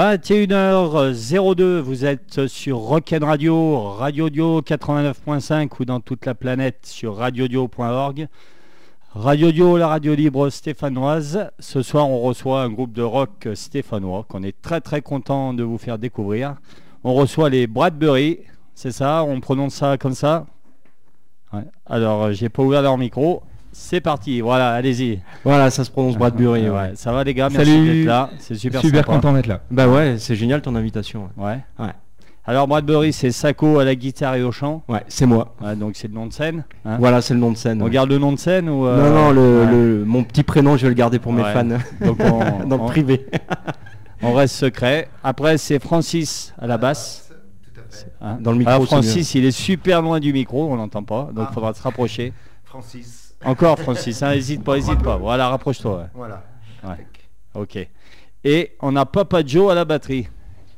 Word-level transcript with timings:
21h02, 0.00 1.80
vous 1.80 2.06
êtes 2.06 2.46
sur 2.46 2.78
Rock'n 2.78 3.22
Radio, 3.22 3.82
Radio 3.82 4.30
Dio 4.30 4.62
89.5 4.62 5.68
ou 5.78 5.84
dans 5.84 6.00
toute 6.00 6.24
la 6.24 6.34
planète 6.34 6.86
sur 6.86 7.16
radiodio.org. 7.16 8.26
Radio 9.12 9.52
Dio, 9.52 9.76
la 9.76 9.88
radio 9.88 10.14
libre 10.14 10.48
stéphanoise. 10.48 11.50
Ce 11.58 11.82
soir, 11.82 12.08
on 12.08 12.18
reçoit 12.20 12.62
un 12.62 12.70
groupe 12.70 12.94
de 12.94 13.02
rock 13.02 13.46
stéphanois 13.52 14.24
qu'on 14.26 14.42
est 14.42 14.58
très 14.62 14.80
très 14.80 15.02
content 15.02 15.52
de 15.52 15.64
vous 15.64 15.76
faire 15.76 15.98
découvrir. 15.98 16.54
On 17.04 17.12
reçoit 17.12 17.50
les 17.50 17.66
Bradbury, 17.66 18.38
c'est 18.74 18.92
ça? 18.92 19.22
On 19.22 19.38
prononce 19.40 19.74
ça 19.74 19.98
comme 19.98 20.14
ça? 20.14 20.46
Alors, 21.84 22.22
euh, 22.22 22.32
j'ai 22.32 22.48
pas 22.48 22.62
ouvert 22.62 22.80
leur 22.80 22.96
micro. 22.96 23.42
C'est 23.72 24.00
parti, 24.00 24.40
voilà, 24.40 24.72
allez-y. 24.72 25.20
Voilà, 25.44 25.70
ça 25.70 25.84
se 25.84 25.90
prononce 25.90 26.16
Bradbury. 26.16 26.68
Ouais, 26.68 26.70
ouais. 26.70 26.90
Ça 26.94 27.12
va 27.12 27.22
les 27.24 27.34
gars, 27.34 27.48
merci 27.50 27.70
Salut. 27.70 27.98
d'être 27.98 28.06
là. 28.06 28.30
C'est 28.38 28.54
super, 28.56 28.80
Super 28.80 29.00
sympa. 29.04 29.12
content 29.14 29.32
d'être 29.32 29.46
là. 29.46 29.60
Bah 29.70 29.86
ouais, 29.88 30.16
c'est 30.18 30.34
génial 30.34 30.60
ton 30.60 30.74
invitation. 30.74 31.30
Ouais. 31.36 31.58
Ouais. 31.78 31.90
Alors 32.46 32.66
Bradbury, 32.66 33.12
c'est 33.12 33.30
Sacco 33.30 33.78
à 33.78 33.84
la 33.84 33.94
guitare 33.94 34.34
et 34.34 34.42
au 34.42 34.50
chant. 34.50 34.82
Ouais, 34.88 35.04
c'est 35.06 35.26
moi. 35.26 35.54
Ouais, 35.62 35.76
donc 35.76 35.92
c'est 35.94 36.08
le 36.08 36.14
nom 36.14 36.26
de 36.26 36.32
scène. 36.32 36.64
hein. 36.84 36.96
Voilà, 36.98 37.20
c'est 37.20 37.34
le 37.34 37.38
nom 37.40 37.52
de 37.52 37.56
scène. 37.56 37.80
On 37.80 37.84
ouais. 37.84 37.90
garde 37.92 38.10
le 38.10 38.18
nom 38.18 38.32
de 38.32 38.38
scène 38.38 38.68
ou 38.68 38.86
euh, 38.86 38.96
Non, 39.08 39.14
non, 39.14 39.30
le, 39.30 39.60
ouais. 39.60 39.70
le- 39.70 40.04
mon 40.04 40.24
petit 40.24 40.42
prénom, 40.42 40.76
je 40.76 40.82
vais 40.82 40.88
le 40.88 40.94
garder 40.94 41.18
pour 41.20 41.32
mes 41.32 41.44
fans. 41.44 41.64
Donc 42.04 42.18
on, 42.20 42.64
Dans 42.66 42.76
le 42.76 42.82
on- 42.82 42.86
privé. 42.86 43.26
on 44.22 44.32
reste 44.34 44.56
secret. 44.56 45.08
Après 45.22 45.58
c'est 45.58 45.78
Francis 45.78 46.52
à 46.58 46.66
la 46.66 46.76
basse. 46.78 47.30
Hein. 48.20 48.38
Dans 48.40 48.52
le 48.52 48.58
micro, 48.58 48.72
Alors. 48.72 48.86
Francis, 48.86 49.34
il 49.34 49.44
est 49.44 49.50
super 49.50 50.00
loin 50.02 50.18
du 50.20 50.32
micro, 50.32 50.70
on 50.72 50.76
n'entend 50.76 51.02
pas, 51.02 51.30
donc 51.34 51.46
il 51.46 51.46
Ah. 51.50 51.52
faudra 51.54 51.74
se 51.74 51.82
rapprocher. 51.82 52.32
Francis. 52.64 53.19
Encore 53.44 53.78
Francis, 53.78 54.22
hein, 54.22 54.32
hésite 54.32 54.62
pas, 54.62 54.76
hésite 54.76 55.02
pas. 55.02 55.16
Voilà, 55.16 55.48
rapproche-toi. 55.48 55.98
ouais. 55.98 56.06
Voilà. 56.14 56.44
Ouais. 56.84 57.06
Ok. 57.54 57.78
Et 58.44 58.72
on 58.80 58.96
a 58.96 59.06
Papa 59.06 59.42
Joe 59.44 59.70
à 59.70 59.74
la 59.74 59.84
batterie. 59.84 60.28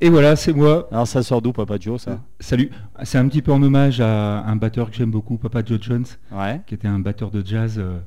Et 0.00 0.10
voilà, 0.10 0.34
c'est 0.36 0.52
moi. 0.52 0.88
Alors 0.90 1.06
ça 1.06 1.22
sort 1.22 1.40
d'où 1.42 1.52
Papa 1.52 1.76
Joe 1.78 2.00
ça? 2.00 2.18
Salut. 2.40 2.70
C'est 3.04 3.18
un 3.18 3.28
petit 3.28 3.40
peu 3.42 3.52
en 3.52 3.62
hommage 3.62 4.00
à 4.00 4.40
un 4.44 4.56
batteur 4.56 4.90
que 4.90 4.96
j'aime 4.96 5.10
beaucoup, 5.12 5.38
Papa 5.38 5.62
Joe 5.64 5.78
Jones, 5.80 6.06
Ouais. 6.32 6.60
qui 6.66 6.74
était 6.74 6.88
un 6.88 6.98
batteur 6.98 7.30
de 7.30 7.44
jazz 7.46 7.76
euh, 7.78 7.98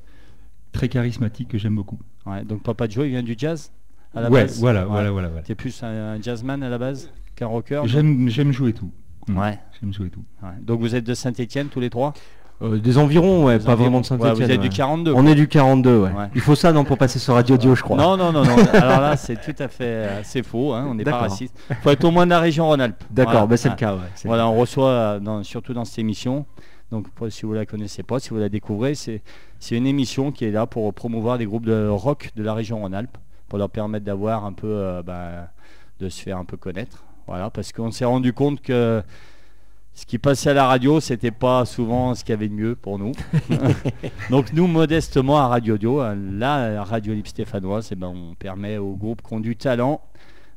très 0.74 0.90
charismatique 0.90 1.48
que 1.50 1.58
j'aime 1.58 1.76
beaucoup. 1.76 2.00
Ouais. 2.26 2.44
Donc 2.44 2.64
Papa 2.64 2.88
Joe, 2.90 3.06
il 3.06 3.12
vient 3.12 3.24
du 3.24 3.36
jazz 3.38 3.72
à 4.14 4.22
la 4.22 4.30
ouais, 4.30 4.42
base? 4.42 4.60
voilà, 4.60 4.82
Ouais. 4.82 4.88
voilà, 4.88 5.12
voilà, 5.12 5.28
voilà. 5.30 5.44
T'es 5.44 5.56
plus 5.56 5.84
un, 5.84 6.16
un 6.16 6.22
jazzman 6.22 6.62
à 6.64 6.70
la 6.70 6.78
base 6.78 7.10
qu'un 7.36 7.48
rocker 7.48 7.82
J'aime, 7.86 8.28
j'aime 8.28 8.52
jouer 8.52 8.74
tout. 8.74 8.92
Ouais. 9.30 9.58
J'aime 9.80 9.94
jouer 9.94 10.10
tout. 10.10 10.24
ouais. 10.44 10.50
Donc 10.62 10.82
vous 10.82 10.96
êtes 10.96 11.06
de 11.06 11.14
Saint-Étienne 11.14 11.68
tous 11.70 11.80
les 11.80 11.90
trois? 11.90 12.14
Euh, 12.62 12.78
des 12.78 12.98
environs, 12.98 13.44
ouais, 13.46 13.58
Des 13.60 13.66
pas 13.66 13.74
environs. 13.74 13.84
vraiment 13.84 14.00
de 14.00 14.04
Ouais, 14.06 14.08
Saint-Etienne. 14.30 14.48
Vous 14.48 14.52
êtes 14.54 14.62
du 14.62 14.70
42 14.70 15.12
On 15.14 15.28
est 15.28 15.36
du 15.36 15.48
42, 15.50 15.98
ouais. 15.98 16.04
Ouais. 16.12 16.28
Il 16.36 16.40
faut 16.42 16.56
ça, 16.56 16.72
non, 16.72 16.86
pour 16.86 16.98
passer 16.98 17.20
sur 17.20 17.34
Radio 17.34 17.58
Dio, 17.58 17.76
je 17.76 17.84
crois. 17.84 17.98
Non, 17.98 18.16
non, 18.16 18.32
non, 18.32 18.46
non. 18.46 18.56
Alors 18.74 19.02
là, 19.02 19.18
c'est 19.18 19.36
tout 19.42 19.62
à 19.62 19.68
fait 19.68 19.84
euh, 19.84 20.24
c'est 20.24 20.42
faux. 20.44 20.74
hein, 20.74 20.86
On 20.90 20.96
n'est 20.96 21.04
pas 21.04 21.18
raciste. 21.18 21.54
Il 21.70 21.76
faut 21.76 21.90
être 21.90 22.04
au 22.06 22.12
moins 22.12 22.26
de 22.26 22.32
la 22.32 22.40
région 22.40 22.68
Rhône-Alpes. 22.68 23.04
D'accord, 23.12 23.32
Voilà. 23.34 23.48
bah 23.48 23.58
c'est 23.58 23.68
Ouais. 23.70 23.76
le 23.76 23.80
cas, 23.80 23.94
ouais. 23.96 24.00
le 24.24 24.28
Voilà, 24.28 24.48
on 24.48 24.56
reçoit, 24.56 25.20
dans- 25.20 25.44
surtout 25.44 25.74
dans 25.74 25.84
cette 25.84 26.00
émission, 26.00 26.46
donc 26.92 27.08
si 27.30 27.46
vous 27.46 27.54
la 27.54 27.66
connaissez 27.66 28.04
pas, 28.04 28.20
si 28.20 28.30
vous 28.30 28.38
la 28.38 28.48
découvrez, 28.50 28.96
c'est 28.96 29.22
c'est 29.60 29.76
une 29.76 29.88
émission 29.88 30.32
qui 30.32 30.46
est 30.46 30.52
là 30.52 30.66
pour 30.66 30.94
promouvoir 30.94 31.38
des 31.38 31.46
groupes 31.46 31.66
de 31.66 31.88
rock 31.90 32.30
de 32.36 32.44
la 32.44 32.54
région 32.54 32.80
Rhône-Alpes, 32.82 33.18
pour 33.50 33.58
leur 33.60 33.70
permettre 33.70 34.06
d'avoir 34.06 34.46
un 34.46 34.54
peu, 34.54 34.68
euh, 34.68 35.02
bah, 35.04 35.50
de 36.00 36.08
se 36.10 36.22
faire 36.22 36.38
un 36.38 36.46
peu 36.46 36.56
connaître. 36.58 37.04
Voilà, 37.28 37.50
parce 37.50 37.72
qu'on 37.74 37.90
s'est 37.92 38.06
rendu 38.06 38.32
compte 38.34 38.62
que 38.62 39.02
ce 39.96 40.06
qui 40.06 40.20
passait 40.20 40.50
à 40.50 40.54
la 40.54 40.68
radio, 40.68 41.00
c'était 41.00 41.32
pas 41.32 41.64
souvent 41.66 42.14
ce 42.16 42.24
qu'il 42.26 42.32
y 42.32 42.38
avait 42.38 42.50
de 42.50 42.54
mieux 42.54 42.76
pour 42.76 43.00
nous. 43.00 43.14
Donc 44.30 44.52
nous, 44.52 44.68
modestement 44.68 45.38
à 45.38 45.48
Radio 45.48 45.78
Dio, 45.78 46.02
euh, 46.02 46.14
la 46.34 46.84
radio 46.84 47.14
libre 47.14 47.30
stéphanoise, 47.30 47.90
eh 47.94 47.96
ben, 47.96 48.08
on 48.08 48.36
permet 48.36 48.78
aux 48.78 48.96
groupes 48.96 49.22
qui 49.26 49.34
ont 49.34 49.40
du 49.40 49.56
talent 49.56 50.02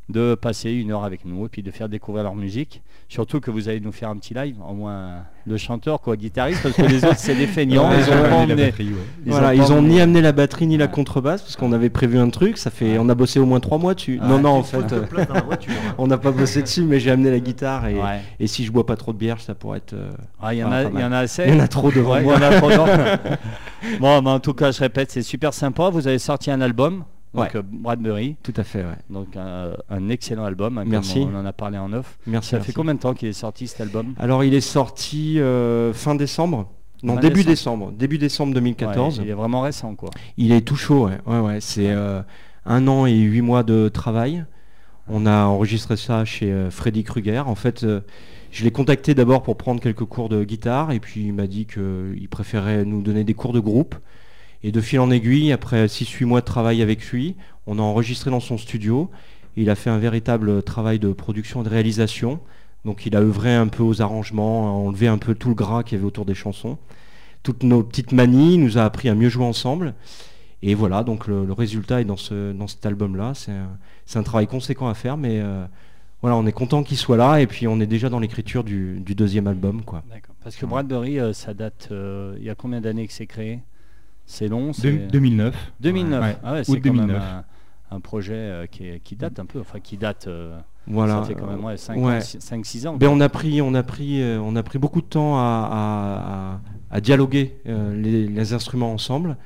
de 0.09 0.35
passer 0.35 0.71
une 0.73 0.91
heure 0.91 1.05
avec 1.05 1.25
nous 1.27 1.45
et 1.45 1.49
puis 1.51 1.63
de 1.63 1.71
faire 1.71 1.89
découvrir 1.89 2.25
leur 2.25 2.35
musique. 2.35 2.83
Surtout 3.11 3.41
que 3.41 3.51
vous 3.51 3.69
allez 3.69 3.81
nous 3.81 3.93
faire 3.93 4.09
un 4.11 4.17
petit 4.17 4.33
live, 4.35 4.57
au 4.67 4.73
moins 4.75 5.25
le 5.47 5.57
chanteur, 5.57 6.01
quoi, 6.01 6.17
guitariste, 6.17 6.63
parce 6.63 6.75
que 6.77 6.83
les 6.83 7.05
autres 7.05 7.19
c'est 7.19 7.35
des 7.35 7.47
feignants, 7.47 7.89
Ouais, 7.89 7.97
ils 8.01 8.05
ont 8.13 8.23
pas 8.23 8.37
emmené- 8.37 8.67
batterie, 8.67 8.89
ouais. 8.89 8.95
ils 9.25 9.33
voilà, 9.33 9.49
ont 9.49 9.53
ils 9.53 9.59
pas 9.61 9.71
ont 9.73 9.83
ni 9.83 10.01
amené 10.01 10.21
la 10.21 10.33
batterie 10.33 10.67
ni 10.67 10.77
la 10.77 10.89
contrebasse 10.89 11.41
parce 11.43 11.57
qu'on 11.57 11.73
avait 11.73 11.89
prévu 11.91 12.19
un 12.19 12.29
truc. 12.31 12.59
Ça 12.59 12.71
fait, 12.71 12.99
on 12.99 13.09
a 13.09 13.15
bossé 13.15 13.39
au 13.39 13.47
moins 13.47 13.61
trois 13.61 13.79
mois 13.79 13.95
dessus. 13.95 14.19
Ouais. 14.21 14.27
Non, 14.29 14.39
non, 14.39 14.51
en 14.51 14.63
fait, 14.63 14.93
euh, 14.93 15.05
voiture. 15.47 15.73
hein. 15.87 15.95
on 15.99 16.07
n'a 16.07 16.19
pas 16.19 16.33
bossé 16.33 16.63
dessus, 16.63 16.83
mais 16.83 17.01
j'ai 17.01 17.11
amené 17.11 17.31
la 17.31 17.41
guitare 17.41 17.87
et, 17.89 17.95
Ouais. 17.95 18.21
et 18.41 18.47
si 18.47 18.65
je 18.65 18.73
bois 18.73 18.85
pas 18.87 18.97
trop 18.97 19.13
de 19.15 19.19
bière, 19.19 19.41
ça 19.41 19.55
pourrait 19.55 19.79
être. 19.79 19.95
euh, 19.95 20.11
Ah, 20.43 20.53
il 20.55 20.59
y 20.59 20.65
en 20.65 20.73
a, 20.73 20.85
pas 20.85 20.91
il 20.95 21.01
y 21.01 21.05
en 21.05 21.13
a 21.13 21.19
assez. 21.19 21.45
Il 21.47 21.55
y 21.55 21.57
en 21.57 21.61
a 21.61 21.69
trop 21.69 21.91
devant 21.91 22.13
Ouais, 22.13 22.19
il 22.21 22.25
y 22.25 22.27
moi. 22.27 22.37
en 22.39 22.43
a 22.43 22.51
trop 22.59 22.71
dedans. 22.71 22.87
bon, 24.01 24.23
mais 24.23 24.31
en 24.31 24.41
tout 24.41 24.55
cas, 24.55 24.71
je 24.71 24.81
répète, 24.81 25.11
c'est 25.11 25.23
super 25.23 25.53
sympa. 25.55 25.91
Vous 25.91 26.07
avez 26.09 26.19
sorti 26.19 26.51
un 26.51 26.61
album, 26.61 27.05
donc 27.38 27.54
Ouais. 27.54 27.60
euh, 27.60 27.62
Bradbury, 27.65 28.37
Tout 28.43 28.53
à 28.56 28.65
fait, 28.65 28.81
ouais. 28.81 28.97
donc 29.10 29.37
un, 29.37 29.72
un 29.91 30.09
excellent 30.09 30.44
album. 30.44 30.78
hein, 30.78 30.84
Merci. 30.87 31.26
On 31.32 31.37
en 31.37 31.44
a 31.47 31.53
parlé 31.53 31.78
en 31.78 31.93
off. 31.93 32.19
Merci. 32.26 32.50
Ça 32.50 32.56
merci. 32.56 32.66
fait 32.71 32.72
combien 32.75 32.94
de 32.94 33.00
temps 33.00 33.15
qu'il 33.15 33.28
est 33.28 33.32
sorti 33.32 33.66
cet 33.66 33.81
album? 33.81 34.15
Alors, 34.19 34.44
il 34.44 34.54
est 34.54 34.60
sorti 34.60 35.41
euh, 35.41 35.93
fin 35.93 36.15
décembre. 36.15 36.69
Non, 37.03 37.15
Fin 37.15 37.21
début 37.21 37.44
décembre. 37.44 37.87
décembre. 37.87 37.93
Début 37.99 38.19
décembre 38.19 38.55
2014. 38.55 39.19
Ouais, 39.20 39.25
Il 39.25 39.31
est 39.31 39.35
vraiment 39.35 39.61
récent, 39.61 39.94
quoi. 39.94 40.11
Il 40.37 40.50
est 40.52 40.62
tout 40.62 40.76
chaud, 40.76 41.08
ouais. 41.26 41.58
C'est 41.61 41.90
euh, 41.90 42.20
un 42.67 42.88
an 42.88 43.06
et 43.06 43.17
huit 43.17 43.41
mois 43.43 43.62
de 43.62 43.88
travail. 43.88 44.44
On 45.08 45.25
a 45.25 45.44
enregistré 45.44 45.96
ça 45.96 46.25
chez 46.25 46.50
euh, 46.52 46.70
Freddy 46.70 47.05
Krueger. 47.05 47.49
En 47.49 47.55
fait, 47.55 47.87
je 48.50 48.64
l'ai 48.64 48.70
contacté 48.73 49.14
d'abord 49.14 49.43
pour 49.43 49.56
prendre 49.56 49.81
quelques 49.81 50.05
cours 50.05 50.29
de 50.29 50.43
guitare 50.43 50.91
et 50.91 51.00
puis 51.00 51.26
il 51.26 51.32
m'a 51.34 51.46
dit 51.46 51.67
qu'il 51.67 52.29
préférait 52.31 52.84
nous 52.84 53.00
donner 53.00 53.23
des 53.25 53.34
cours 53.34 53.52
de 53.52 53.61
groupe. 53.61 53.94
Et 54.62 54.72
de 54.72 54.81
fil 54.81 55.00
en 55.00 55.10
aiguille, 55.10 55.52
après 55.52 55.87
6-8 55.87 56.25
mois 56.25 56.40
de 56.40 56.46
travail 56.46 56.82
avec 56.82 57.05
lui, 57.10 57.37
on 57.66 57.78
a 57.78 57.82
enregistré 57.82 58.31
dans 58.31 58.40
son 58.40 58.58
studio. 58.58 59.10
Il 59.56 59.70
a 59.70 59.75
fait 59.75 59.90
un 59.90 59.99
véritable 59.99 60.62
travail 60.62 60.99
de 60.99 61.12
production 61.12 61.60
et 61.60 61.64
de 61.64 61.69
réalisation. 61.69 62.40
Donc 62.84 63.06
il 63.06 63.16
a 63.16 63.20
œuvré 63.20 63.55
un 63.55 63.69
peu 63.69 63.82
aux 63.82 64.02
arrangements, 64.02 64.69
a 64.69 64.70
enlevé 64.70 65.08
un 65.08 65.19
peu 65.19 65.34
tout 65.34 65.49
le 65.49 65.55
gras 65.55 65.82
qu'il 65.82 65.96
y 65.96 65.99
avait 65.99 66.06
autour 66.06 66.25
des 66.25 66.34
chansons. 66.34 66.78
Toutes 67.43 67.62
nos 67.62 67.82
petites 67.82 68.12
manies, 68.12 68.55
il 68.55 68.60
nous 68.60 68.78
a 68.78 68.84
appris 68.84 69.08
à 69.08 69.14
mieux 69.14 69.28
jouer 69.28 69.44
ensemble. 69.44 69.94
Et 70.62 70.75
voilà, 70.75 71.05
donc 71.05 71.26
le, 71.28 71.52
résultat 71.52 72.00
est 72.00 72.05
dans, 72.05 72.16
ce, 72.16 72.52
dans 72.52 72.66
cet 72.66 72.84
album-là. 72.84 73.32
C'est 73.34 74.19
un, 74.19 74.22
travail 74.22 74.46
conséquent 74.46 74.88
à 74.88 74.94
faire, 74.94 75.16
mais 75.16 75.40
euh, 75.40 75.64
voilà, 76.20 76.37
on 76.37 76.46
est 76.46 76.52
content 76.52 76.82
qu'il 76.82 76.96
soit 76.96 77.16
là 77.16 77.40
et 77.40 77.46
puis 77.46 77.69
on 77.69 77.78
est 77.81 77.87
déjà 77.87 78.08
dans 78.08 78.19
l'écriture 78.19 78.64
du, 78.64 79.00
deuxième 79.00 79.46
album. 79.46 79.82
Quoi. 79.82 80.02
Parce 80.43 80.56
que 80.56 80.66
Bradbury, 80.66 81.20
euh, 81.20 81.32
ça 81.32 81.55
date. 81.55 81.88
euh, 81.93 82.37
il 82.38 82.44
y 82.44 82.50
a 82.50 82.55
combien 82.55 82.81
d'années 82.81 83.06
que 83.06 83.12
c'est 83.12 83.26
créé? 83.26 83.60
C'est 84.31 84.47
long. 84.49 84.69
De- 84.69 84.73
c'est 84.75 84.93
2009. 84.93 85.73
2009. 85.81 86.23
Ouais. 86.23 86.37
Ah 86.45 86.53
ouais, 86.53 86.65
c'est 86.65 86.81
quand 86.81 86.93
même 86.93 87.07
2009. 87.07 87.23
un, 87.91 87.97
un 87.97 88.01
projet 88.01 88.35
euh, 88.35 88.67
qui, 88.67 88.87
est- 88.87 89.01
qui 89.03 89.17
date 89.17 89.39
un 89.41 89.47
peu, 89.47 89.59
enfin 89.59 89.81
qui 89.81 89.97
date. 89.97 90.27
euh, 90.29 90.59
Voilà. 90.87 91.23
Ça 91.23 91.25
fait 91.25 91.35
quand 91.35 91.47
même 91.47 91.77
5 91.77 91.97
ouais. 91.97 92.19
5-6 92.21 92.87
ans. 92.87 92.97
Ben, 92.97 93.09
on 93.09 93.21
a 93.21 93.29
pris, 93.31 93.63
on 93.63 93.73
a 93.75 93.83
pris, 93.83 94.21
euh, 94.23 94.39
on 94.41 94.55
a 94.55 94.63
pris 94.63 94.79
beaucoup 94.79 95.01
de 95.01 95.07
temps 95.07 95.37
à, 95.39 95.41
à- 95.41 96.53
à- 96.55 96.61
à 96.91 97.01
dialoguer 97.01 97.57
euh, 97.67 97.95
les, 98.01 98.27
les 98.29 98.53
instruments 98.53 98.93
ensemble. 98.93 99.37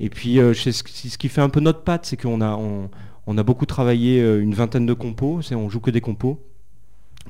Et 0.00 0.10
puis, 0.10 0.40
euh, 0.40 0.52
ce, 0.54 0.82
qui- 0.82 1.08
ce 1.08 1.16
qui 1.18 1.28
fait 1.28 1.40
un 1.40 1.48
peu 1.48 1.60
notre 1.60 1.82
patte, 1.84 2.04
c'est 2.06 2.16
qu'on 2.20 2.40
a, 2.40 2.56
on, 2.56 2.90
on 3.28 3.38
a 3.38 3.42
beaucoup 3.44 3.66
travaillé 3.66 4.20
une 4.40 4.54
vingtaine 4.54 4.86
de 4.86 4.94
compos. 4.94 5.40
C'est, 5.42 5.54
on 5.54 5.68
joue 5.68 5.78
que 5.80 5.92
des 5.92 6.00
compos. 6.00 6.40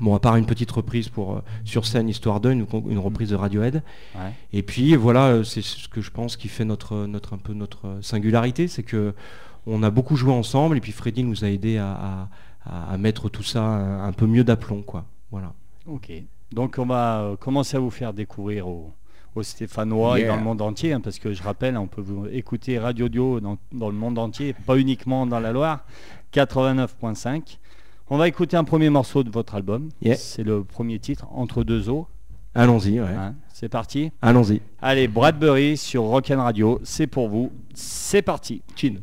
Bon, 0.01 0.15
à 0.15 0.19
part 0.19 0.35
une 0.37 0.45
petite 0.45 0.71
reprise 0.71 1.07
pour 1.09 1.35
euh, 1.37 1.41
sur 1.65 1.85
scène 1.85 2.09
histoire 2.09 2.39
de 2.39 2.51
une, 2.51 2.65
une 2.89 2.97
reprise 2.99 3.29
de 3.29 3.35
Radiohead. 3.35 3.83
Ouais. 4.15 4.31
Et 4.51 4.63
puis 4.63 4.95
voilà, 4.95 5.27
euh, 5.27 5.43
c'est 5.43 5.61
ce 5.61 5.87
que 5.87 6.01
je 6.01 6.09
pense 6.11 6.35
qui 6.35 6.47
fait 6.47 6.65
notre, 6.65 7.05
notre 7.05 7.33
un 7.33 7.37
peu 7.37 7.53
notre 7.53 7.87
euh, 7.87 8.01
singularité, 8.01 8.67
c'est 8.67 8.83
que 8.83 9.13
on 9.67 9.81
a 9.83 9.89
beaucoup 9.91 10.15
joué 10.15 10.33
ensemble 10.33 10.77
et 10.77 10.81
puis 10.81 10.91
Freddy 10.91 11.23
nous 11.23 11.45
a 11.45 11.47
aidé 11.49 11.77
à, 11.77 12.27
à- 12.65 12.97
mettre 12.97 13.29
tout 13.29 13.43
ça 13.43 13.61
un, 13.63 14.07
un 14.07 14.11
peu 14.13 14.25
mieux 14.25 14.43
d'aplomb, 14.43 14.81
quoi. 14.81 15.05
Voilà. 15.31 15.53
Ok. 15.85 16.11
Donc 16.51 16.75
on 16.79 16.85
va 16.85 17.35
commencer 17.39 17.77
à 17.77 17.79
vous 17.79 17.89
faire 17.91 18.13
découvrir 18.13 18.67
aux, 18.67 18.91
aux 19.35 19.43
Stéphanois 19.43 20.19
et 20.19 20.25
dans 20.27 20.35
le 20.37 20.41
monde 20.43 20.61
entier, 20.61 20.93
hein, 20.93 21.01
parce 21.01 21.19
que 21.19 21.33
je 21.33 21.43
rappelle, 21.43 21.77
on 21.77 21.87
peut 21.87 22.01
vous 22.01 22.25
écouter 22.31 22.77
Radio 22.79 23.09
Dio 23.09 23.39
dans, 23.39 23.57
dans 23.71 23.89
le 23.89 23.95
monde 23.95 24.17
entier, 24.17 24.53
pas 24.65 24.77
uniquement 24.77 25.25
dans 25.25 25.39
la 25.39 25.51
Loire, 25.51 25.85
89.5. 26.33 27.57
On 28.13 28.17
va 28.17 28.27
écouter 28.27 28.55
un 28.55 28.63
premier 28.63 28.91
morceau 28.91 29.23
de 29.23 29.31
votre 29.31 29.55
album. 29.55 29.89
Yeah. 30.03 30.17
C'est 30.17 30.43
le 30.43 30.63
premier 30.63 30.99
titre, 30.99 31.25
Entre 31.31 31.63
deux 31.63 31.89
eaux. 31.89 32.05
Allons-y, 32.53 33.01
ouais. 33.01 33.07
hein. 33.07 33.33
C'est 33.51 33.69
parti. 33.69 34.11
Allons-y. 34.21 34.61
Allez, 34.83 35.07
Bradbury 35.07 35.77
sur 35.77 36.03
Rock'n 36.03 36.37
Radio, 36.39 36.79
c'est 36.83 37.07
pour 37.07 37.27
vous. 37.27 37.51
C'est 37.73 38.21
parti. 38.21 38.61
Chin. 38.75 38.97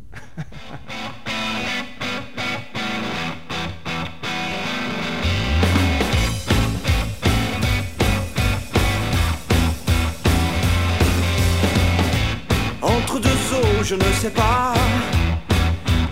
Entre 12.83 13.19
deux 13.21 13.29
eaux, 13.29 13.83
je 13.83 13.95
ne 13.95 14.03
sais 14.21 14.31
pas 14.31 14.75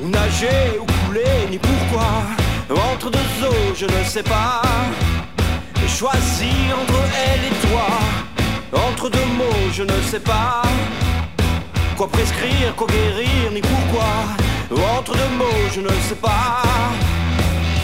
où 0.02 0.08
nager, 0.08 0.78
où 0.80 0.86
couler, 1.06 1.48
ni 1.50 1.58
pourquoi. 1.58 2.37
Entre 2.70 3.10
deux 3.10 3.46
eaux, 3.46 3.74
je 3.74 3.86
ne 3.86 4.04
sais 4.04 4.22
pas 4.22 4.62
choisir 5.88 6.78
entre 6.80 7.00
elle 7.26 7.44
et 7.50 7.68
toi. 7.68 7.88
Entre 8.88 9.08
deux 9.08 9.30
mots, 9.36 9.72
je 9.72 9.82
ne 9.82 10.02
sais 10.02 10.20
pas 10.20 10.62
quoi 11.96 12.08
prescrire, 12.08 12.74
quoi 12.76 12.86
guérir, 12.86 13.50
ni 13.52 13.60
pourquoi. 13.60 14.10
Entre 14.96 15.12
deux 15.12 15.36
mots, 15.36 15.68
je 15.74 15.80
ne 15.80 15.88
sais 15.88 16.14
pas 16.14 16.62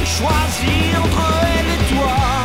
Choisis 0.04 0.96
entre 1.02 1.22
elle 1.42 1.66
et 1.74 1.96
toi. 1.96 2.43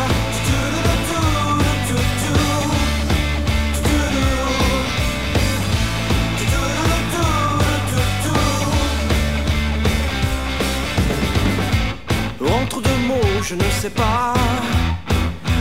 Je 13.50 13.56
ne 13.56 13.72
sais 13.82 13.90
pas 13.90 14.36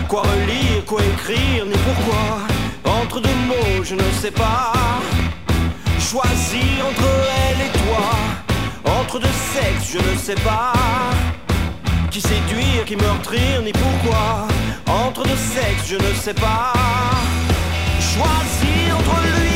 quoi 0.09 0.21
relire, 0.21 0.85
quoi 0.87 1.01
écrire, 1.03 1.65
ni 1.65 1.79
pourquoi. 1.87 2.39
Entre 2.85 3.21
deux 3.21 3.39
mots, 3.47 3.83
je 3.83 3.95
ne 3.95 4.11
sais 4.21 4.31
pas. 4.31 4.73
Choisir 5.99 6.87
entre 6.91 7.09
elle 7.47 7.61
et 7.67 7.73
toi. 7.83 8.95
Entre 9.01 9.19
deux 9.19 9.39
sexes, 9.55 9.91
je 9.93 9.99
ne 9.99 10.17
sais 10.19 10.41
pas. 10.45 10.73
Qui 12.11 12.21
séduire, 12.21 12.85
qui 12.85 12.97
meurtrir, 12.97 13.63
ni 13.63 13.73
pourquoi. 13.73 14.49
Entre 14.87 15.23
deux 15.23 15.43
sexes, 15.55 15.89
je 15.89 15.97
ne 15.97 16.15
sais 16.15 16.35
pas. 16.35 16.73
Choisir 18.01 18.99
entre 18.99 19.17
lui 19.41 19.48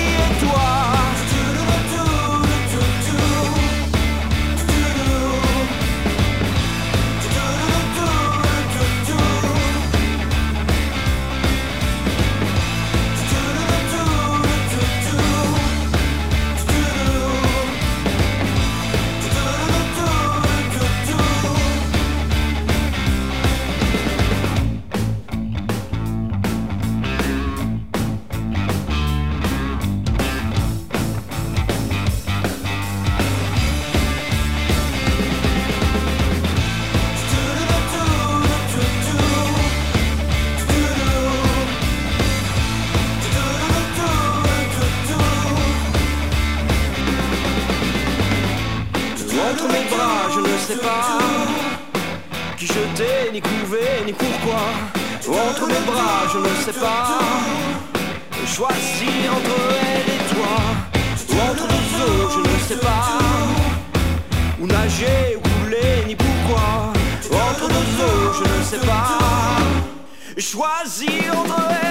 choisir 70.63 71.37
entre 71.41 71.59
elle 71.71 71.82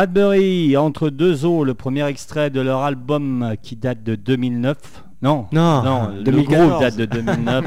Bradbury, 0.00 0.76
Entre 0.76 1.08
deux 1.08 1.46
eaux, 1.46 1.64
le 1.64 1.72
premier 1.72 2.04
extrait 2.06 2.50
de 2.50 2.60
leur 2.60 2.80
album 2.82 3.54
qui 3.62 3.76
date 3.76 4.02
de 4.04 4.14
2009. 4.14 4.76
Non, 5.22 5.46
Non, 5.52 5.82
non, 5.82 6.08
le 6.18 6.22
2014. 6.22 6.68
groupe 6.68 6.80
date 6.82 6.96
de 6.98 7.04
2009 7.22 7.64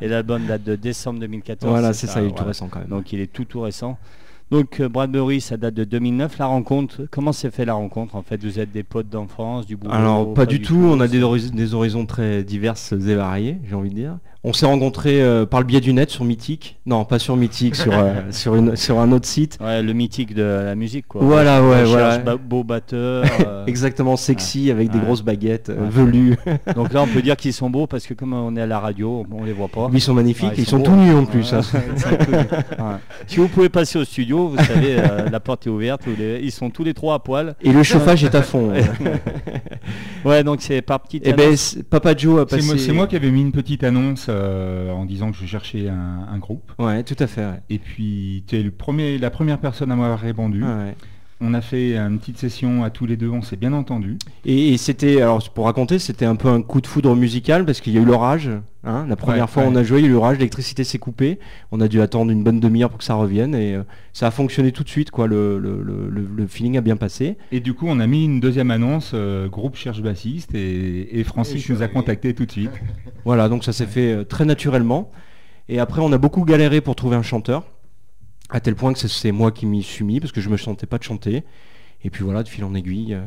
et 0.00 0.08
l'album 0.08 0.44
date 0.46 0.64
de 0.64 0.74
décembre 0.74 1.20
2014. 1.20 1.70
Voilà, 1.70 1.92
c'est 1.92 2.08
ça, 2.08 2.20
il 2.20 2.30
est 2.30 2.34
tout 2.36 2.42
récent 2.44 2.66
quand 2.68 2.80
même. 2.80 2.88
Donc 2.88 3.12
il 3.12 3.20
est 3.20 3.32
tout 3.32 3.44
tout 3.44 3.60
récent. 3.60 3.96
Donc 4.50 4.80
euh, 4.80 4.88
Bradbury, 4.88 5.40
ça 5.40 5.56
date 5.56 5.74
de 5.74 5.84
2009. 5.84 6.38
La 6.38 6.46
rencontre, 6.46 7.02
comment 7.12 7.30
s'est 7.32 7.52
fait 7.52 7.64
la 7.64 7.74
rencontre 7.74 8.16
en 8.16 8.22
fait? 8.22 8.42
Vous 8.42 8.58
êtes 8.58 8.72
des 8.72 8.82
potes 8.82 9.08
d'enfance, 9.08 9.64
du 9.64 9.76
boulot? 9.76 9.92
Alors 9.94 10.34
pas, 10.34 10.46
du 10.46 10.60
tout, 10.60 10.74
on 10.84 10.98
a 10.98 11.06
des, 11.06 11.22
horizons- 11.22 11.54
des 11.54 11.74
horizons 11.74 12.06
très 12.06 12.42
diverses 12.42 12.90
et 12.90 13.14
variés, 13.14 13.58
j'ai 13.68 13.76
envie 13.76 13.90
de 13.90 13.94
dire. 13.94 14.18
On 14.50 14.54
s'est 14.54 14.64
rencontrés 14.64 15.20
euh, 15.20 15.44
par 15.44 15.60
le 15.60 15.66
biais 15.66 15.82
du 15.82 15.92
net 15.92 16.08
sur 16.08 16.24
Mythique. 16.24 16.78
Non, 16.86 17.04
pas 17.04 17.18
sur 17.18 17.36
Mythique, 17.36 17.74
sur, 17.76 17.92
euh, 17.92 18.14
sur, 18.30 18.54
une- 18.54 18.76
sur 18.76 18.98
un 18.98 19.12
autre 19.12 19.26
site. 19.26 19.58
Ouais, 19.60 19.82
le 19.82 19.92
mythique 19.92 20.32
de 20.34 20.42
la 20.42 20.74
musique 20.74 21.06
quoi. 21.06 21.20
Voilà, 21.22 21.62
On 21.62 21.68
ouais, 21.70 21.84
voilà. 21.84 22.16
ba- 22.16 22.36
beau 22.38 22.64
batteur. 22.64 23.26
euh, 23.46 23.66
Exactement 23.66 24.16
sexy 24.16 24.70
avec 24.70 24.88
des 24.88 24.96
Ouais. 24.98 25.04
grosses 25.04 25.20
baguettes 25.20 25.68
Ouais. 25.68 25.74
velues. 25.90 26.36
donc 26.74 26.94
là 26.94 27.02
on 27.02 27.06
peut 27.06 27.20
dire 27.20 27.36
qu'ils 27.36 27.52
sont 27.52 27.68
beaux 27.68 27.86
parce 27.86 28.06
que 28.06 28.14
comme 28.14 28.32
on 28.32 28.56
est 28.56 28.62
à 28.62 28.66
la 28.66 28.80
radio, 28.80 29.26
on 29.30 29.44
les 29.44 29.52
voit 29.52 29.68
pas. 29.68 29.88
Mais 29.92 29.98
ils 29.98 30.00
sont 30.00 30.14
magnifiques, 30.14 30.48
Ouais, 30.48 30.54
ils, 30.56 30.64
sont, 30.66 30.80
tout 30.80 30.96
nus 30.96 31.12
en 31.14 31.26
plus. 31.26 31.52
Hein. 31.52 31.60
Si 33.26 33.36
vous 33.36 33.48
pouvez 33.48 33.68
passer 33.68 33.98
au 33.98 34.04
studio, 34.04 34.48
vous 34.48 34.56
savez, 34.64 34.96
euh, 34.98 35.28
la 35.30 35.40
porte 35.40 35.66
est 35.66 35.70
ouverte, 35.70 36.02
les- 36.18 36.40
ils 36.42 36.52
sont 36.52 36.70
tous 36.70 36.84
les 36.84 36.94
trois 36.94 37.16
à 37.16 37.18
poil. 37.18 37.54
Et 37.60 37.70
le 37.70 37.82
chauffage 37.82 38.24
est 38.24 38.34
à 38.34 38.40
fond. 38.40 38.72
Ouais, 40.24 40.42
donc 40.42 40.62
c'est 40.62 40.80
par 40.82 41.00
petite 41.00 41.26
Et 41.26 41.32
ben 41.32 41.54
Papa 41.90 42.16
Joe 42.16 42.40
a 42.40 42.46
C'est 42.48 42.56
passé. 42.56 42.66
moi, 42.66 42.76
c'est 42.78 42.92
moi 42.92 43.06
qui 43.06 43.16
avais 43.16 43.30
mis 43.30 43.42
une 43.42 43.52
petite 43.52 43.84
annonce 43.84 44.26
euh, 44.38 44.90
en 44.92 45.04
disant 45.04 45.30
que 45.32 45.36
je 45.36 45.46
cherchais 45.46 45.88
un, 45.88 46.26
un 46.30 46.38
groupe. 46.38 46.72
Ouais, 46.78 47.02
tout 47.02 47.16
à 47.18 47.26
fait. 47.26 47.44
ouais. 47.44 47.60
Et 47.70 47.78
puis 47.78 48.44
tu 48.46 48.56
es 48.56 48.62
le 48.62 48.70
premier, 48.70 49.18
la 49.18 49.30
première 49.30 49.58
personne 49.58 49.90
à 49.92 49.96
m'avoir 49.96 50.18
répondu. 50.18 50.62
Ouais. 50.64 50.94
On 51.40 51.54
a 51.54 51.60
fait 51.60 51.96
une 51.96 52.18
petite 52.18 52.36
session 52.38 52.82
à 52.82 52.90
tous 52.90 53.06
les 53.06 53.16
deux, 53.16 53.28
on 53.28 53.42
s'est 53.42 53.54
bien 53.56 53.72
entendu. 53.72 54.18
Et, 54.44 54.70
et 54.72 54.76
c'était, 54.76 55.20
alors 55.22 55.48
pour 55.50 55.66
raconter, 55.66 56.00
c'était 56.00 56.24
un 56.24 56.34
peu 56.34 56.48
un 56.48 56.62
coup 56.62 56.80
de 56.80 56.86
foudre 56.88 57.14
musical 57.14 57.64
parce 57.64 57.80
qu'il 57.80 57.92
y 57.92 57.98
a 57.98 58.00
eu 58.00 58.04
l'orage. 58.04 58.50
hein. 58.82 59.06
La 59.08 59.14
première 59.14 59.44
Ouais, 59.44 59.48
fois 59.48 59.62
ouais. 59.62 59.68
on 59.72 59.76
a 59.76 59.84
joué, 59.84 60.00
il 60.00 60.02
y 60.02 60.06
a 60.06 60.10
eu 60.10 60.14
l'orage, 60.14 60.38
l'électricité 60.38 60.82
s'est 60.82 60.98
coupée. 60.98 61.38
On 61.70 61.80
a 61.80 61.86
dû 61.86 62.00
attendre 62.00 62.32
une 62.32 62.42
bonne 62.42 62.58
demi-heure 62.58 62.88
pour 62.90 62.98
que 62.98 63.04
ça 63.04 63.14
revienne 63.14 63.54
et 63.54 63.74
euh, 63.76 63.82
ça 64.12 64.26
a 64.26 64.30
fonctionné 64.32 64.72
tout 64.72 64.82
de 64.82 64.88
suite. 64.88 65.12
Quoi. 65.12 65.28
Le, 65.28 65.60
le- 65.60 65.80
le- 65.80 66.08
le- 66.10 66.28
le 66.36 66.46
feeling 66.48 66.76
a 66.76 66.80
bien 66.80 66.96
passé. 66.96 67.36
Et 67.52 67.60
du 67.60 67.72
coup, 67.72 67.86
on 67.88 68.00
a 68.00 68.06
mis 68.08 68.24
une 68.24 68.40
deuxième 68.40 68.72
annonce, 68.72 69.12
euh, 69.14 69.46
groupe 69.48 69.76
cherche 69.76 70.02
bassiste, 70.02 70.56
et, 70.56 71.20
et 71.20 71.22
Francis 71.22 71.68
nous 71.68 71.82
a 71.82 71.86
contacté 71.88 72.34
tout 72.34 72.46
de 72.46 72.52
suite. 72.52 72.72
Voilà, 73.24 73.48
donc 73.48 73.62
ça 73.62 73.72
s'est 73.72 73.86
fait 73.86 74.12
euh, 74.12 74.24
très 74.24 74.44
naturellement. 74.44 75.12
Et 75.68 75.78
après, 75.78 76.00
on 76.02 76.10
a 76.12 76.18
beaucoup 76.18 76.44
galéré 76.44 76.80
pour 76.80 76.96
trouver 76.96 77.14
un 77.14 77.22
chanteur, 77.22 77.64
à 78.50 78.60
tel 78.60 78.74
point 78.74 78.92
que 78.92 78.98
c'est- 78.98 79.32
moi 79.32 79.50
qui 79.52 79.66
m'y 79.66 79.82
suis 79.82 80.04
mis 80.04 80.20
parce 80.20 80.32
que 80.32 80.40
je 80.40 80.48
me 80.48 80.56
sentais 80.56 80.86
pas 80.86 80.98
de 80.98 81.02
chanter. 81.04 81.44
Et 82.04 82.10
puis 82.10 82.22
voilà, 82.22 82.44
de 82.44 82.48
fil 82.48 82.62
en 82.64 82.74
aiguille, 82.74 83.14
euh, 83.14 83.22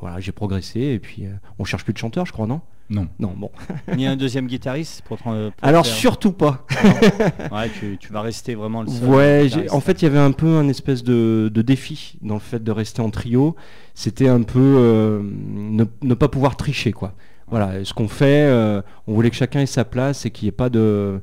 voilà, 0.00 0.18
j'ai 0.18 0.32
progressé. 0.32 0.80
Et 0.80 0.98
puis, 0.98 1.26
euh, 1.26 1.30
on 1.58 1.64
cherche 1.64 1.84
plus 1.84 1.92
de 1.92 1.98
chanteur, 1.98 2.24
je 2.24 2.32
crois, 2.32 2.46
non? 2.46 2.62
Non. 2.88 3.06
Non, 3.18 3.34
bon. 3.36 3.50
Il 3.92 4.00
y 4.00 4.06
a 4.06 4.10
un 4.10 4.16
deuxième 4.16 4.46
guitariste 4.46 5.02
pour, 5.02 5.18
pour 5.18 5.30
Alors 5.60 5.84
faire- 5.86 5.94
surtout 5.94 6.32
pas. 6.32 6.64
Ouais, 7.52 7.68
tu, 7.78 7.98
tu 8.00 8.10
vas 8.10 8.22
rester 8.22 8.54
vraiment 8.54 8.82
le 8.82 8.88
seul. 8.88 9.08
Ouais, 9.10 9.50
en 9.70 9.80
fait, 9.80 10.00
il 10.00 10.06
y 10.06 10.08
avait 10.08 10.18
un 10.18 10.32
peu 10.32 10.56
un 10.56 10.68
espèce 10.68 11.02
de, 11.04 11.50
de 11.52 11.60
défi 11.62 12.16
dans 12.22 12.34
le 12.34 12.40
fait 12.40 12.64
de 12.64 12.70
rester 12.72 13.02
en 13.02 13.10
trio. 13.10 13.56
C'était 13.94 14.28
un 14.28 14.42
peu 14.42 14.58
euh, 14.78 15.20
ne, 15.22 15.84
ne 16.00 16.14
pas 16.14 16.28
pouvoir 16.28 16.56
tricher, 16.56 16.92
quoi. 16.92 17.12
Voilà, 17.48 17.84
ce 17.84 17.92
qu'on 17.92 18.08
fait, 18.08 18.46
euh, 18.48 18.80
on 19.06 19.12
voulait 19.12 19.28
que 19.30 19.36
chacun 19.36 19.60
ait 19.60 19.66
sa 19.66 19.84
place 19.84 20.24
et 20.24 20.30
qu'il 20.30 20.46
n'y 20.46 20.48
ait 20.48 20.52
pas 20.52 20.70
de 20.70 21.20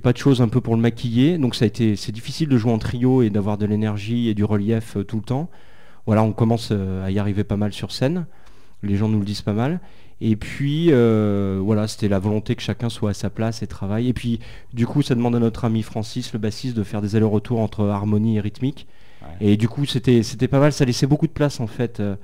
y 0.00 0.04
ait 0.04 0.10
pas 0.10 0.12
de 0.12 0.18
choses 0.18 0.42
un 0.42 0.48
peu 0.48 0.60
pour 0.60 0.74
le 0.76 0.80
maquiller. 0.82 1.38
Donc 1.38 1.54
ça 1.54 1.64
a 1.64 1.68
été, 1.68 1.96
c'est 1.96 2.12
difficile 2.12 2.48
de 2.48 2.56
jouer 2.58 2.70
en 2.72 2.78
trio 2.78 3.22
et 3.22 3.30
d'avoir 3.30 3.56
de 3.56 3.64
l'énergie 3.66 4.28
et 4.28 4.34
du 4.34 4.44
relief 4.44 4.96
euh, 4.96 5.04
tout 5.04 5.16
le 5.16 5.22
temps. 5.22 5.48
Voilà, 6.04 6.22
on 6.22 6.32
commence 6.32 6.68
euh, 6.72 7.04
à 7.04 7.10
y 7.10 7.18
arriver 7.18 7.44
pas 7.44 7.56
mal 7.56 7.72
sur 7.72 7.90
scène. 7.92 8.26
Les 8.82 8.96
gens 8.96 9.08
nous 9.08 9.18
le 9.18 9.24
disent 9.24 9.42
pas 9.42 9.54
mal. 9.54 9.80
Et 10.20 10.36
puis 10.36 10.88
euh, 10.90 11.60
voilà, 11.62 11.88
c'était 11.88 12.08
la 12.08 12.18
volonté 12.18 12.54
que 12.56 12.62
chacun 12.62 12.88
soit 12.88 13.10
à 13.10 13.14
sa 13.14 13.30
place 13.30 13.62
et 13.62 13.66
travaille. 13.66 14.08
Et 14.08 14.12
puis 14.12 14.38
du 14.74 14.86
coup, 14.86 15.02
ça 15.02 15.14
demande 15.14 15.34
à 15.34 15.38
notre 15.38 15.64
ami 15.64 15.82
Francis, 15.82 16.32
le 16.32 16.38
bassiste, 16.38 16.76
de 16.76 16.82
faire 16.82 17.00
des 17.02 17.16
allers-retours 17.16 17.60
entre 17.60 17.84
harmonie 17.86 18.36
et 18.36 18.40
rythmique. 18.40 18.86
Ouais. 19.22 19.28
Et 19.52 19.56
du 19.56 19.68
coup, 19.68 19.84
c'était 19.86 20.22
c'était 20.22 20.48
pas 20.48 20.60
mal. 20.60 20.72
Ça 20.72 20.84
laissait 20.84 21.06
beaucoup 21.06 21.26
de 21.26 21.32
place 21.32 21.58
en 21.60 21.66
fait 21.66 22.00
euh, 22.00 22.16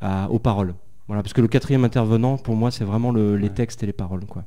à- 0.00 0.28
aux 0.30 0.38
paroles. 0.40 0.74
Voilà, 1.08 1.22
parce 1.22 1.32
que 1.32 1.40
le 1.40 1.48
quatrième 1.48 1.84
intervenant, 1.84 2.36
pour 2.36 2.54
moi, 2.56 2.70
c'est 2.70 2.84
vraiment 2.84 3.10
le- 3.12 3.36
les 3.36 3.50
textes 3.50 3.82
et 3.82 3.86
les 3.86 3.92
paroles, 3.92 4.24
quoi. 4.26 4.44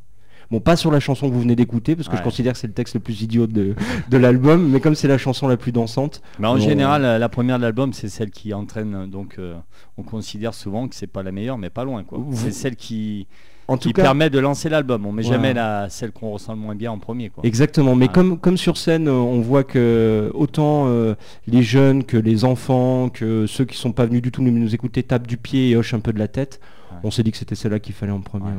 Bon, 0.51 0.59
pas 0.59 0.75
sur 0.75 0.91
la 0.91 0.99
chanson 0.99 1.27
que 1.29 1.33
vous 1.33 1.41
venez 1.41 1.55
d'écouter, 1.55 1.95
parce 1.95 2.07
que 2.07 2.15
je 2.17 2.21
considère 2.21 2.53
que 2.53 2.59
c'est 2.59 2.67
le 2.67 2.73
texte 2.73 2.93
le 2.95 2.99
plus 2.99 3.21
idiot 3.21 3.47
de, 3.47 3.75
de 4.09 4.17
l'album, 4.17 4.69
mais 4.69 4.79
comme 4.79 4.95
c'est 4.95 5.07
la 5.07 5.17
chanson 5.17 5.47
la 5.47 5.57
plus 5.57 5.71
dansante, 5.71 6.21
Mais 6.39 6.47
en 6.47 6.57
général, 6.57 7.01
la 7.01 7.19
la 7.19 7.29
première 7.29 7.57
de 7.57 7.63
l'album, 7.63 7.93
c'est 7.93 8.09
celle 8.09 8.29
qui 8.31 8.53
entraîne. 8.53 9.09
Donc, 9.09 9.35
euh, 9.39 9.55
on 9.97 10.03
considère 10.03 10.53
souvent 10.53 10.87
que 10.87 10.95
c'est 10.95 11.07
pas 11.07 11.23
la 11.23 11.31
meilleure, 11.31 11.57
mais 11.57 11.69
pas 11.69 11.83
loin. 11.83 12.03
quoi. 12.03 12.19
Vous- 12.21 12.35
C'est 12.35 12.51
celle 12.51 12.75
qui, 12.75 13.27
en 13.67 13.77
tout 13.77 13.89
qui 13.89 13.93
cas, 13.93 14.03
permet 14.03 14.29
de 14.29 14.37
lancer 14.39 14.69
l'album. 14.69 15.05
On 15.05 15.11
met 15.11 15.23
jamais 15.23 15.53
la, 15.53 15.89
celle 15.89 16.11
qu'on 16.11 16.29
ressent 16.31 16.53
le 16.53 16.59
moins 16.59 16.75
bien 16.75 16.91
en 16.91 16.99
premier. 16.99 17.29
Quoi. 17.29 17.43
Exactement, 17.45 17.95
mais 17.95 18.05
Ouais. 18.07 18.13
comme, 18.13 18.37
comme 18.37 18.57
sur 18.57 18.77
scène, 18.77 19.07
euh, 19.07 19.13
on 19.13 19.41
voit 19.41 19.63
que 19.63 20.29
autant 20.35 20.85
euh, 20.87 21.15
les 21.47 21.63
jeunes 21.63 22.03
que 22.03 22.17
les 22.17 22.45
enfants, 22.45 23.09
que 23.09 23.47
ceux 23.47 23.65
qui 23.65 23.77
sont 23.77 23.91
pas 23.93 24.05
venus 24.05 24.21
du 24.21 24.31
tout 24.31 24.43
nous, 24.43 24.51
nous 24.51 24.75
écouter 24.75 25.01
tapent 25.03 25.27
du 25.27 25.37
pied 25.37 25.69
et 25.71 25.75
hochent 25.75 25.93
un 25.95 25.99
peu 25.99 26.13
de 26.13 26.19
la 26.19 26.27
tête, 26.27 26.59
Ouais. 26.91 26.97
on 27.03 27.11
s'est 27.11 27.23
dit 27.23 27.31
que 27.31 27.37
c'était 27.37 27.55
celle-là 27.55 27.79
qu'il 27.79 27.95
fallait 27.95 28.11
en 28.11 28.21
premier. 28.21 28.51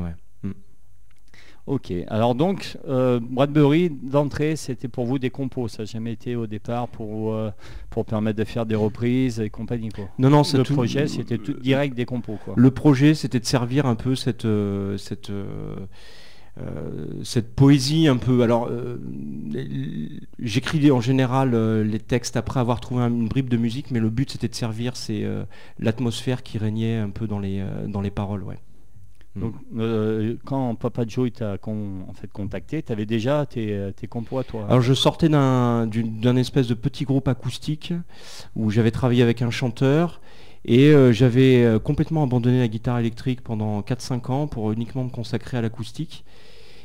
Ok, 1.66 1.92
alors 2.06 2.36
donc, 2.36 2.78
euh, 2.88 3.18
Bradbury, 3.20 3.90
d'entrée, 3.90 4.54
c'était 4.54 4.86
pour 4.86 5.04
vous 5.04 5.18
des 5.18 5.30
compos. 5.30 5.66
Ça 5.66 5.82
n'a 5.82 5.84
jamais 5.86 6.12
été 6.12 6.36
au 6.36 6.46
départ 6.46 6.86
pour, 6.86 7.34
euh, 7.34 7.50
pour 7.90 8.04
permettre 8.04 8.38
de 8.38 8.44
faire 8.44 8.66
des 8.66 8.76
reprises 8.76 9.40
et 9.40 9.50
compagnie. 9.50 9.88
Quoi. 9.88 10.04
Non, 10.20 10.30
non, 10.30 10.42
Le 10.54 10.62
tout- 10.62 10.74
projet, 10.74 11.08
c'était 11.08 11.38
tout 11.38 11.54
direct 11.54 11.96
des 11.96 12.04
compos. 12.04 12.38
Quoi. 12.44 12.54
Le 12.56 12.70
projet, 12.70 13.14
c'était 13.14 13.40
de 13.40 13.44
servir 13.46 13.84
un 13.86 13.96
peu 13.96 14.14
cette, 14.14 14.44
euh, 14.44 14.96
cette, 14.96 15.32
cette 17.24 17.54
poésie 17.54 18.06
un 18.08 18.16
peu. 18.16 18.42
Alors, 18.42 18.70
j'écris 20.38 20.90
en 20.90 21.00
général 21.00 21.54
les 21.82 21.98
textes 21.98 22.36
après 22.36 22.60
avoir 22.60 22.80
trouvé 22.80 23.02
un- 23.02 23.10
une 23.10 23.28
bribe 23.28 23.48
de 23.48 23.56
musique, 23.56 23.90
mais 23.90 24.00
le 24.00 24.08
but 24.10 24.30
c'était 24.30 24.48
de 24.48 24.54
servir 24.54 24.96
c'est 24.96 25.24
l'atmosphère 25.78 26.42
qui 26.42 26.56
régnait 26.58 26.96
un 26.96 27.10
peu 27.10 27.26
dans 27.26 27.38
les, 27.40 27.62
dans 27.88 28.00
les 28.00 28.10
paroles. 28.10 28.42
Ouais. 28.42 28.56
Donc, 29.36 29.54
euh, 29.76 30.36
quand 30.44 30.74
Papa 30.76 31.04
Joe 31.06 31.32
t'a 31.32 31.56
en 31.66 32.12
fait, 32.14 32.30
contacté, 32.32 32.82
tu 32.82 32.92
avais 32.92 33.06
déjà 33.06 33.44
tes, 33.46 33.92
tes 33.96 34.06
compos 34.06 34.38
à 34.38 34.44
toi. 34.44 34.64
Alors 34.68 34.80
je 34.80 34.94
sortais 34.94 35.28
d'un 35.28 36.36
espèce 36.36 36.66
de 36.66 36.74
petit 36.74 37.04
groupe 37.04 37.28
acoustique 37.28 37.92
où 38.54 38.70
j'avais 38.70 38.90
travaillé 38.90 39.22
avec 39.22 39.42
un 39.42 39.50
chanteur 39.50 40.20
et 40.64 40.90
euh, 40.90 41.12
j'avais 41.12 41.64
euh, 41.64 41.78
complètement 41.78 42.22
abandonné 42.24 42.58
la 42.58 42.68
guitare 42.68 42.98
électrique 42.98 43.42
pendant 43.42 43.80
4-5 43.80 44.32
ans 44.32 44.46
pour 44.46 44.72
uniquement 44.72 45.04
me 45.04 45.10
consacrer 45.10 45.58
à 45.58 45.60
l'acoustique. 45.60 46.24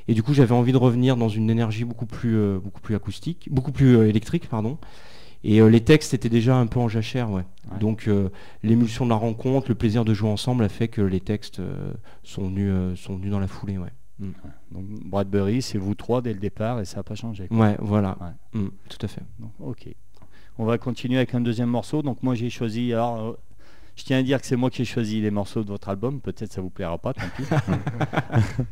Et 0.08 0.13
du 0.13 0.24
coup 0.24 0.34
j'avais 0.34 0.53
envie 0.53 0.72
de 0.72 0.77
revenir 0.77 1.15
dans 1.15 1.29
une 1.29 1.50
énergie 1.50 1.86
beaucoup 1.86 2.05
plus, 2.05 2.60
beaucoup 2.60 2.81
plus 2.81 2.96
acoustique, 2.96 3.48
beaucoup 3.51 3.72
plus 3.72 4.08
électrique, 4.08 4.50
pardon. 4.50 4.77
Et 5.44 5.60
euh, 5.60 5.68
les 5.70 5.82
textes 5.82 6.14
étaient 6.14 6.30
déjà 6.30 6.56
un 6.56 6.68
peu 6.68 6.80
en 6.80 6.88
jachère, 6.88 7.32
ouais. 7.32 7.44
Ouais. 7.72 7.80
Donc 7.80 8.08
euh, 8.08 8.30
l'émulsion 8.64 9.06
de 9.06 9.10
la 9.10 9.16
rencontre, 9.16 9.70
le 9.70 9.76
plaisir 9.76 10.06
de 10.06 10.14
jouer 10.14 10.30
ensemble 10.30 10.64
a 10.64 10.70
fait 10.70 10.88
que 10.88 11.02
les 11.02 11.20
textes 11.20 11.60
euh, 11.60 11.94
sont, 12.24 12.48
venus, 12.48 13.00
sont 13.00 13.16
venus 13.16 13.32
dans 13.32 13.40
la 13.40 13.48
foulée, 13.48 13.78
ouais. 13.78 13.90
Donc, 14.72 14.86
Bradbury, 14.86 15.64
c'est 15.64 15.80
vous 15.80 15.96
trois 15.96 16.22
dès 16.22 16.32
le 16.32 16.40
départ 16.40 16.80
et 16.80 16.86
ça 16.86 16.98
n'a 16.98 17.04
pas 17.04 17.16
changé. 17.16 17.48
quoi. 17.48 17.58
Ouais, 17.58 17.76
voilà. 17.80 18.18
Ouais. 18.22 18.62
Mm, 18.62 18.70
tout 18.88 19.00
à 19.02 19.08
fait. 19.08 19.24
Donc, 19.40 19.52
ok. 19.60 19.90
On 20.60 20.66
va 20.66 20.78
continuer 20.78 21.18
avec 21.18 21.34
un 21.34 21.42
deuxième 21.42 21.70
morceau. 21.70 22.04
Donc 22.04 22.22
moi 22.22 22.36
j'ai 22.36 22.52
choisi. 22.52 22.94
Alors, 22.94 23.36
je 23.96 24.04
tiens 24.04 24.20
à 24.20 24.22
dire 24.22 24.40
que 24.40 24.46
c'est 24.46 24.56
moi 24.56 24.70
qui 24.70 24.84
ai 24.84 24.86
choisi 24.86 25.22
les 25.22 25.32
morceaux 25.32 25.64
de 25.64 25.70
votre 25.70 25.90
album. 25.90 26.22
Peut-être 26.22 26.54
ça 26.54 26.62
vous 26.62 26.70
plaira 26.70 27.00
pas, 27.00 27.14
tant 27.14 27.22
pis. 27.36 27.44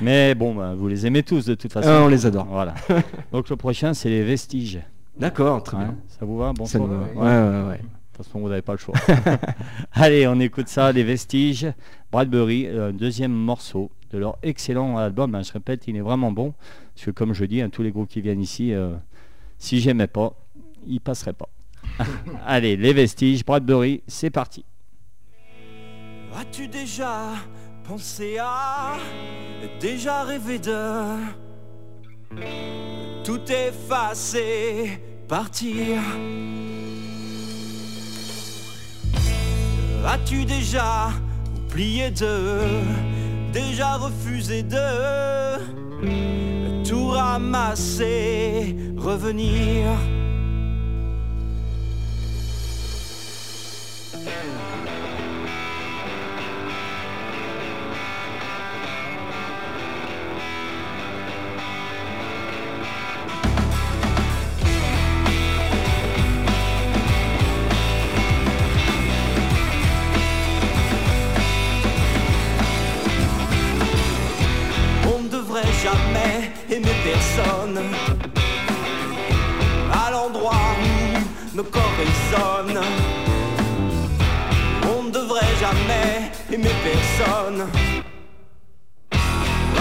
Mais 0.00 0.34
bon, 0.34 0.54
bah, 0.54 0.74
vous 0.74 0.88
les 0.88 1.06
aimez 1.06 1.22
tous 1.22 1.44
de 1.44 1.54
toute 1.54 1.72
façon. 1.72 1.88
On 1.88 2.08
les 2.08 2.24
adore. 2.24 2.46
Voilà. 2.46 2.74
Donc 3.32 3.50
le 3.50 3.56
prochain, 3.56 3.92
c'est 3.92 4.08
les 4.08 4.24
vestiges. 4.24 4.80
D'accord, 5.18 5.62
très 5.62 5.76
Ouais, 5.78 5.84
bien. 5.84 5.96
Ça 6.08 6.24
vous 6.26 6.36
va? 6.38 6.52
Bon 6.52 6.66
Ça 6.66 6.78
choix 6.78 6.86
nous 6.88 6.94
va. 6.98 7.06
Ouais. 7.06 7.14
Ouais, 7.14 7.60
ouais, 7.62 7.68
ouais. 7.68 7.78
De 7.78 7.82
toute 8.18 8.26
façon, 8.26 8.40
vous 8.40 8.48
n'avez 8.48 8.62
pas 8.62 8.72
le 8.72 8.78
choix. 8.78 8.94
Allez, 9.92 10.26
on 10.26 10.38
écoute 10.40 10.68
ça, 10.68 10.90
les 10.92 11.02
vestiges. 11.04 11.66
Bradbury, 12.12 12.66
un 12.68 12.92
deuxième 12.92 13.32
morceau 13.32 13.90
de 14.10 14.18
leur 14.18 14.38
excellent 14.42 14.96
album. 14.96 15.34
hein. 15.34 15.42
je 15.42 15.52
répète, 15.52 15.86
il 15.88 15.96
est 15.96 16.00
vraiment 16.00 16.32
bon. 16.32 16.54
Parce 16.94 17.06
que 17.06 17.10
comme 17.10 17.32
je 17.34 17.44
dis, 17.44 17.60
hein, 17.60 17.68
tous 17.70 17.82
les 17.82 17.90
groupes 17.90 18.08
qui 18.08 18.20
viennent 18.22 18.40
ici, 18.40 18.72
euh, 18.72 18.94
si 19.58 19.80
j'aimais 19.80 20.06
pas, 20.06 20.32
ils 20.86 21.00
passeraient 21.00 21.34
pas. 21.34 21.48
Allez, 22.46 22.76
les 22.76 22.92
vestiges, 22.92 23.44
Bradbury, 23.44 24.02
c'est 24.06 24.30
parti. 24.30 24.64
As-tu 26.38 26.68
déjà 26.68 27.32
pensé 27.84 28.36
à, 28.40 28.94
déjà 29.80 30.22
rêvé 30.24 30.58
de 30.58 30.72
tout 33.26 33.40
effacer, 33.50 35.00
partir. 35.26 36.00
As-tu 40.06 40.44
déjà 40.44 41.08
oublié 41.56 42.12
de, 42.12 42.60
déjà 43.52 43.96
refusé 43.96 44.62
de 44.62 45.58
tout 46.84 47.08
ramasser, 47.08 48.76
revenir? 48.96 49.88
Jamais 75.86 76.50
aimer 76.68 76.96
personne 77.04 77.80
à 79.92 80.10
l'endroit 80.10 80.66
où 80.82 81.56
nos 81.56 81.62
corps 81.62 81.96
résonnent. 82.02 82.84
On 84.92 85.04
ne 85.04 85.10
devrait 85.10 85.56
jamais 85.60 86.32
aimer 86.52 86.76
personne 86.90 87.68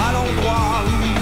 à 0.05 0.11
l'endroit 0.15 0.83
où 0.85 1.14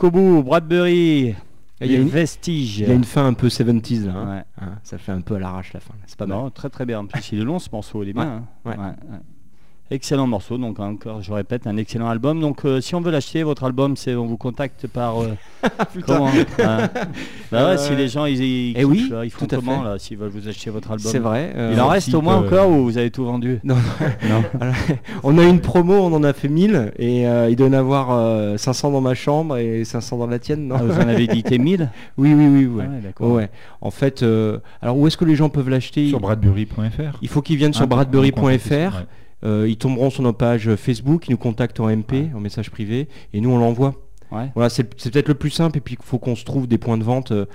Jusqu'au 0.00 0.10
bout, 0.18 0.42
Bradbury. 0.42 1.34
Il 1.82 1.92
y 1.92 1.94
a 1.94 1.98
une- 1.98 2.08
vestiges. 2.08 2.78
Il 2.80 2.88
y 2.88 2.90
a 2.90 2.94
une 2.94 3.04
fin 3.04 3.26
un 3.26 3.34
peu 3.34 3.48
70s 3.48 4.06
là. 4.06 4.12
hein. 4.14 4.36
Ouais. 4.36 4.42
Hein, 4.62 4.78
ça 4.82 4.96
fait 4.96 5.12
un 5.12 5.20
peu 5.20 5.34
à 5.34 5.38
l'arrache 5.38 5.74
la 5.74 5.80
fin. 5.80 5.92
C'est 6.06 6.16
pas 6.16 6.24
mal. 6.24 6.38
Non, 6.38 6.50
très 6.50 6.70
très 6.70 6.86
bien. 6.86 7.00
En 7.00 7.06
plus, 7.06 7.32
il 7.32 7.40
est 7.40 7.44
long 7.44 7.58
ce 7.58 7.68
morceau, 7.70 8.02
il 8.02 8.08
est 8.08 8.16
Ouais, 8.16 8.22
hein. 8.24 8.44
ouais. 8.64 8.76
Excellent 9.92 10.28
morceau, 10.28 10.56
donc 10.56 10.78
encore, 10.78 11.20
je 11.20 11.32
répète, 11.32 11.66
un 11.66 11.76
excellent 11.76 12.08
album. 12.08 12.38
Donc, 12.40 12.64
euh, 12.64 12.80
si 12.80 12.94
on 12.94 13.00
veut 13.00 13.10
l'acheter, 13.10 13.42
votre 13.42 13.64
album, 13.64 13.96
c'est 13.96 14.14
on 14.14 14.24
vous 14.24 14.36
contacte 14.36 14.86
par 14.86 15.20
euh, 15.20 15.34
comment 16.06 16.28
hein 16.62 16.88
Bah 17.50 17.70
ouais, 17.70 17.76
si 17.76 17.90
Euh, 17.92 17.96
les 17.96 18.06
gens 18.06 18.24
ils, 18.26 18.40
ils, 18.40 18.74
eh 18.78 18.84
oui, 18.84 18.98
kiffent, 18.98 19.10
là, 19.10 19.24
ils 19.24 19.30
font 19.30 19.46
tout 19.46 19.54
à 19.56 19.58
comment 19.58 19.82
là 19.82 19.98
s'ils 19.98 20.16
veulent 20.16 20.30
vous 20.30 20.46
acheter 20.46 20.70
votre 20.70 20.92
album? 20.92 21.10
C'est 21.10 21.18
vrai. 21.18 21.52
euh, 21.56 21.72
Il 21.74 21.80
en 21.80 21.88
reste 21.88 22.14
au 22.14 22.22
moins 22.22 22.40
euh, 22.40 22.46
encore 22.46 22.70
ou 22.70 22.84
vous 22.84 22.98
avez 22.98 23.10
tout 23.10 23.24
vendu 23.24 23.58
Non, 23.64 23.74
Non. 24.28 24.44
Alors, 24.60 24.74
on 25.24 25.36
a 25.38 25.42
une 25.42 25.60
promo, 25.60 25.94
on 25.94 26.12
en 26.14 26.22
a 26.22 26.32
fait 26.34 26.46
1000 26.48 26.92
et 26.96 27.26
euh, 27.26 27.50
il 27.50 27.56
doit 27.56 27.66
y 27.66 27.70
en 27.70 27.72
avoir 27.72 28.12
euh, 28.12 28.56
500 28.56 28.92
dans 28.92 29.00
ma 29.00 29.14
chambre 29.14 29.56
et 29.56 29.84
500 29.84 30.18
dans 30.18 30.28
la 30.28 30.38
tienne, 30.38 30.68
non? 30.68 30.76
Ah, 30.78 30.82
Vous 30.84 30.94
en 31.00 31.08
avez 31.08 31.24
édité 31.24 31.58
1000 31.58 31.90
Oui, 32.16 32.32
oui, 32.32 32.46
oui. 32.46 32.66
ouais. 32.66 32.84
Ah 33.18 33.24
ouais. 33.24 33.32
Ouais. 33.32 33.50
En 33.80 33.90
fait, 33.90 34.22
euh, 34.22 34.58
alors 34.82 34.96
où 34.96 35.08
est-ce 35.08 35.16
que 35.16 35.24
les 35.24 35.34
gens 35.34 35.48
peuvent 35.48 35.68
l'acheter? 35.68 36.08
Sur 36.10 36.20
bradbury.fr. 36.20 37.18
Il 37.22 37.28
faut 37.28 37.42
qu'ils 37.42 37.56
viennent 37.56 37.72
sur 37.74 37.82
Ah, 37.82 37.86
bradbury.fr. 37.86 39.02
euh, 39.44 39.66
ils 39.68 39.76
tomberont 39.76 40.10
sur 40.10 40.22
nos 40.22 40.32
pages 40.32 40.74
Facebook, 40.76 41.28
ils 41.28 41.32
nous 41.32 41.36
contactent 41.38 41.80
en 41.80 41.88
MP, 41.88 42.12
Ouais. 42.12 42.30
en 42.34 42.40
message 42.40 42.70
privé, 42.70 43.08
et 43.32 43.40
nous 43.40 43.50
on 43.50 43.58
l'envoie. 43.58 43.94
Ouais. 44.32 44.50
Voilà, 44.54 44.68
c'est 44.70 44.84
peut-être 44.84 45.28
le 45.28 45.34
plus 45.34 45.50
simple, 45.50 45.78
et 45.78 45.80
puis 45.80 45.96
il 45.98 46.04
faut 46.04 46.18
qu'on 46.18 46.36
se 46.36 46.44
trouve 46.44 46.66
des 46.66 46.78
points 46.78 46.98
de 46.98 47.04
vente. 47.04 47.32
euh, 47.32 47.46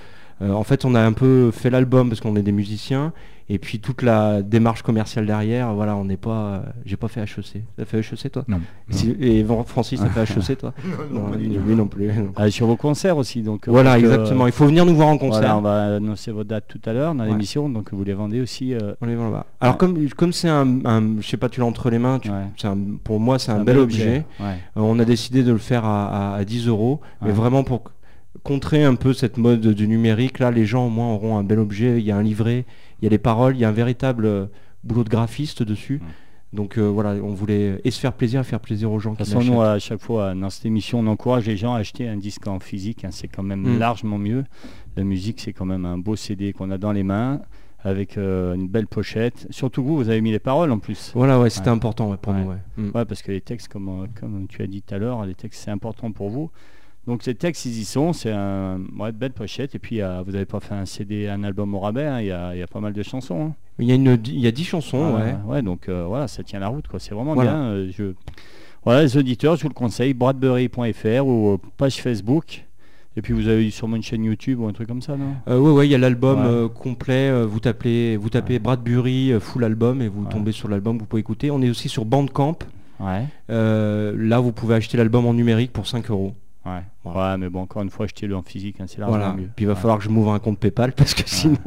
en 0.41 0.63
fait, 0.63 0.84
on 0.84 0.95
a 0.95 1.00
un 1.02 1.13
peu 1.13 1.50
fait 1.52 1.69
l'album 1.69 2.10
parce 2.10 2.19
qu'on 2.19 2.36
est 2.36 2.41
des 2.41 2.52
musiciens, 2.52 3.13
et 3.48 3.60
puis 3.60 3.80
toute 3.80 4.02
la 4.02 4.42
démarche 4.42 4.82
commerciale 4.82 5.28
derrière, 5.28 5.74
voilà, 5.74 5.96
on 5.96 6.06
n'est 6.06 6.18
pas. 6.18 6.32
euh, 6.32 6.60
J'ai 6.86 6.98
pas 6.98 7.08
fait 7.08 7.22
HEC. 7.22 7.62
T'as 7.78 7.86
fait 7.86 8.00
HEC 8.00 8.32
toi? 8.32 8.44
Non. 8.48 8.60
Si- 8.90 9.16
Et 9.20 9.46
Francis, 9.68 10.00
t'as 10.00 10.10
fait 10.10 10.22
HEC 10.52 10.58
toi? 10.58 10.74
Non, 11.12 11.32
lui 11.38 11.76
non 11.76 11.88
plus. 11.88 12.10
Ah, 12.36 12.50
sur 12.50 12.66
vos 12.68 12.76
concerts 12.76 13.18
aussi. 13.18 13.44
Donc, 13.44 13.68
euh, 13.68 13.72
Voilà, 13.72 13.96
que, 13.96 14.00
exactement. 14.06 14.48
Il 14.48 14.52
faut 14.54 14.66
venir 14.66 14.86
nous 14.86 14.96
voir 14.96 15.10
en 15.10 15.18
Voilà, 15.18 15.32
concert. 15.36 15.58
on 15.58 15.62
va 15.62 15.96
annoncer 15.98 16.32
vos 16.32 16.44
dates 16.44 16.66
tout 16.68 16.82
à 16.86 16.94
l'heure 16.94 17.14
dans 17.14 17.24
Ouais. 17.24 17.30
l'émission, 17.30 17.70
donc 17.70 17.94
vous 17.94 18.04
les 18.04 18.14
vendez 18.14 18.42
aussi. 18.42 18.74
euh, 18.74 18.94
On 19.02 19.06
les 19.06 19.16
vend 19.16 19.26
là-bas. 19.26 19.46
Alors 19.62 19.76
Ouais. 19.76 19.78
comme 19.80 20.10
comme 20.10 20.34
c'est 20.34 20.50
un, 20.50 20.84
un- 20.86 21.22
je 21.22 21.28
sais 21.28 21.38
pas, 21.38 21.48
tu 21.50 21.60
l'as 21.60 21.68
entre 21.68 21.90
les 21.92 22.00
mains. 22.00 22.18
tu- 22.20 22.30
Ouais. 22.32 22.46
c'est 22.58 22.68
un- 22.68 22.78
pour 23.04 23.20
moi, 23.20 23.38
c'est 23.38 23.52
un, 23.52 23.64
bel 23.64 23.78
objet. 23.78 24.26
Ouais. 24.40 24.46
Euh, 24.78 24.82
on 24.82 24.98
a 24.98 25.06
décidé 25.06 25.44
de 25.44 25.52
le 25.52 25.58
faire 25.60 25.86
à, 25.86 26.34
à- 26.34 26.36
à 26.38 26.44
10 26.46 26.68
euros, 26.68 27.00
mais 27.22 27.32
vraiment 27.32 27.64
pour 27.64 27.84
contrer 28.44 28.84
un 28.84 28.96
peu 28.96 29.14
cette 29.14 29.38
mode 29.38 29.62
du 29.68 29.88
numérique. 29.88 30.40
Là, 30.40 30.52
les 30.52 30.66
gens 30.66 30.86
au 30.88 30.90
moins 30.90 31.10
auront 31.14 31.38
un 31.38 31.44
bel 31.44 31.60
objet. 31.60 32.00
Il 32.00 32.06
y 32.06 32.12
a 32.12 32.18
un 32.18 32.22
livret, 32.24 32.66
il 33.02 33.06
y 33.06 33.08
a 33.08 33.10
les 33.10 33.18
paroles, 33.18 33.56
il 33.56 33.60
y 33.60 33.66
a 33.66 33.70
un 33.70 33.74
véritable 33.74 34.26
euh, 34.26 34.46
boulot 34.84 35.04
de 35.04 35.10
graphiste 35.10 35.64
dessus. 35.64 36.02
Donc 36.54 36.78
euh, 36.78 36.84
voilà, 36.84 37.12
on 37.22 37.34
voulait 37.34 37.82
et 37.84 37.92
se 37.92 38.00
faire 38.00 38.14
plaisir 38.14 38.40
et 38.40 38.44
faire 38.46 38.62
plaisir 38.62 38.90
aux 38.92 39.00
gens 39.00 39.12
De 39.12 39.18
toute 39.18 39.26
qui 39.28 39.34
façon, 39.34 39.46
nous, 39.52 39.62
à 39.62 39.78
chaque 39.80 40.00
fois, 40.00 40.34
dans 40.34 40.50
cette 40.50 40.66
émission, 40.66 41.00
on 41.00 41.08
encourage 41.08 41.46
les 41.48 41.58
gens 41.58 41.74
à 41.74 41.80
acheter 41.80 42.08
un 42.08 42.16
disque 42.16 42.48
en 42.48 42.60
physique. 42.60 43.04
hein, 43.04 43.10
c'est 43.12 43.28
quand 43.28 43.44
même 43.44 43.62
Mm. 43.76 43.80
largement 43.80 44.18
mieux. 44.18 44.46
La 44.96 45.04
musique, 45.04 45.42
c'est 45.42 45.52
quand 45.52 45.66
même 45.66 45.86
un 45.86 45.98
beau 45.98 46.16
CD 46.16 46.54
qu'on 46.54 46.72
a 46.72 46.78
dans 46.78 46.94
les 46.94 47.04
mains, 47.04 47.42
avec 47.84 48.18
euh, 48.18 48.54
une 48.56 48.68
belle 48.70 48.88
pochette. 48.88 49.48
Surtout 49.50 49.84
vous, 49.84 49.98
vous 49.98 50.08
avez 50.10 50.22
mis 50.22 50.32
les 50.32 50.40
paroles 50.40 50.72
en 50.72 50.80
plus. 50.80 51.12
Voilà, 51.14 51.40
ouais, 51.40 51.50
c'était 51.50 51.70
Ouais. 51.70 51.76
important 51.76 52.10
ouais, 52.10 52.18
pour 52.18 52.32
Ouais. 52.34 52.40
nous. 52.42 52.50
ouais. 52.52 52.58
Mm. 52.78 52.92
Ouais, 52.96 53.04
parce 53.06 53.22
que 53.22 53.32
les 53.34 53.42
textes, 53.42 53.68
comme, 53.68 53.90
euh, 53.90 54.08
comme 54.18 54.48
tu 54.48 54.62
as 54.62 54.68
dit 54.68 54.82
tout 54.82 54.96
à 54.96 54.98
l'heure, 54.98 55.26
les 55.26 55.36
textes, 55.36 55.62
c'est 55.66 55.72
important 55.72 56.12
pour 56.14 56.30
vous. 56.30 56.50
Donc 57.08 57.26
les 57.26 57.36
textes, 57.36 57.65
ils 57.65 57.80
y 57.80 57.86
sont. 57.86 58.13
C'est 58.13 58.32
un 58.32 58.80
ouais, 58.98 59.12
belle 59.12 59.32
pochette. 59.34 59.76
Et 59.76 59.80
puis, 59.80 60.02
euh, 60.02 60.22
vous 60.26 60.32
n'avez 60.32 60.46
pas 60.46 60.60
fait 60.60 60.74
un 60.74 60.86
CD, 60.86 61.28
un 61.28 61.44
album 61.44 61.74
au 61.76 61.80
rabais. 61.80 62.06
hein, 62.06 62.20
Il 62.22 62.28
y, 62.28 62.32
a, 62.32 62.56
il 62.56 62.60
y 62.60 62.63
a 62.63 62.68
pas 62.68 62.80
mal 62.80 62.94
de 62.94 63.04
chansons. 63.04 63.48
hein. 63.50 63.54
Il 63.80 63.88
y 63.88 63.91
a 63.91 63.96
une, 63.96 64.18
il 64.26 64.39
y 64.39 64.48
a 64.48 64.52
10 64.52 64.63
chansons, 64.63 65.15
Ah, 65.18 65.20
ouais. 65.24 65.36
ouais, 65.46 65.62
donc 65.62 65.89
euh, 65.89 66.06
voilà, 66.08 66.28
ça 66.28 66.41
tient 66.44 66.60
la 66.60 66.68
route, 66.70 66.88
quoi. 66.88 67.00
C'est 67.00 67.13
vraiment 67.13 67.34
Voilà. 67.36 67.52
bien. 67.52 67.62
euh, 67.63 67.91
je... 67.96 68.13
Voilà, 68.86 69.02
les 69.04 69.18
auditeurs, 69.18 69.56
je 69.56 69.63
vous 69.63 69.70
le 69.70 69.74
conseille, 69.74 70.13
bradbury.fr 70.13 71.26
ou 71.28 71.54
euh, 71.54 71.58
page 71.78 72.02
Facebook. 72.02 72.63
Et 73.18 73.22
puis 73.22 73.34
vous 73.34 73.48
avez 73.48 73.70
sûrement 73.72 73.96
une 73.96 74.04
chaîne 74.04 74.24
YouTube 74.26 74.60
ou 74.60 74.68
un 74.68 74.74
truc 74.74 74.88
comme 74.88 75.02
ça, 75.02 75.15
non? 75.15 75.36
Euh, 75.48 75.58
ouais, 75.60 75.72
ouais, 75.72 75.88
il 75.88 75.91
y 75.91 75.96
a 75.96 75.98
l'album 75.98 76.39
Ouais. 76.41 76.48
euh, 76.48 76.68
complet. 76.68 77.30
euh, 77.30 77.46
vous 77.46 77.60
tapez, 77.60 78.18
vous 78.18 78.30
tapez 78.30 78.54
Ouais. 78.54 78.60
Bradbury 78.60 79.34
full 79.39 79.63
album 79.63 80.02
et 80.02 80.08
vous 80.08 80.24
Ouais. 80.24 80.30
tombez 80.32 80.52
sur 80.52 80.68
l'album. 80.68 80.98
Vous 80.98 81.06
pouvez 81.06 81.20
écouter. 81.22 81.50
On 81.52 81.62
est 81.62 81.70
aussi 81.70 81.88
sur 81.89 82.04
Bandcamp. 82.06 82.58
Là, 83.50 84.39
vous 84.39 84.52
pouvez 84.52 84.76
acheter 84.76 84.98
l'album 84.98 85.26
en 85.26 85.34
numérique 85.34 85.72
pour 85.74 85.88
5 85.88 86.10
euros. 86.12 86.34
Ouais. 86.65 86.82
Voilà. 87.04 87.32
Ouais, 87.34 87.38
mais 87.38 87.49
bon, 87.49 87.62
encore 87.62 87.84
une 87.84 87.91
fois, 87.91 88.06
achetez-le 88.06 88.36
en 88.36 88.41
physique, 88.41 88.78
hein, 88.82 88.86
c'est 88.88 88.99
largement 88.99 89.19
Voilà. 89.19 89.34
mieux. 89.36 89.49
Puis 89.56 89.65
il 89.65 89.67
va 89.67 89.73
Ouais. 89.73 89.80
falloir 89.80 89.99
que 89.99 90.04
je 90.04 90.10
m'ouvre 90.10 90.34
un 90.34 90.39
compte 90.39 90.58
PayPal 90.60 90.93
parce 90.93 91.13
que 91.13 91.21
sinon, 91.25 91.58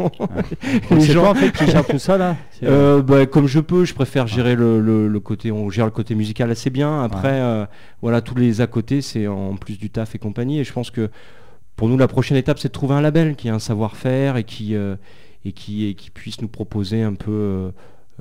C'est 0.88 1.00
gens- 1.12 1.20
toi 1.22 1.30
en 1.30 1.34
fait 1.36 1.52
qui 1.52 1.66
gère 1.70 1.86
tout 1.86 1.98
ça 2.00 2.18
là 2.18 2.36
C'est- 2.50 2.66
Euh, 2.66 3.00
bah, 3.02 3.24
comme 3.26 3.46
je 3.46 3.60
peux, 3.60 3.84
je 3.84 3.94
préfère 3.94 4.26
gérer 4.26 4.56
le, 4.56 4.80
le- 4.80 5.06
le 5.06 5.20
côté, 5.20 5.52
on 5.52 5.70
gère 5.70 5.84
le 5.84 5.92
côté 5.92 6.14
musical 6.16 6.50
assez 6.50 6.70
bien. 6.70 7.02
Après, 7.02 7.40
euh, 7.40 7.64
voilà, 8.02 8.20
tous 8.20 8.34
les 8.34 8.60
à 8.60 8.66
côté, 8.66 9.00
c'est 9.00 9.28
en 9.28 9.54
plus 9.54 9.78
du 9.78 9.88
taf 9.90 10.14
et 10.14 10.18
compagnie. 10.18 10.58
Et 10.58 10.64
je 10.64 10.72
pense 10.72 10.90
que 10.90 11.10
pour 11.76 11.88
nous, 11.88 11.96
la 11.96 12.08
prochaine 12.08 12.36
étape, 12.36 12.58
c'est 12.58 12.68
de 12.68 12.72
trouver 12.72 12.94
un 12.96 13.00
label 13.00 13.36
qui 13.36 13.48
a 13.48 13.54
un 13.54 13.60
savoir-faire 13.60 14.36
et 14.36 14.42
qui 14.44 14.74
euh, 14.74 14.96
et 15.44 15.52
qui 15.52 15.86
et 15.86 15.94
qui 15.94 16.10
puisse 16.10 16.40
nous 16.42 16.48
proposer 16.48 17.02
un 17.04 17.14
peu 17.14 17.30
euh, 17.30 17.68
euh, 17.68 17.70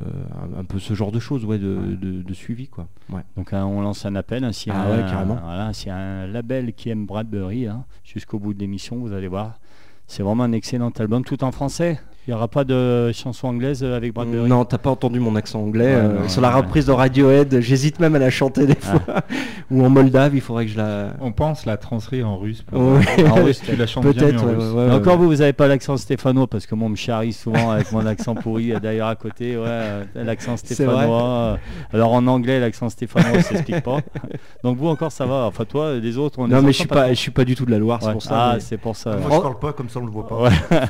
un, 0.01 0.59
un 0.59 0.63
peu 0.63 0.79
ce 0.79 0.93
genre 0.93 1.11
de 1.11 1.19
choses, 1.19 1.43
ouais, 1.45 1.57
de, 1.57 1.75
Ouais. 1.75 1.95
de- 1.95 2.21
de 2.21 2.33
suivi, 2.33 2.67
quoi. 2.67 2.87
Ouais. 3.09 3.21
Donc 3.35 3.53
hein, 3.53 3.65
on 3.65 3.81
lance 3.81 4.05
un 4.05 4.15
appel, 4.15 4.43
hein, 4.43 4.51
a 4.51 4.73
Ah 4.73 4.81
un, 4.83 4.91
ouais, 4.91 5.09
carrément. 5.09 5.35
voilà, 5.43 5.73
s'il 5.73 5.87
y 5.87 5.91
a 5.91 5.97
un 5.97 6.27
label 6.27 6.73
qui 6.73 6.89
aime 6.89 7.05
Bradbury, 7.05 7.67
hein, 7.67 7.85
jusqu'au 8.03 8.39
bout 8.39 8.53
de 8.53 8.59
l'émission, 8.59 8.97
vous 8.97 9.13
allez 9.13 9.27
voir. 9.27 9.59
C'est 10.07 10.23
vraiment 10.23 10.43
un 10.43 10.51
excellent 10.53 10.91
album, 10.99 11.23
tout 11.25 11.43
en 11.43 11.51
français. 11.51 11.99
Il 12.27 12.31
n'y 12.31 12.35
aura 12.35 12.49
pas 12.49 12.65
de 12.65 13.09
chanson 13.13 13.47
anglaise 13.47 13.81
euh, 13.83 13.95
avec 13.95 14.13
Bradbury 14.13 14.49
Non, 14.49 14.65
t'as 14.65 14.77
pas 14.77 14.89
entendu 14.89 15.17
mon 15.21 15.37
accent 15.37 15.61
anglais 15.61 15.85
Ouais, 15.85 16.01
euh, 16.01 16.21
non, 16.23 16.27
sur 16.27 16.41
la 16.41 16.49
ouais. 16.49 16.55
reprise 16.55 16.85
de 16.85 16.91
Radiohead. 16.91 17.61
J'hésite 17.61 18.01
même 18.01 18.15
à 18.15 18.19
la 18.19 18.29
chanter 18.29 18.65
des 18.65 18.75
Ah. 18.83 18.99
fois. 18.99 19.21
Ou 19.71 19.85
en 19.85 19.89
moldave, 19.89 20.35
il 20.35 20.41
faudrait 20.41 20.65
que 20.65 20.71
je 20.71 20.77
la. 20.77 21.13
On 21.21 21.31
pense 21.31 21.65
la 21.65 21.77
transcrire 21.77 22.27
en 22.27 22.37
russe. 22.37 22.63
pour- 22.63 22.79
Ouais. 22.81 23.29
En 23.31 23.35
russe, 23.45 23.61
tu 23.65 23.75
la 23.77 23.87
chantes 23.87 24.05
bien, 24.07 24.23
en 24.37 24.41
russe. 24.43 24.43
ouais, 24.45 24.71
ouais, 24.73 24.87
Mais 24.89 24.93
Encore 24.95 25.17
vous, 25.17 25.27
vous 25.27 25.35
n'avez 25.37 25.53
pas 25.53 25.67
l'accent 25.67 25.95
stéphanois 25.95 26.47
parce 26.47 26.65
que 26.65 26.75
moi, 26.75 26.87
on 26.87 26.89
me 26.91 26.95
charrie 26.97 27.31
souvent 27.31 27.71
avec 27.71 27.91
mon 27.93 28.05
accent 28.05 28.35
pourri 28.35 28.73
euh, 28.73 28.79
d'ailleurs 28.79 29.07
à 29.07 29.15
côté. 29.15 29.55
Ouais, 29.57 30.05
l'accent 30.15 30.57
stéphanois. 30.57 31.57
Alors 31.93 32.11
en 32.13 32.27
anglais, 32.27 32.59
l'accent 32.59 32.89
stéphanois, 32.89 33.41
ça 33.41 33.49
s'explique 33.49 33.83
pas. 33.83 33.99
Donc 34.65 34.77
vous 34.77 34.87
encore, 34.87 35.11
ça 35.13 35.25
va. 35.25 35.45
Enfin 35.45 35.63
toi, 35.63 35.93
les 35.95 36.17
autres, 36.17 36.39
on 36.39 36.47
Non, 36.49 36.61
mais 36.61 36.73
je 36.73 36.79
suis 36.79 36.87
pas, 36.87 37.09
je 37.09 37.13
suis 37.19 37.31
pas 37.31 37.45
du 37.45 37.55
tout 37.55 37.65
de 37.65 37.71
la 37.71 37.77
Loire, 37.79 37.99
c'est 38.03 38.11
pour 38.11 38.21
ça. 38.21 38.31
Ah, 38.33 38.51
mais- 38.55 38.59
c'est 38.59 38.77
pour 38.77 38.95
ça. 38.97 39.11
Moi, 39.15 39.29
je 39.33 39.41
parle 39.41 39.59
pas 39.59 39.71
comme 39.73 39.87
ça, 39.89 39.99
on 40.01 40.05
le 40.05 40.11
voit 40.11 40.27
pas. 40.27 40.41
Ouais. 40.41 40.49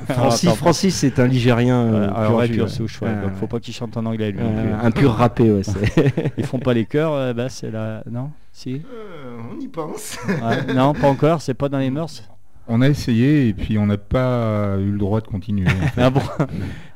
Francis, 0.09 0.51
Francis, 0.55 0.95
c'est 0.95 1.19
un 1.19 1.26
Ligérien. 1.27 1.75
euh, 1.81 2.07
Ouais, 2.09 2.13
alors, 2.15 2.43
pur 2.43 2.63
ouais. 2.63 2.69
souche, 2.69 3.01
ouais. 3.01 3.13
Donc 3.21 3.33
faut 3.35 3.47
pas 3.47 3.59
qu'il 3.59 3.73
chante 3.73 3.95
en 3.97 4.05
anglais 4.05 4.31
lui. 4.31 4.39
Euh, 4.41 4.75
un 4.81 4.91
pur 4.91 5.11
râpé, 5.13 5.51
ouais. 5.51 5.63
c'est- 5.63 6.33
Ils 6.37 6.45
font 6.45 6.59
pas 6.59 6.73
les 6.73 6.85
chœurs, 6.85 7.13
euh, 7.13 7.33
bah, 7.33 7.49
c'est 7.49 7.71
la. 7.71 8.03
Non 8.09 8.31
Si 8.51 8.75
Euh, 8.93 9.37
on 9.55 9.59
y 9.59 9.67
pense. 9.67 10.17
Ouais, 10.27 10.73
Non, 10.73 10.93
pas 10.93 11.07
encore, 11.07 11.41
c'est 11.41 11.53
pas 11.53 11.69
dans 11.69 11.79
les 11.79 11.89
mœurs. 11.91 12.23
On 12.69 12.81
a 12.81 12.89
essayé 12.89 13.47
et 13.47 13.53
puis 13.53 13.77
on 13.77 13.85
n'a 13.85 13.97
pas 13.97 14.75
eu 14.77 14.91
le 14.91 14.97
droit 14.97 15.21
de 15.21 15.27
continuer. 15.27 15.67
en 15.67 15.87
fait. 15.87 16.01
Ah 16.01 16.09
bon? 16.09 16.21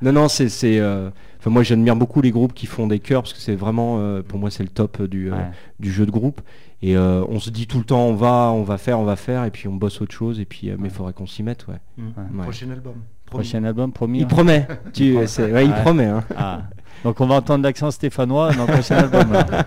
Non, 0.01 0.11
non, 0.11 0.27
c'est, 0.27 0.49
euh, 0.79 1.09
Enfin, 1.39 1.49
moi, 1.49 1.63
j'admire 1.63 1.95
beaucoup 1.95 2.21
les 2.21 2.29
groupes 2.29 2.53
qui 2.53 2.67
font 2.67 2.85
des 2.85 2.99
chœurs 2.99 3.23
parce 3.23 3.33
que 3.33 3.39
c'est 3.39 3.55
vraiment, 3.55 3.97
euh, 3.99 4.21
pour 4.21 4.37
moi, 4.37 4.51
c'est 4.51 4.61
le 4.63 4.69
top 4.69 5.01
du, 5.01 5.31
euh, 5.31 5.35
Ouais. 5.35 5.45
du 5.79 5.91
jeu 5.91 6.05
de 6.05 6.11
groupe. 6.11 6.41
Et 6.83 6.95
euh, 6.97 7.23
on 7.29 7.39
se 7.39 7.49
dit 7.49 7.65
tout 7.67 7.77
le 7.79 7.83
temps, 7.83 8.05
on 8.05 8.13
va, 8.13 8.51
on 8.53 8.61
va 8.63 8.77
faire, 8.77 8.99
on 8.99 9.05
va 9.05 9.15
faire, 9.15 9.45
et 9.45 9.49
puis 9.51 9.67
on 9.67 9.73
bosse 9.73 10.01
autre 10.01 10.13
chose. 10.13 10.39
Et 10.39 10.45
puis, 10.45 10.69
euh, 10.69 10.75
mais 10.77 10.89
il 10.89 10.93
faudrait 10.93 11.13
qu'on 11.13 11.25
s'y 11.25 11.41
mette, 11.41 11.65
ouais. 11.67 11.75
Ouais. 11.97 12.43
Prochain 12.43 12.69
album. 12.69 12.93
Promis. 13.31 13.43
Prochain 13.47 13.63
album, 13.63 13.91
promis. 13.91 14.19
Il 14.19 14.23
hein. 14.25 14.27
promet. 14.27 14.67
Tu, 14.93 15.17
c'est- 15.25 15.51
ouais, 15.51 15.65
il 15.65 15.71
Ouais. 15.71 15.81
promet. 15.81 16.05
hein. 16.05 16.23
Ah. 16.37 16.61
Donc 17.03 17.19
on 17.19 17.25
va 17.25 17.35
entendre 17.35 17.63
l'accent 17.63 17.89
stéphanois 17.89 18.53
dans 18.53 18.67
le 18.67 18.73
prochain 18.73 18.97
album. 19.09 19.31
là. 19.33 19.65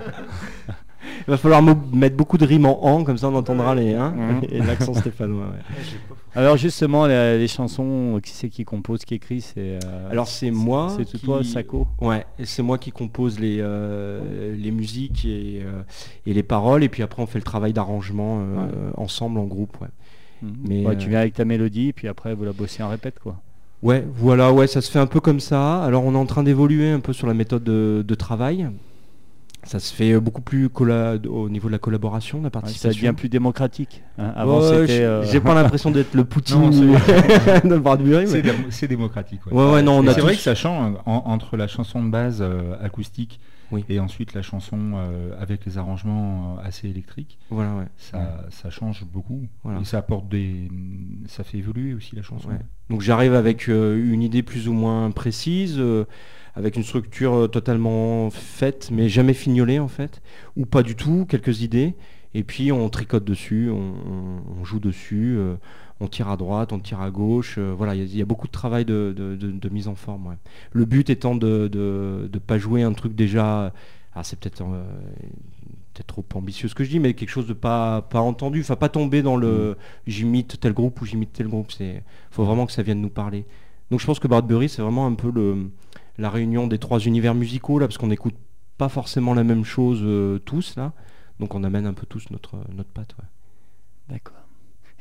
Il 1.26 1.30
va 1.30 1.36
falloir 1.38 1.62
mettre 1.92 2.16
beaucoup 2.16 2.36
de 2.38 2.44
rimes 2.44 2.66
en 2.66 2.82
an, 2.82 3.02
comme 3.04 3.16
ça 3.16 3.28
on 3.28 3.34
entendra 3.34 3.74
les 3.74 3.94
hein, 3.94 4.10
Mhm. 4.14 4.40
et 4.50 4.58
l'accent 4.58 4.92
stéphanois. 4.94 5.46
ouais. 5.46 5.78
Alors 6.36 6.56
justement, 6.56 7.06
les, 7.06 7.38
les 7.38 7.48
chansons, 7.48 8.20
qui 8.22 8.32
c'est 8.32 8.48
qui 8.50 8.64
compose, 8.64 9.04
qui 9.04 9.14
écrit 9.14 9.40
C'est 9.40 9.78
euh, 9.84 10.10
Alors 10.10 10.26
c'est 10.28 10.50
moi. 10.50 10.92
C'est 10.96 11.04
tout 11.06 11.18
qui- 11.18 11.24
toi, 11.24 11.42
Sako 11.44 11.86
Ouais, 12.00 12.26
et 12.38 12.44
c'est 12.44 12.62
moi 12.62 12.76
qui 12.76 12.90
compose 12.92 13.38
les, 13.40 13.58
euh, 13.60 14.54
les 14.56 14.70
musiques 14.70 15.24
et, 15.24 15.62
euh, 15.64 15.82
et 16.26 16.34
les 16.34 16.42
paroles, 16.42 16.82
et 16.84 16.88
puis 16.88 17.02
après 17.02 17.22
on 17.22 17.26
fait 17.26 17.38
le 17.38 17.44
travail 17.44 17.72
d'arrangement 17.72 18.40
euh, 18.40 18.66
Ouais. 18.66 18.72
ensemble 18.96 19.38
en 19.38 19.44
groupe. 19.44 19.76
Ouais. 19.80 19.88
Mhm. 20.42 20.52
Mais, 20.68 20.84
Ouais, 20.86 20.92
euh, 20.92 20.96
Tu 20.96 21.08
viens 21.08 21.20
avec 21.20 21.34
ta 21.34 21.44
mélodie, 21.44 21.92
puis 21.94 22.08
après 22.08 22.34
vous 22.34 22.44
la 22.44 22.52
bossez 22.52 22.82
en 22.82 22.88
répète 22.90 23.18
quoi. 23.20 23.36
Ouais, 23.84 24.04
voilà, 24.16 24.52
ouais, 24.52 24.66
ça 24.66 24.80
se 24.80 24.90
fait 24.90 24.98
un 24.98 25.06
peu 25.06 25.20
comme 25.20 25.38
ça. 25.40 25.82
Alors 25.84 26.04
on 26.04 26.14
est 26.14 26.18
en 26.18 26.26
train 26.26 26.42
d'évoluer 26.42 26.90
un 26.90 27.00
peu 27.00 27.12
sur 27.12 27.26
la 27.28 27.34
méthode 27.34 27.62
de, 27.64 28.04
de 28.06 28.14
travail. 28.16 28.68
Ça 29.66 29.78
se 29.78 29.94
fait 29.94 30.20
beaucoup 30.20 30.42
plus 30.42 30.68
au 30.76 31.48
niveau 31.48 31.68
de 31.68 31.72
la 31.72 31.78
collaboration, 31.78 32.36
de 32.36 32.42
la 32.42 32.48
Ouais, 32.48 32.52
ça 32.52 32.60
participation. 32.60 33.00
devient 33.00 33.14
plus 33.16 33.30
démocratique. 33.30 34.02
hein. 34.18 34.30
Avant 34.36 34.60
Ouais, 34.60 34.68
c'était. 34.82 34.86
j'ai- 34.88 35.04
euh, 35.04 35.22
J'ai 35.24 35.40
pas 35.40 35.54
l'impression 35.54 35.90
d'être 35.90 36.12
le 36.14 36.24
Poutine 36.26 36.60
Non, 36.60 36.68
de 37.70 37.78
Bradbury. 37.78 38.26
C'est 38.28 38.42
mais- 38.44 38.88
démocratique. 38.88 39.40
ouais. 39.46 39.52
Ouais, 39.54 39.72
ouais, 39.72 39.82
non, 39.82 40.00
on 40.00 40.04
Et 40.04 40.08
a 40.08 40.12
c'est 40.12 40.20
vrai 40.20 40.34
que 40.34 40.42
ça 40.42 40.54
change 40.54 40.96
en- 41.06 41.22
entre 41.24 41.56
la 41.56 41.66
chanson 41.66 42.02
de 42.04 42.10
base 42.10 42.40
euh, 42.42 42.74
acoustique 42.82 43.40
Oui. 43.74 43.84
et 43.88 44.00
ensuite 44.00 44.34
la 44.34 44.42
chanson 44.42 44.92
euh, 44.94 45.34
avec 45.38 45.64
les 45.66 45.78
arrangements 45.78 46.56
euh, 46.58 46.66
assez 46.66 46.88
électriques. 46.88 47.38
Voilà, 47.50 47.74
ouais. 47.74 47.86
Ça, 47.96 48.46
ça 48.50 48.70
change 48.70 49.04
beaucoup 49.04 49.46
Voilà. 49.62 49.80
et 49.80 49.84
ça 49.84 49.98
apporte 49.98 50.28
des, 50.28 50.70
ça 51.26 51.44
fait 51.44 51.58
évoluer 51.58 51.94
aussi 51.94 52.14
la 52.16 52.22
chanson. 52.22 52.48
Ouais. 52.48 52.58
Donc 52.90 53.00
j'arrive 53.00 53.34
avec 53.34 53.68
euh, 53.68 53.96
une 54.12 54.22
idée 54.22 54.42
plus 54.42 54.68
ou 54.68 54.72
moins 54.72 55.10
précise, 55.10 55.76
euh, 55.78 56.04
avec 56.54 56.76
une 56.76 56.84
structure 56.84 57.50
totalement 57.50 58.30
faite, 58.30 58.90
mais 58.92 59.08
jamais 59.08 59.34
fignolée 59.34 59.78
en 59.78 59.88
fait, 59.88 60.22
ou 60.56 60.66
pas 60.66 60.82
du 60.82 60.94
tout, 60.94 61.26
quelques 61.28 61.62
idées. 61.62 61.94
Et 62.34 62.42
puis 62.44 62.72
on 62.72 62.88
tricote 62.88 63.24
dessus, 63.24 63.70
on, 63.70 64.64
joue 64.64 64.80
dessus, 64.80 65.38
on 66.00 66.08
tire 66.08 66.28
à 66.28 66.36
droite, 66.36 66.72
on 66.72 66.78
tire 66.80 67.00
à 67.00 67.10
gauche. 67.10 67.56
euh, 67.58 67.72
voilà, 67.76 67.94
il 67.94 68.00
y, 68.00 68.02
a- 68.02 68.06
il 68.06 68.16
y 68.16 68.22
a 68.22 68.24
beaucoup 68.24 68.46
de 68.46 68.52
travail 68.52 68.84
de, 68.84 69.14
de- 69.16 69.36
de- 69.36 69.50
de 69.52 69.68
mise 69.68 69.88
en 69.88 69.94
forme. 69.94 70.26
ouais. 70.28 70.36
Le 70.72 70.84
but 70.84 71.08
étant 71.10 71.34
de 71.36 71.70
ne 72.32 72.38
pas 72.38 72.58
jouer 72.58 72.82
un 72.82 72.92
truc 72.92 73.14
déjà. 73.14 73.72
Ah, 74.16 74.22
c'est 74.24 74.38
peut-être 74.38 74.62
euh, 74.62 74.84
peut-être 75.92 76.06
trop 76.06 76.24
ambitieux 76.34 76.68
ce 76.68 76.74
que 76.74 76.84
je 76.84 76.90
dis, 76.90 77.00
mais 77.00 77.14
quelque 77.14 77.28
chose 77.30 77.46
de 77.46 77.52
pas, 77.52 78.02
pas 78.02 78.20
entendu, 78.20 78.60
enfin 78.60 78.76
pas 78.76 78.88
tomber 78.88 79.22
dans 79.22 79.36
le 79.36 79.76
j'imite 80.06 80.58
tel 80.60 80.72
groupe 80.72 81.00
ou 81.00 81.06
j'imite 81.06 81.32
tel 81.32 81.48
groupe. 81.48 81.72
C'est 81.72 82.02
faut 82.30 82.44
vraiment 82.44 82.66
que 82.66 82.72
ça 82.72 82.82
vienne 82.82 83.00
nous 83.00 83.08
parler. 83.10 83.44
Donc 83.90 84.00
je 84.00 84.06
pense 84.06 84.18
que 84.18 84.28
Bradbury 84.28 84.68
c'est 84.68 84.82
vraiment 84.82 85.06
un 85.06 85.14
peu 85.14 85.30
le, 85.30 85.70
la 86.18 86.30
réunion 86.30 86.66
des 86.66 86.78
trois 86.78 87.00
univers 87.00 87.34
musicaux 87.34 87.78
là, 87.78 87.86
parce 87.86 87.98
qu'on 87.98 88.06
n'écoute 88.08 88.34
pas 88.78 88.88
forcément 88.88 89.34
la 89.34 89.44
même 89.44 89.64
chose 89.64 90.00
euh, 90.02 90.38
tous 90.44 90.76
là. 90.76 90.92
Donc 91.40 91.54
on 91.54 91.64
amène 91.64 91.86
un 91.86 91.94
peu 91.94 92.06
tous 92.06 92.30
notre 92.30 92.56
notre 92.74 92.90
patte. 92.90 93.14
ouais. 93.18 93.28
D'accord. 94.14 94.43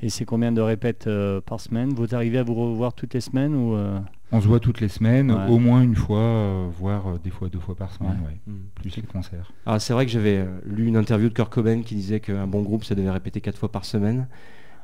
Et 0.06 0.10
c'est 0.10 0.26
combien 0.26 0.52
de 0.52 0.60
répètes 0.62 1.08
euh, 1.08 1.40
par 1.40 1.60
semaine? 1.62 1.94
Vous 1.94 2.14
arrivez 2.14 2.38
à 2.38 2.44
vous 2.44 2.56
revoir 2.56 2.94
toutes 2.94 3.14
les 3.14 3.22
semaines 3.22 3.56
ou 3.56 3.74
euh, 3.76 3.98
On 4.34 4.42
se 4.42 4.48
voit 4.48 4.60
toutes 4.60 4.82
les 4.82 4.90
semaines, 4.90 5.32
Ouais. 5.32 5.48
au 5.50 5.60
moins 5.60 5.82
une 5.82 5.96
fois, 5.96 6.20
euh, 6.20 6.68
voire 6.78 7.18
des 7.24 7.30
fois 7.30 7.48
deux 7.50 7.60
fois 7.60 7.76
par 7.76 7.92
semaine, 7.94 8.20
Ouais. 8.22 8.28
ouais. 8.28 8.54
Mm. 8.54 8.58
plus 8.76 8.96
les 8.98 9.02
concerts. 9.04 9.52
Ah, 9.66 9.80
c'est 9.80 9.94
vrai 9.94 10.06
que 10.06 10.12
j'avais 10.12 10.46
lu 10.66 10.88
une 10.88 10.98
interview 10.98 11.30
de 11.30 11.34
Kurt 11.34 11.50
Cobain 11.52 11.82
qui 11.84 11.96
disait 11.96 12.20
qu'un 12.20 12.48
bon 12.48 12.62
groupe 12.64 12.84
ça 12.84 12.96
devait 12.96 13.10
répéter 13.12 13.40
quatre 13.42 13.58
fois 13.58 13.72
par 13.72 13.86
semaine. 13.86 14.28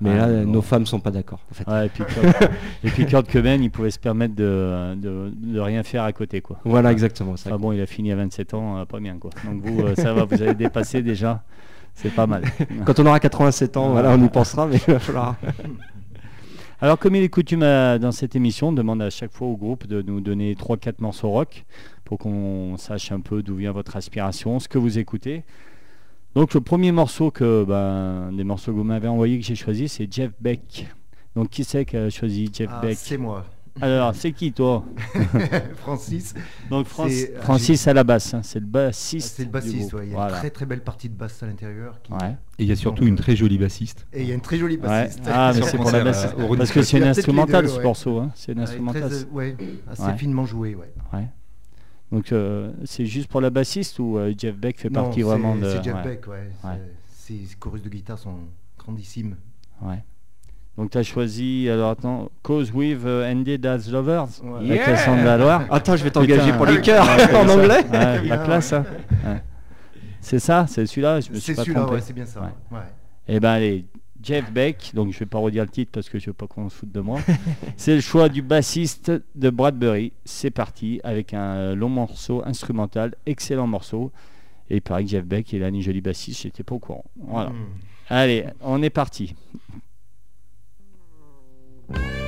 Mais 0.01 0.11
Ah, 0.11 0.27
là, 0.27 0.45
bon. 0.45 0.51
nos 0.53 0.61
femmes 0.61 0.85
sont 0.85 1.01
pas 1.01 1.11
d'accord. 1.11 1.45
En 1.51 1.53
fait. 1.53 1.67
ouais, 1.69 1.87
et, 1.87 1.89
puis 1.89 2.05
Kurt, 2.05 2.41
et 2.85 2.89
puis 2.89 3.05
Kurt 3.05 3.29
Cobain, 3.29 3.55
il 3.61 3.69
pouvait 3.69 3.91
se 3.91 3.99
permettre 3.99 4.33
de, 4.35 4.95
de, 4.95 5.33
de 5.35 5.59
rien 5.59 5.83
faire 5.83 6.03
à 6.03 6.13
côté. 6.13 6.39
Quoi. 6.39 6.57
Voilà, 6.63 6.93
exactement. 6.93 7.35
c'est 7.35 7.51
Ah 7.51 7.57
bon, 7.57 7.73
il 7.73 7.81
a 7.81 7.85
fini 7.85 8.13
à 8.13 8.15
27 8.15 8.53
ans, 8.53 8.85
pas 8.85 9.01
bien. 9.01 9.17
Quoi. 9.17 9.31
Donc 9.43 9.61
vous, 9.61 9.93
ça 9.95 10.13
va, 10.13 10.23
vous 10.23 10.41
avez 10.41 10.53
dépassé 10.53 11.01
déjà. 11.01 11.43
C'est 12.01 12.13
pas 12.13 12.27
mal. 12.27 12.43
Quand 12.85 12.99
on 12.99 13.05
aura 13.05 13.19
87 13.19 13.75
ans, 13.77 13.89
voilà, 13.91 14.11
on 14.11 14.23
y 14.23 14.29
pensera, 14.29 14.67
mais 14.67 14.77
il 14.87 14.93
va 14.93 14.99
falloir. 14.99 15.35
Alors, 16.81 16.97
comme 16.97 17.13
il 17.15 17.23
est 17.23 17.29
coutume 17.29 17.63
à- 17.63 17.99
dans 17.99 18.13
cette 18.13 18.35
émission, 18.37 18.69
on 18.69 18.71
demande 18.71 19.01
à 19.01 19.09
chaque 19.09 19.33
fois 19.33 19.47
au 19.47 19.57
groupe 19.57 19.85
de 19.85 20.01
nous 20.01 20.21
donner 20.21 20.55
3-4 20.55 20.95
morceaux 20.99 21.29
rock 21.29 21.65
pour 22.05 22.17
qu'on 22.17 22.77
sache 22.77 23.11
un 23.11 23.19
peu 23.19 23.43
d'où 23.43 23.55
vient 23.55 23.73
votre 23.73 23.97
aspiration, 23.97 24.59
ce 24.59 24.69
que 24.69 24.77
vous 24.77 24.97
écoutez. 24.97 25.43
Donc, 26.35 26.53
le 26.53 26.61
premier 26.61 26.93
morceau 26.93 27.31
que, 27.31 27.65
ben, 27.67 28.31
des 28.31 28.45
morceaux 28.45 28.71
que 28.71 28.77
vous 28.77 28.83
m'avez 28.85 29.09
envoyé 29.09 29.37
que 29.39 29.45
j'ai 29.45 29.55
choisi, 29.55 29.89
c'est 29.89 30.11
Jeff 30.11 30.31
Beck. 30.39 30.87
Donc, 31.35 31.49
qui 31.49 31.63
c'est 31.65 31.83
qui 31.83 31.97
a 31.97 32.09
choisi 32.09 32.49
Jeff 32.53 32.69
Ah, 32.71 32.79
Beck? 32.81 32.97
c'est 32.97 33.17
moi. 33.17 33.43
Alors, 33.81 34.13
c'est 34.15 34.31
qui 34.31 34.51
toi 34.51 34.83
Francis. 35.77 36.33
Donc, 36.69 36.87
ah, 36.97 37.41
Francis 37.41 37.87
à 37.87 37.93
la 37.93 38.03
basse, 38.03 38.33
hein, 38.33 38.41
c'est 38.43 38.59
le 38.59 38.65
Ah, 38.67 38.87
bassiste. 38.87 39.35
C'est 39.37 39.43
le 39.45 39.49
bassiste, 39.49 39.93
ouais. 39.93 40.07
il 40.07 40.09
y 40.09 40.13
a 40.13 40.15
Voilà. 40.15 40.33
une 40.33 40.39
très 40.39 40.49
très 40.49 40.65
belle 40.65 40.81
partie 40.83 41.09
de 41.09 41.15
basse 41.15 41.41
à 41.43 41.47
l'intérieur. 41.47 42.01
qui- 42.01 42.11
Ouais. 42.13 42.35
Et 42.59 42.63
il 42.63 42.65
y 42.67 42.71
a 42.71 42.75
surtout 42.75 43.05
une 43.05 43.15
très 43.15 43.35
jolie 43.35 43.57
bassiste. 43.57 44.05
Et 44.13 44.21
il 44.23 44.27
y 44.27 44.31
a 44.31 44.35
une 44.35 44.41
très 44.41 44.57
jolie 44.57 44.75
Ouais. 44.75 44.81
bassiste. 44.81 45.23
Ah, 45.27 45.51
mais 45.55 45.61
c'est 45.61 45.77
pour 45.77 45.91
la 45.91 45.99
euh, 45.99 46.47
au 46.49 46.55
Parce 46.55 46.71
que 46.71 46.81
c'est 46.81 46.97
une 46.97 47.03
instrumentale 47.03 47.65
deux, 47.65 47.71
ce 47.71 47.79
morceau. 47.81 48.19
hein. 48.19 48.31
C'est 48.35 48.51
une 48.51 48.57
Ouais, 48.59 48.63
instrumentale. 48.65 49.09
très, 49.09 49.13
euh, 49.21 49.25
ouais, 49.31 49.55
assez 49.89 50.03
Ouais. 50.03 50.17
finement 50.17 50.45
joué, 50.45 50.75
ouais. 50.75 50.93
Ouais. 51.13 51.27
Donc 52.11 52.31
euh, 52.31 52.71
c'est 52.85 53.05
juste 53.05 53.27
pour 53.29 53.39
la 53.39 53.49
bassiste 53.51 53.99
ou 53.99 54.17
euh, 54.17 54.33
Jeff 54.37 54.55
Beck 54.57 54.79
fait 54.79 54.89
Non, 54.89 55.03
partie 55.03 55.21
vraiment 55.21 55.55
de. 55.55 55.69
C'est 55.69 55.83
Jeff 55.83 55.93
ouais, 55.95 56.03
Beck, 56.03 56.27
ouais. 56.27 56.49
c'est- 56.61 56.67
Ouais. 56.67 56.81
Ses 57.47 57.55
chorus 57.59 57.83
de 57.83 57.89
guitare 57.89 58.17
sont 58.17 58.35
grandissimes. 58.79 59.35
ouais. 59.83 60.03
Donc 60.79 60.91
tu 60.91 60.97
as 60.97 61.03
choisi, 61.03 61.67
alors 61.69 61.89
attends, 61.89 62.31
Cause 62.41 62.71
with 62.73 63.05
Ended 63.05 63.65
as 63.65 63.91
Lovers 63.91 64.27
Ouais. 64.41 64.79
avec 64.79 65.25
la 65.25 65.37
Loire. 65.37 65.65
Attends, 65.69 65.97
je 65.97 66.05
vais 66.05 66.09
t'engager 66.09 66.53
pour 66.53 66.65
les 66.67 66.79
chœurs 66.79 67.05
Ouais, 67.05 67.35
en 67.35 67.49
anglais. 67.49 67.85
Ouais, 67.91 68.23
la 68.25 68.37
classe, 68.37 68.71
hein. 68.71 68.85
C'est 70.21 70.39
ça, 70.39 70.67
c'est 70.69 70.85
celui-là, 70.85 71.19
je 71.19 71.31
me 71.31 71.35
suis 71.35 71.41
C'est 71.41 71.55
pas 71.55 71.63
celui-là, 71.63 71.81
trompé. 71.81 71.95
ouais, 71.95 72.01
c'est 72.01 72.13
bien 72.13 72.25
ça. 72.25 72.39
Ouais. 72.71 72.77
Eh 73.27 73.41
ben 73.41 73.49
allez, 73.51 73.83
Jeff 74.23 74.49
Beck, 74.53 74.91
donc 74.93 75.11
je 75.11 75.19
vais 75.19 75.25
pas 75.25 75.37
redire 75.37 75.63
le 75.63 75.69
titre 75.69 75.91
parce 75.91 76.07
que 76.07 76.17
je 76.17 76.27
veux 76.27 76.33
pas 76.33 76.47
qu'on 76.47 76.69
se 76.69 76.77
foute 76.77 76.93
de 76.93 77.01
moi. 77.01 77.19
c'est 77.75 77.95
le 77.95 78.01
choix 78.01 78.29
du 78.29 78.41
bassiste 78.41 79.11
de 79.35 79.49
Bradbury. 79.49 80.13
C'est 80.23 80.49
parti 80.49 81.01
avec 81.03 81.33
un 81.33 81.75
long 81.75 81.89
morceau 81.89 82.41
instrumental, 82.45 83.15
excellent 83.25 83.67
morceau. 83.67 84.13
Et 84.69 84.77
il 84.77 84.81
paraît 84.81 85.03
que 85.03 85.09
Jeff 85.09 85.25
Beck 85.25 85.51
il 85.51 85.61
a 85.61 85.67
une 85.67 85.81
jolie 85.81 85.99
bassiste, 85.99 86.43
j'étais 86.43 86.63
pas 86.63 86.75
au 86.75 86.79
courant. 86.79 87.03
Voilà. 87.17 87.49
Mm. 87.49 87.55
Allez, 88.11 88.45
on 88.61 88.81
est 88.81 88.89
parti. 88.89 89.35
Thank 91.91 92.13
you. 92.13 92.18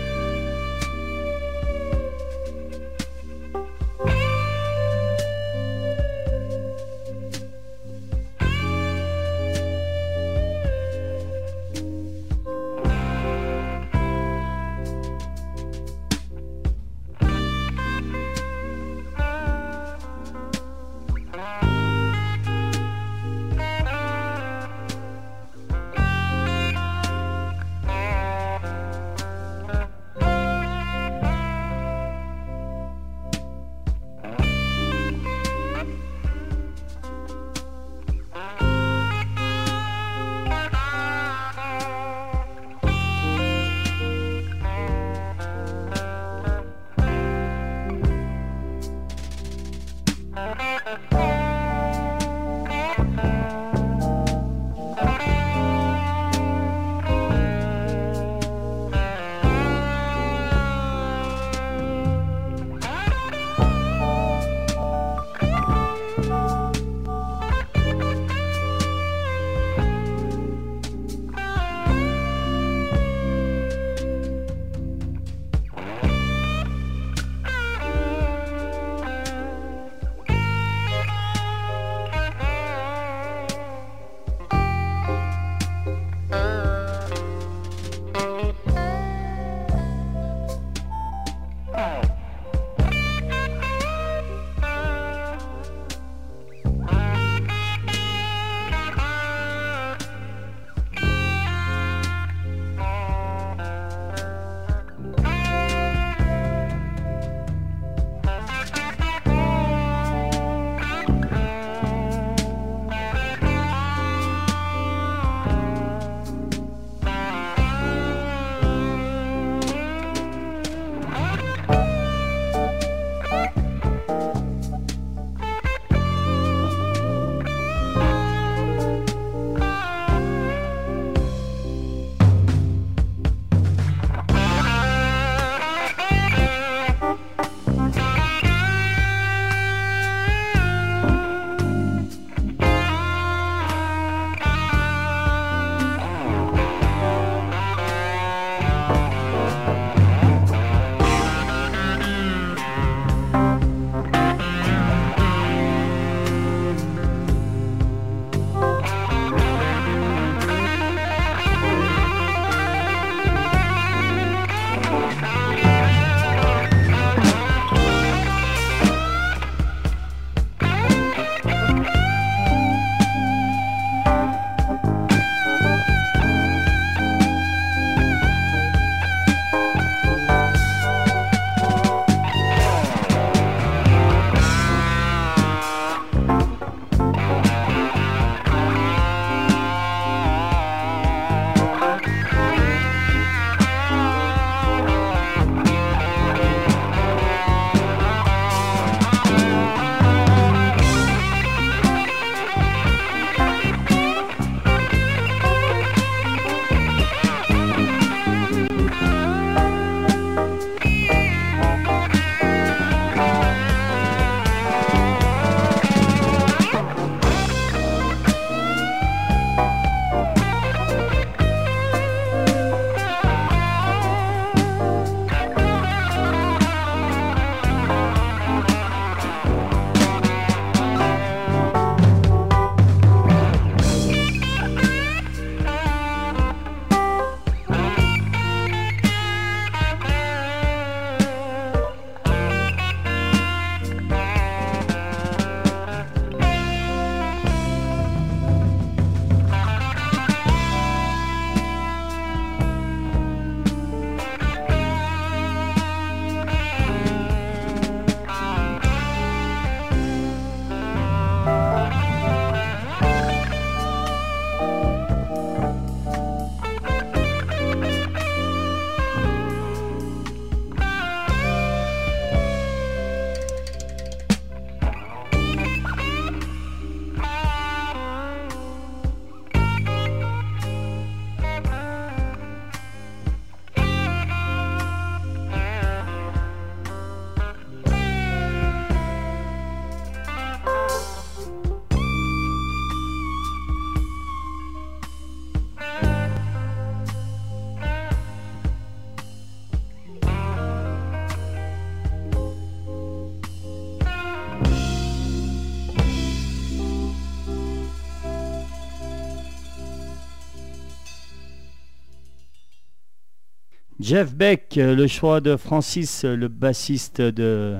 Jeff 314.11 314.35
Beck, 314.35 314.77
euh, 314.77 314.93
le 314.93 315.07
choix 315.07 315.39
de 315.39 315.55
Francis, 315.55 316.25
euh, 316.25 316.35
le 316.35 316.49
bassiste 316.49 317.21
de 317.21 317.77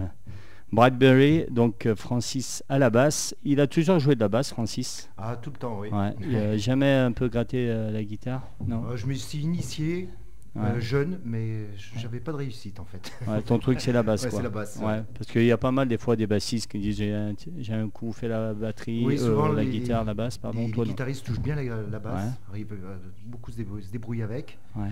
Bradbury, 0.71 1.43
donc 1.51 1.85
euh, 1.85 1.93
Francis 1.93 2.63
à 2.69 2.79
la 2.79 2.89
basse. 2.89 3.35
Il 3.43 3.59
a 3.59 3.67
toujours 3.67 3.99
joué 3.99 4.15
de 4.15 4.21
la 4.21 4.29
basse, 4.29 4.51
Francis. 4.51 5.09
Ah, 5.17 5.35
tout 5.35 5.49
le 5.49 5.57
temps, 5.57 5.77
oui. 5.81 5.89
Ouais. 5.89 6.15
Il 6.21 6.33
a 6.37 6.55
jamais 6.57 6.89
un 6.89 7.11
peu 7.11 7.27
gratté 7.27 7.67
euh, 7.69 7.91
la 7.91 8.01
guitare 8.05 8.47
Non? 8.65 8.85
Euh, 8.85 8.95
je 8.95 9.07
me 9.07 9.13
suis 9.13 9.39
initié 9.39 10.07
Ouais. 10.55 10.61
euh, 10.63 10.79
jeune, 10.79 11.19
mais 11.25 11.65
j'avais 11.97 12.21
pas 12.21 12.31
de 12.31 12.37
réussite 12.37 12.79
en 12.79 12.85
fait. 12.85 13.11
Ouais, 13.27 13.41
ton 13.41 13.57
truc 13.59 13.79
c'est 13.81 13.91
la 13.93 14.03
basse 14.03 14.21
quoi. 14.29 14.37
c'est 14.37 14.43
la 14.43 14.49
basse, 14.49 14.79
parce 15.13 15.31
qu'il 15.31 15.43
y 15.45 15.51
a 15.51 15.57
pas 15.57 15.71
mal 15.71 15.87
des 15.89 15.97
fois 15.97 16.15
des 16.17 16.27
bassistes 16.27 16.69
qui 16.71 16.79
disent 16.79 16.97
j'ai 16.97 17.73
un, 17.73 17.89
coup 17.89 18.11
fait 18.13 18.27
la 18.29 18.53
batterie, 18.53 19.03
Oui, 19.05 19.17
souvent, 19.17 19.47
la 19.49 19.63
les- 19.63 19.69
guitare, 19.69 20.03
la 20.05 20.13
basse, 20.13 20.37
pardon. 20.37 20.65
les, 20.65 20.71
toi, 20.71 20.83
les 20.85 20.91
guitaristes 20.91 21.25
touchent 21.25 21.39
bien 21.41 21.55
la, 21.55 21.63
la 21.89 21.99
basse, 21.99 22.33
arrivent 22.49 22.75
beaucoup 23.25 23.51
se 23.51 23.57
débrouillent, 23.57 23.83
se 23.83 23.91
débrouillent 23.91 24.23
avec. 24.23 24.57
Ouais. 24.77 24.91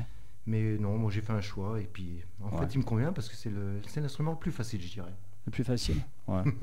Mais 0.49 0.77
non, 0.79 0.97
moi 0.97 1.11
j'ai 1.11 1.21
fait 1.21 1.31
un 1.33 1.41
choix 1.41 1.79
et 1.79 1.83
puis 1.91 2.23
en 2.41 2.49
Ouais. 2.49 2.65
fait 2.65 2.73
il 2.73 2.79
me 2.79 2.83
convient 2.83 3.13
parce 3.13 3.29
que 3.29 3.35
c'est 3.35 4.01
l'instrument 4.01 4.31
le 4.31 4.37
plus 4.37 4.51
facile, 4.51 4.81
je 4.81 4.91
dirais. 4.91 5.13
Le 5.45 5.51
plus 5.51 5.63
facile. 5.63 5.97
Ouais. 6.27 6.41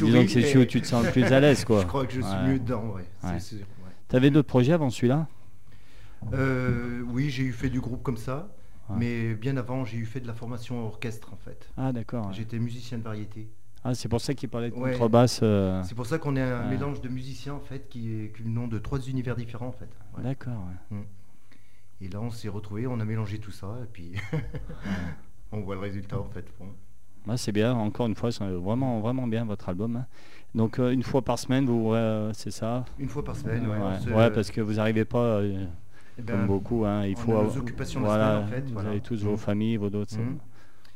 Disons 0.00 0.22
que 0.22 0.28
c'est 0.28 0.42
celui 0.42 0.62
où 0.62 0.66
tu 0.66 0.80
te 0.80 0.86
sens 0.86 1.04
le 1.04 1.12
plus 1.12 1.24
à 1.24 1.38
l'aise 1.40 1.64
quoi. 1.66 1.80
Je 1.82 1.86
crois 1.86 2.06
que 2.06 2.12
je 2.14 2.20
suis 2.22 2.30
Ouais. 2.30 2.48
mieux 2.48 2.58
dedans, 2.58 2.94
ouais. 2.94 3.04
T'avais 4.08 4.30
d'autres 4.30 4.48
projets 4.48 4.72
avant 4.72 4.88
celui-là? 4.90 5.26
Euh, 6.32 7.02
oui, 7.08 7.30
j'ai 7.30 7.44
eu 7.44 7.52
fait 7.52 7.68
du 7.70 7.80
groupe 7.80 8.02
comme 8.02 8.16
ça, 8.16 8.48
mais 8.90 9.34
bien 9.34 9.56
avant 9.58 9.84
j'ai 9.84 9.98
eu 9.98 10.06
fait 10.06 10.20
de 10.20 10.26
la 10.26 10.34
formation 10.34 10.86
orchestre 10.86 11.32
en 11.32 11.36
fait. 11.36 11.68
Ah 11.76 11.92
d'accord. 11.92 12.32
J'étais 12.32 12.58
musicien 12.58 12.96
de 12.98 13.02
variété. 13.02 13.48
Ah 13.84 13.94
c'est 13.94 14.08
pour 14.08 14.20
ça 14.20 14.34
qu'il 14.34 14.48
parlait 14.48 14.70
de 14.70 14.74
contrebasse. 14.74 15.40
euh, 15.42 15.82
C'est 15.84 15.94
pour 15.94 16.06
ça 16.06 16.18
qu'on 16.18 16.36
est 16.36 16.42
un 16.42 16.68
mélange 16.68 17.00
de 17.00 17.08
musiciens 17.08 17.54
en 17.54 17.60
fait 17.60 17.88
qui 17.88 18.12
est 18.12 18.32
qui 18.34 18.44
nom 18.48 18.66
de 18.66 18.78
trois 18.78 18.98
univers 19.08 19.36
différents 19.36 19.68
en 19.68 19.72
fait. 19.72 19.88
Ouais. 20.16 20.22
D'accord. 20.24 20.64
ouais. 20.90 20.98
Et 22.00 22.08
là 22.08 22.20
on 22.20 22.30
s'est 22.30 22.48
retrouvés, 22.48 22.86
on 22.86 23.00
a 23.00 23.04
mélangé 23.04 23.38
tout 23.38 23.50
ça 23.50 23.76
et 23.82 23.86
puis 23.92 24.12
on 25.52 25.60
voit 25.60 25.74
le 25.74 25.80
résultat 25.80 26.18
en 26.18 26.28
fait. 26.28 26.44
Bon. 26.58 26.66
Ouais, 27.26 27.36
c'est 27.36 27.52
bien. 27.52 27.74
Encore 27.74 28.06
une 28.06 28.14
fois, 28.14 28.30
c'est 28.32 28.44
vraiment 28.46 29.00
vraiment 29.00 29.26
bien 29.26 29.44
votre 29.44 29.68
album. 29.68 29.96
hein. 29.96 30.06
Donc 30.54 30.78
euh, 30.78 30.92
une 30.92 31.02
fois 31.02 31.20
par 31.22 31.38
semaine, 31.38 31.66
vous 31.66 31.92
euh, 31.92 32.30
c'est 32.32 32.50
ça? 32.52 32.84
Une 32.98 33.08
fois 33.08 33.22
par 33.24 33.36
semaine, 33.36 33.66
ouais. 33.66 33.76
Ouais, 33.76 33.82
on 33.98 34.00
se- 34.00 34.10
Ouais, 34.10 34.30
parce 34.30 34.50
que 34.50 34.60
vous 34.60 34.74
n'arrivez 34.74 35.04
pas. 35.04 35.18
euh, 35.40 35.66
eh 36.18 36.22
ben, 36.22 36.32
comme 36.38 36.46
beaucoup. 36.46 36.84
hein, 36.86 37.04
il 37.04 37.14
on 37.14 37.16
faut 37.16 37.36
a 37.36 37.42
nos 37.42 37.56
occupations 37.58 38.00
semaine, 38.08 38.36
en 38.44 38.46
fait, 38.46 38.60
Vous 38.66 38.72
voilà. 38.74 38.90
avez 38.90 39.00
tous 39.00 39.22
vos 39.24 39.32
Mhm. 39.32 39.36
familles, 39.38 39.76
vos 39.76 39.86
autres. 39.88 40.10
c'est 40.10 40.18
Mhm. 40.20 40.38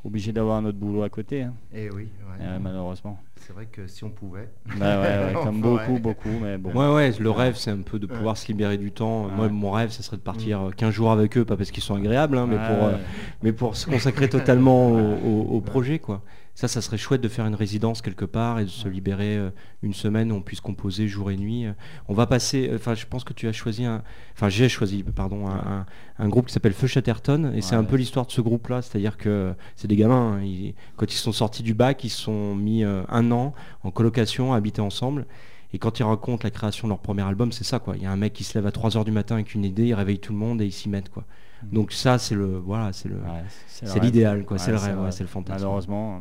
Obligé 0.05 0.33
d'avoir 0.33 0.57
un 0.57 0.65
autre 0.65 0.79
boulot 0.79 1.05
à 1.05 1.09
côté, 1.09 1.43
hein, 1.43 1.55
Eh 1.73 1.89
oui, 1.91 2.03
ouais. 2.03 2.09
euh, 2.41 2.59
malheureusement. 2.61 3.19
c'est 3.37 3.53
vrai 3.53 3.67
que 3.71 3.87
si 3.87 4.03
on 4.03 4.11
pouvait. 4.11 4.49
Bah 4.77 5.01
ouais, 5.01 5.07
ouais, 5.07 5.33
On 5.37 5.43
comme 5.45 5.61
pourrait. 5.63 5.87
beaucoup, 5.87 6.01
beaucoup, 6.01 6.39
mais 6.43 6.59
bon. 6.59 6.73
Ouais, 6.73 6.93
ouais, 6.93 7.13
le 7.21 7.31
rêve, 7.31 7.55
c'est 7.57 7.71
un 7.71 7.83
peu 7.83 8.01
de 8.01 8.07
pouvoir 8.07 8.37
se 8.37 8.49
libérer 8.49 8.79
du 8.79 8.91
temps. 8.91 9.29
Moi, 9.29 9.49
mon 9.49 9.71
rêve, 9.71 9.91
ce 9.91 10.03
serait 10.03 10.17
de 10.17 10.23
partir 10.23 10.61
euh, 10.63 10.71
15 10.71 10.93
jours 10.93 11.13
avec 11.13 11.39
eux, 11.39 11.45
pas 11.45 11.57
parce 11.57 11.71
qu'ils 11.71 11.85
sont 11.85 11.95
agréables, 11.95 12.37
hein, 12.37 12.47
mais, 12.49 12.57
Ouais, 12.57 12.67
pour, 12.67 12.85
euh, 12.87 12.97
mais 13.45 13.53
pour 13.53 13.77
se 13.77 13.87
consacrer 13.87 14.29
totalement 14.29 14.89
au, 14.91 15.15
au- 15.25 15.57
au 15.57 15.61
projet, 15.61 16.01
quoi. 16.01 16.23
Ça, 16.55 16.69
ça 16.69 16.83
serait 16.83 16.99
chouette 16.99 17.23
de 17.23 17.29
faire 17.29 17.47
une 17.47 17.55
résidence 17.55 18.03
quelque 18.03 18.27
part 18.27 18.59
et 18.61 18.65
de 18.65 18.69
se 18.71 18.87
libérer 18.87 19.39
euh, 19.39 19.51
une 19.83 19.95
semaine 19.95 20.31
où 20.31 20.35
on 20.35 20.43
puisse 20.43 20.61
composer 20.61 21.09
jour 21.09 21.31
et 21.31 21.37
nuit. 21.39 21.65
Euh, 21.65 21.73
On 22.09 22.15
va 22.15 22.27
passer, 22.27 22.69
euh, 22.71 22.77
enfin, 22.77 22.95
je 22.95 23.07
pense 23.07 23.25
que 23.25 23.33
tu 23.33 23.49
as 23.49 23.53
choisi 23.53 23.87
un, 23.87 24.03
enfin, 24.35 24.51
j'ai 24.51 24.69
choisi, 24.69 25.03
pardon, 25.03 25.47
un, 25.49 25.55
un- 25.57 25.87
un 26.19 26.29
groupe 26.29 26.47
qui 26.49 26.53
s'appelle 26.53 26.75
Feu 26.75 26.87
Chatterton 26.87 27.53
et 27.55 27.63
c'est 27.63 27.75
un 27.75 27.85
peu 27.85 27.97
l'histoire 27.97 28.27
de 28.27 28.33
ce 28.33 28.43
groupe-là, 28.43 28.83
c'est-à-dire 28.83 29.17
que 29.17 29.55
c'est 29.77 29.89
des 29.89 29.97
gamins, 29.97 30.35
hein, 30.35 30.43
ils- 30.43 30.75
quand 30.97 31.11
ils 31.11 31.17
sont 31.17 31.33
sortis 31.33 31.63
du 31.63 31.73
bac, 31.73 32.05
ils 32.05 32.11
se 32.11 32.21
sont 32.21 32.55
mis 32.55 32.85
euh, 32.85 33.03
un 33.09 33.31
an 33.33 33.55
en 33.83 33.91
colocation 33.91 34.53
à 34.53 34.57
habiter 34.59 34.83
ensemble. 34.83 35.27
Et 35.73 35.79
quand 35.79 35.99
ils 36.01 36.03
racontent 36.05 36.43
la 36.45 36.51
création 36.51 36.87
de 36.87 36.91
leur 36.93 36.99
premier 37.01 37.23
album, 37.23 37.51
c'est 37.51 37.65
ça 37.65 37.79
quoi. 37.79 37.97
Il 37.97 38.03
y 38.03 38.07
a 38.07 38.13
un 38.13 38.17
mec 38.17 38.35
qui 38.35 38.45
se 38.45 38.59
lève 38.59 38.67
à 38.67 38.71
3h 38.73 39.07
du 39.07 39.11
matin 39.11 39.37
avec 39.37 39.55
une 39.55 39.65
idée, 39.65 39.87
il 39.87 39.95
réveille 39.95 40.19
tout 40.19 40.35
le 40.35 40.39
monde 40.39 40.61
et 40.61 40.67
ils 40.67 40.73
s'y 40.73 40.91
mettent 40.91 41.09
quoi. 41.09 41.25
Donc 41.71 41.93
ça 41.93 42.19
c'est 42.19 42.35
le 42.35 42.47
voilà, 42.59 42.93
c'est 42.93 43.09
le 43.09 43.17
Ouais, 43.17 43.45
c'est 43.69 44.01
l'idéal 44.01 44.45
quoi, 44.45 44.59
c'est 44.59 44.71
le 44.73 44.79
rêve, 44.79 44.99
c'est 45.11 45.23
le 45.25 45.29
fantasme. 45.29 45.61
Malheureusement, 45.63 46.21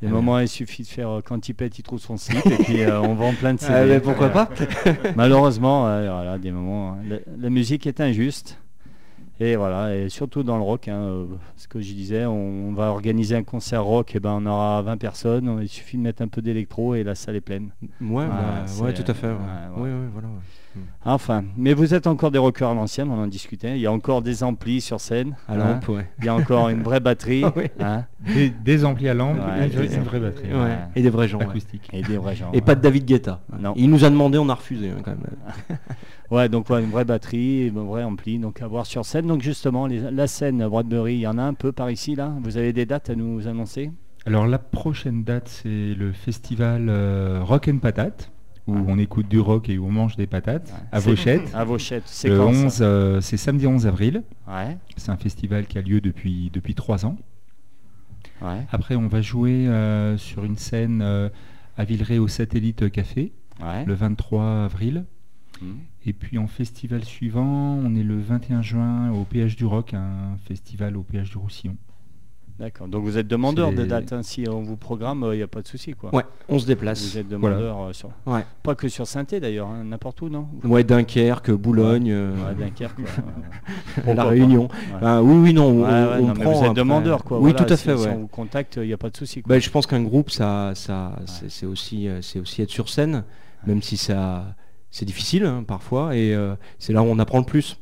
des 0.00 0.06
Ouais. 0.06 0.12
moments, 0.12 0.38
il 0.38 0.48
suffit 0.48 0.82
de 0.82 0.86
faire 0.88 1.08
euh, 1.10 1.20
quand 1.24 1.48
il 1.48 1.54
pète, 1.54 1.78
il 1.78 1.82
trouve 1.82 1.98
son 1.98 2.16
slip 2.16 2.46
et 2.46 2.56
puis 2.64 2.82
euh, 2.82 3.00
on 3.02 3.14
vend 3.14 3.32
plein 3.34 3.54
de 3.54 3.58
CD. 3.60 3.72
Ah, 3.76 3.84
mais 3.84 4.00
pourquoi 4.00 4.28
pas 4.30 4.48
Malheureusement, 5.16 5.82
voilà, 5.82 6.38
des 6.38 6.52
moments. 6.52 6.92
hein. 6.92 6.96
La, 7.08 7.16
la 7.36 7.50
musique 7.50 7.86
est 7.86 8.00
injuste. 8.00 8.58
Et 9.40 9.54
voilà, 9.54 9.94
et 9.94 10.08
surtout 10.08 10.42
dans 10.42 10.56
le 10.56 10.64
rock, 10.64 10.88
hein, 10.88 10.96
euh, 10.96 11.26
ce 11.56 11.68
que 11.68 11.80
je 11.80 11.92
disais, 11.92 12.24
on, 12.26 12.70
on 12.70 12.72
va 12.72 12.86
organiser 12.90 13.36
un 13.36 13.44
concert 13.44 13.84
rock, 13.84 14.16
et 14.16 14.18
ben 14.18 14.32
on 14.32 14.46
aura 14.46 14.82
20 14.82 14.96
personnes, 14.96 15.48
on- 15.48 15.60
il 15.60 15.68
suffit 15.68 15.96
de 15.96 16.02
mettre 16.02 16.22
un 16.22 16.26
peu 16.28 16.42
d'électro 16.42 16.96
et 16.96 17.04
la 17.04 17.14
salle 17.14 17.36
est 17.36 17.40
pleine. 17.40 17.70
Ouais, 18.00 18.26
bah, 18.26 18.64
ouais, 18.82 18.92
tout 18.94 19.04
à 19.08 19.14
fait. 19.14 19.28
ouais. 19.28 19.80
ouais, 19.82 19.90
voilà. 20.12 20.28
Enfin, 21.04 21.44
mais 21.56 21.74
vous 21.74 21.94
êtes 21.94 22.06
encore 22.06 22.30
des 22.30 22.38
rockers 22.38 22.68
à 22.70 22.74
l'ancienne, 22.74 23.08
on 23.10 23.18
en 23.22 23.26
discutait, 23.26 23.76
il 23.76 23.80
y 23.80 23.86
a 23.86 23.92
encore 23.92 24.22
des 24.22 24.42
amplis 24.44 24.80
sur 24.80 25.00
scène, 25.00 25.34
À 25.48 25.54
hein, 25.54 25.56
lampe, 25.56 25.88
ouais. 25.88 26.06
il 26.18 26.26
y 26.26 26.28
a 26.28 26.34
encore 26.34 26.68
une 26.68 26.82
vraie 26.82 27.00
batterie, 27.00 27.42
Ah 27.44 27.52
oui. 27.56 27.64
hein, 27.80 28.04
Des, 28.20 28.50
des 28.50 28.84
amplis 28.84 29.08
à 29.08 29.14
lampe 29.14 29.38
Ouais, 29.38 29.68
et 29.68 29.72
une, 29.74 29.80
des 29.88 29.96
une 29.96 30.02
vraie 30.02 30.20
batterie. 30.20 30.52
Ouais. 30.52 30.58
Ouais. 30.60 30.78
Et 30.94 31.02
des 31.02 31.10
vrais 31.10 31.26
gens. 31.28 31.38
ouais. 31.38 31.44
Acoustique. 31.46 31.88
et 31.92 32.02
des 32.02 32.16
vrais 32.18 32.36
gens. 32.36 32.50
Et 32.52 32.60
pas 32.60 32.74
de 32.74 32.80
David 32.80 33.04
Guetta. 33.06 33.40
Non. 33.58 33.72
Il 33.76 33.90
nous 33.90 34.04
a 34.04 34.10
demandé, 34.10 34.38
on 34.38 34.48
a 34.48 34.54
refusé 34.54 34.90
hein, 34.90 35.00
quand 35.04 35.12
même. 35.12 35.78
Ouais, 36.30 36.50
donc 36.50 36.68
ouais, 36.68 36.82
une 36.84 36.90
vraie 36.90 37.06
batterie, 37.06 37.72
un 37.74 37.84
vrai 37.84 38.02
ampli, 38.04 38.38
donc 38.38 38.60
à 38.60 38.66
voir 38.66 38.84
sur 38.84 39.06
scène. 39.06 39.26
Donc 39.26 39.40
justement, 39.40 39.86
les- 39.86 40.10
la 40.10 40.26
scène 40.26 40.60
à 40.60 40.68
Bradbury, 40.68 41.14
il 41.14 41.20
y 41.20 41.26
en 41.26 41.38
a 41.38 41.42
un 41.42 41.54
peu 41.54 41.72
par 41.72 41.90
ici 41.90 42.14
là. 42.16 42.34
Vous 42.42 42.58
avez 42.58 42.74
des 42.74 42.84
dates 42.84 43.08
à 43.08 43.14
nous 43.14 43.48
annoncer? 43.48 43.90
Alors 44.26 44.46
la 44.46 44.58
prochaine 44.58 45.24
date, 45.24 45.48
c'est 45.48 45.94
le 45.94 46.12
festival 46.12 46.88
euh, 46.90 47.40
Rock 47.42 47.68
and 47.68 47.78
Patate, 47.78 48.30
où 48.68 48.84
on 48.86 48.98
écoute 48.98 49.28
du 49.28 49.40
rock 49.40 49.68
et 49.68 49.78
où 49.78 49.86
on 49.86 49.90
mange 49.90 50.16
des 50.16 50.26
patates, 50.26 50.68
Ouais. 50.70 50.88
à 50.92 51.00
Vauchette. 51.00 51.42
À 51.54 51.64
Vauchette, 51.64 52.02
c'est 52.06 52.28
Le 52.28 52.36
quand 52.38 52.48
11, 52.50 52.72
ça 52.72 52.84
euh, 52.84 53.20
c'est 53.20 53.36
samedi 53.36 53.66
11 53.66 53.86
avril. 53.86 54.22
Ouais, 54.46 54.76
C'est 54.96 55.10
un 55.10 55.16
festival 55.16 55.66
qui 55.66 55.78
a 55.78 55.82
lieu 55.82 56.00
depuis, 56.00 56.50
depuis 56.52 56.74
trois 56.74 57.04
ans. 57.06 57.16
ouais, 58.42 58.66
Après, 58.70 58.94
on 58.94 59.08
va 59.08 59.22
jouer 59.22 59.66
euh, 59.66 60.16
sur 60.18 60.44
une 60.44 60.56
scène 60.56 61.00
euh, 61.02 61.28
à 61.76 61.84
Villeray 61.84 62.18
au 62.18 62.28
Satellite 62.28 62.90
Café, 62.90 63.32
ouais. 63.60 63.84
le 63.84 63.94
23 63.94 64.64
avril. 64.64 65.04
Mhm. 65.62 65.78
Et 66.06 66.12
puis 66.12 66.38
en 66.38 66.46
festival 66.46 67.04
suivant, 67.04 67.74
on 67.82 67.94
est 67.96 68.02
le 68.02 68.18
21 68.20 68.62
juin 68.62 69.10
au 69.10 69.24
PH 69.24 69.56
du 69.56 69.64
Rock, 69.66 69.92
un 69.94 70.36
festival 70.46 70.96
au 70.96 71.02
PH 71.02 71.30
du 71.30 71.38
Roussillon. 71.38 71.76
D'accord. 72.58 72.88
Donc 72.88 73.04
vous 73.04 73.16
êtes 73.18 73.28
demandeur 73.28 73.72
de 73.72 73.84
dates. 73.84 74.12
hein. 74.12 74.22
Si 74.24 74.44
on 74.48 74.62
vous 74.62 74.76
programme, 74.76 75.24
il 75.32 75.36
n'y 75.36 75.42
a 75.42 75.46
pas 75.46 75.62
de 75.62 75.68
souci 75.68 75.92
quoi. 75.92 76.12
Ouais, 76.12 76.24
on 76.48 76.58
se 76.58 76.66
déplace. 76.66 77.00
Vous 77.12 77.18
êtes 77.18 77.26
Voilà. 77.32 77.56
demandeur 77.56 77.82
euh, 77.82 77.92
sur... 77.92 78.10
Ouais. 78.26 78.44
Pas 78.64 78.74
que 78.74 78.88
sur 78.88 79.06
saint 79.06 79.22
d'ailleurs, 79.22 79.68
hein, 79.68 79.84
n'importe 79.84 80.22
où, 80.22 80.28
non? 80.28 80.48
Ouais, 80.64 80.82
Dunkerque, 80.82 81.52
Boulogne, 81.52 82.10
euh, 82.10 82.32
Ouais, 82.34 82.54
Dunkerque. 82.64 83.00
quoi. 84.04 84.14
La 84.14 84.24
Réunion. 84.24 84.68
Ben, 85.00 85.22
oui, 85.22 85.36
oui, 85.36 85.54
non, 85.54 85.66
on, 85.66 86.26
non, 86.26 86.34
prend. 86.34 86.52
vous 86.52 86.64
êtes 86.66 86.74
demandeur 86.74 87.22
quoi. 87.22 87.38
Oui, 87.38 87.50
Voilà, 87.52 87.64
tout 87.64 87.72
à 87.72 87.76
fait, 87.76 87.96
si 87.96 88.08
on 88.08 88.18
vous 88.22 88.26
contacte, 88.26 88.76
il 88.82 88.86
n'y 88.88 88.92
a 88.92 88.98
pas 88.98 89.10
de 89.10 89.16
souci. 89.16 89.42
Ben, 89.46 89.60
je 89.60 89.70
pense 89.70 89.86
qu'un 89.86 90.02
groupe, 90.02 90.30
ça, 90.30 90.72
ça, 90.74 91.16
c'est- 91.26 91.66
aussi, 91.66 92.08
euh, 92.08 92.20
c'est 92.22 92.40
aussi 92.40 92.62
être 92.62 92.70
sur 92.70 92.88
scène, 92.88 93.22
même 93.66 93.82
si 93.82 93.96
ça, 93.96 94.56
c'est 94.90 95.04
difficile 95.04 95.44
hein, 95.44 95.62
parfois, 95.66 96.16
et 96.16 96.34
euh, 96.34 96.54
c'est 96.78 96.92
là 96.92 97.02
où 97.02 97.06
on 97.06 97.18
apprend 97.20 97.38
le 97.38 97.44
plus. 97.44 97.78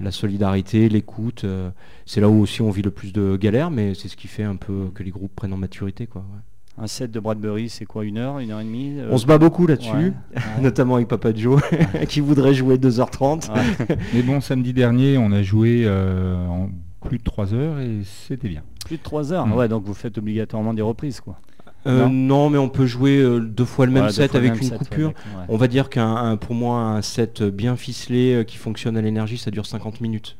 La 0.00 0.10
solidarité, 0.10 0.88
l'écoute, 0.88 1.44
euh, 1.44 1.70
c'est 2.06 2.20
là 2.20 2.28
où 2.28 2.40
aussi 2.40 2.62
on 2.62 2.70
vit 2.70 2.82
le 2.82 2.90
plus 2.90 3.12
de 3.12 3.36
galères, 3.36 3.70
mais 3.70 3.94
c'est 3.94 4.08
ce 4.08 4.16
qui 4.16 4.28
fait 4.28 4.42
un 4.42 4.56
peu 4.56 4.90
que 4.94 5.02
les 5.02 5.10
groupes 5.10 5.34
prennent 5.34 5.52
en 5.52 5.58
maturité, 5.58 6.06
quoi. 6.06 6.22
ouais. 6.22 6.40
Un 6.82 6.86
set 6.86 7.10
de 7.10 7.20
Bradbury, 7.20 7.68
c'est 7.68 7.84
quoi 7.84 8.04
Une 8.04 8.16
heure, 8.16 8.38
une 8.38 8.52
heure 8.52 8.60
et 8.60 8.64
demie 8.64 8.94
euh, 8.96 9.10
On 9.10 9.18
se 9.18 9.26
bat 9.26 9.36
beaucoup 9.36 9.66
là-dessus, 9.66 9.90
ouais, 9.90 10.12
ouais. 10.34 10.62
notamment 10.62 10.94
avec 10.94 11.08
Papa 11.08 11.34
Joe, 11.34 11.60
qui 12.08 12.20
voudrait 12.20 12.54
jouer 12.54 12.76
2h30. 12.76 13.52
Ouais. 13.52 13.96
Mais 14.14 14.22
bon, 14.22 14.40
samedi 14.40 14.72
dernier, 14.72 15.18
on 15.18 15.30
a 15.32 15.42
joué 15.42 15.82
euh, 15.84 16.46
en 16.46 16.70
plus 17.06 17.18
de 17.18 17.22
3 17.22 17.52
heures 17.52 17.80
et 17.80 17.98
c'était 18.04 18.48
bien. 18.48 18.62
Plus 18.86 18.96
de 18.96 19.02
3 19.02 19.32
heures. 19.32 19.46
Mm. 19.46 19.52
Ouais, 19.52 19.68
donc 19.68 19.84
vous 19.84 19.94
faites 19.94 20.16
obligatoirement 20.16 20.72
des 20.72 20.82
reprises 20.82 21.20
quoi. 21.20 21.38
Euh, 21.86 22.04
Non. 22.06 22.10
non. 22.10 22.50
mais 22.50 22.58
on 22.58 22.68
peut 22.68 22.86
jouer 22.86 23.18
euh, 23.18 23.40
deux 23.40 23.64
fois 23.64 23.86
le 23.86 23.92
même 23.92 24.04
Ouais, 24.04 24.12
set 24.12 24.34
avec 24.34 24.52
même 24.52 24.60
une 24.62 24.68
set, 24.68 24.78
coupure. 24.78 25.08
ouais. 25.08 25.44
On 25.48 25.56
va 25.56 25.66
dire 25.66 25.88
qu'un 25.88 26.14
un- 26.14 26.36
pour 26.36 26.54
moi 26.54 26.78
un 26.80 27.02
set 27.02 27.42
bien 27.42 27.74
ficelé 27.76 28.34
euh, 28.34 28.44
qui 28.44 28.56
fonctionne 28.58 28.96
à 28.96 29.00
l'énergie, 29.00 29.38
ça 29.38 29.50
dure 29.50 29.64
50 29.66 30.00
minutes. 30.00 30.36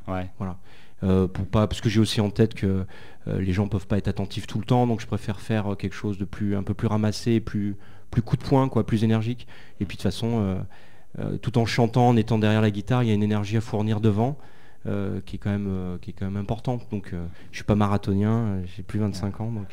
Euh, 1.02 1.26
pour 1.26 1.46
pas 1.46 1.66
parce 1.66 1.80
que 1.80 1.88
j'ai 1.88 1.98
aussi 1.98 2.20
en 2.20 2.28
tête 2.28 2.52
que 2.52 2.84
euh, 3.26 3.40
les 3.40 3.52
gens 3.54 3.68
peuvent 3.68 3.86
pas 3.86 3.96
être 3.96 4.08
attentifs 4.08 4.46
tout 4.46 4.58
le 4.58 4.66
temps, 4.66 4.86
donc 4.86 5.00
je 5.00 5.06
préfère 5.06 5.40
faire 5.40 5.74
quelque 5.78 5.94
chose 5.94 6.18
de 6.18 6.26
plus 6.26 6.56
un 6.56 6.62
peu 6.62 6.74
plus 6.74 6.88
ramassé, 6.88 7.40
plus 7.40 7.76
plus 8.10 8.20
coup 8.20 8.36
de 8.36 8.42
poing 8.42 8.68
quoi, 8.68 8.84
plus 8.84 9.02
énergique. 9.02 9.46
Et 9.80 9.86
puis 9.86 9.96
de 9.96 10.02
toute 10.02 10.10
façon, 10.12 10.58
tout 11.40 11.56
en 11.58 11.64
chantant, 11.64 12.08
en 12.08 12.16
étant 12.16 12.38
derrière 12.38 12.60
la 12.60 12.70
guitare, 12.70 13.02
il 13.02 13.08
y 13.08 13.12
a 13.12 13.14
une 13.14 13.22
énergie 13.22 13.56
à 13.56 13.60
fournir 13.62 14.00
devant. 14.00 14.36
qui 14.84 15.36
est 15.36 15.38
quand 15.38 15.50
même 15.50 15.98
qui 16.02 16.10
est 16.10 16.14
quand 16.14 16.24
même 16.26 16.36
importante 16.38 16.86
donc 16.90 17.12
je 17.50 17.56
suis 17.56 17.64
pas 17.64 17.74
marathonien 17.74 18.60
j'ai 18.74 18.82
plus 18.82 18.98
25 18.98 19.40
ans 19.42 19.52
donc 19.52 19.68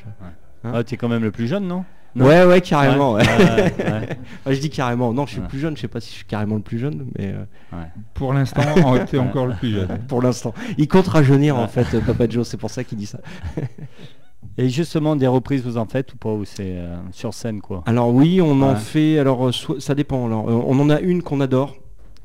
Hein 0.63 0.71
Ah, 0.75 0.83
t'es 0.83 0.97
quand 0.97 1.07
même 1.09 1.23
le 1.23 1.31
plus 1.31 1.47
jeune, 1.47 1.67
non? 1.67 1.83
Non? 2.15 2.25
ouais 2.25 2.45
ouais 2.45 2.61
carrément 2.61 3.13
ouais. 3.13 3.21
Ouais, 3.27 3.73
ouais, 3.83 4.17
Ouais, 4.45 4.55
je 4.55 4.59
dis 4.59 4.69
carrément 4.71 5.13
non 5.13 5.25
je 5.27 5.33
suis 5.33 5.41
Ouais. 5.41 5.47
plus 5.47 5.59
jeune 5.59 5.75
je 5.75 5.81
sais 5.81 5.87
pas 5.87 5.99
si 5.99 6.09
je 6.09 6.15
suis 6.15 6.25
carrément 6.25 6.55
le 6.55 6.61
plus 6.61 6.79
jeune 6.79 7.05
mais 7.17 7.27
euh, 7.33 7.43
ouais. 7.77 7.83
Pour 8.15 8.33
l'instant, 8.33 8.95
était 8.95 9.19
encore 9.19 9.45
le 9.45 9.53
plus 9.53 9.71
jeune. 9.71 9.99
pour 10.07 10.21
l'instant 10.23 10.53
il 10.79 10.87
compte 10.87 11.07
rajeunir 11.09 11.57
en 11.57 11.67
fait 11.67 11.85
euh, 11.93 12.01
Papa 12.01 12.27
Joe 12.27 12.47
c'est 12.47 12.57
pour 12.57 12.71
ça 12.71 12.83
qu'il 12.83 12.97
dit 12.97 13.05
ça 13.05 13.19
Et 14.57 14.69
justement, 14.69 15.15
des 15.15 15.27
reprises, 15.27 15.61
vous 15.63 15.77
en 15.77 15.85
faites 15.85 16.13
ou 16.13 16.17
pas 16.17 16.31
Ou 16.31 16.45
c'est 16.45 16.77
euh, 16.77 16.95
sur 17.11 17.33
scène, 17.33 17.61
quoi? 17.61 17.83
Alors 17.85 18.11
oui, 18.11 18.41
on 18.41 18.61
en 18.63 18.75
fait. 18.75 19.19
Alors 19.19 19.51
ça 19.53 19.93
dépend. 19.93 20.25
Alors, 20.25 20.49
euh, 20.49 20.63
on 20.65 20.79
en 20.79 20.89
a 20.89 20.99
une 20.99 21.21
qu'on 21.21 21.41
adore 21.41 21.75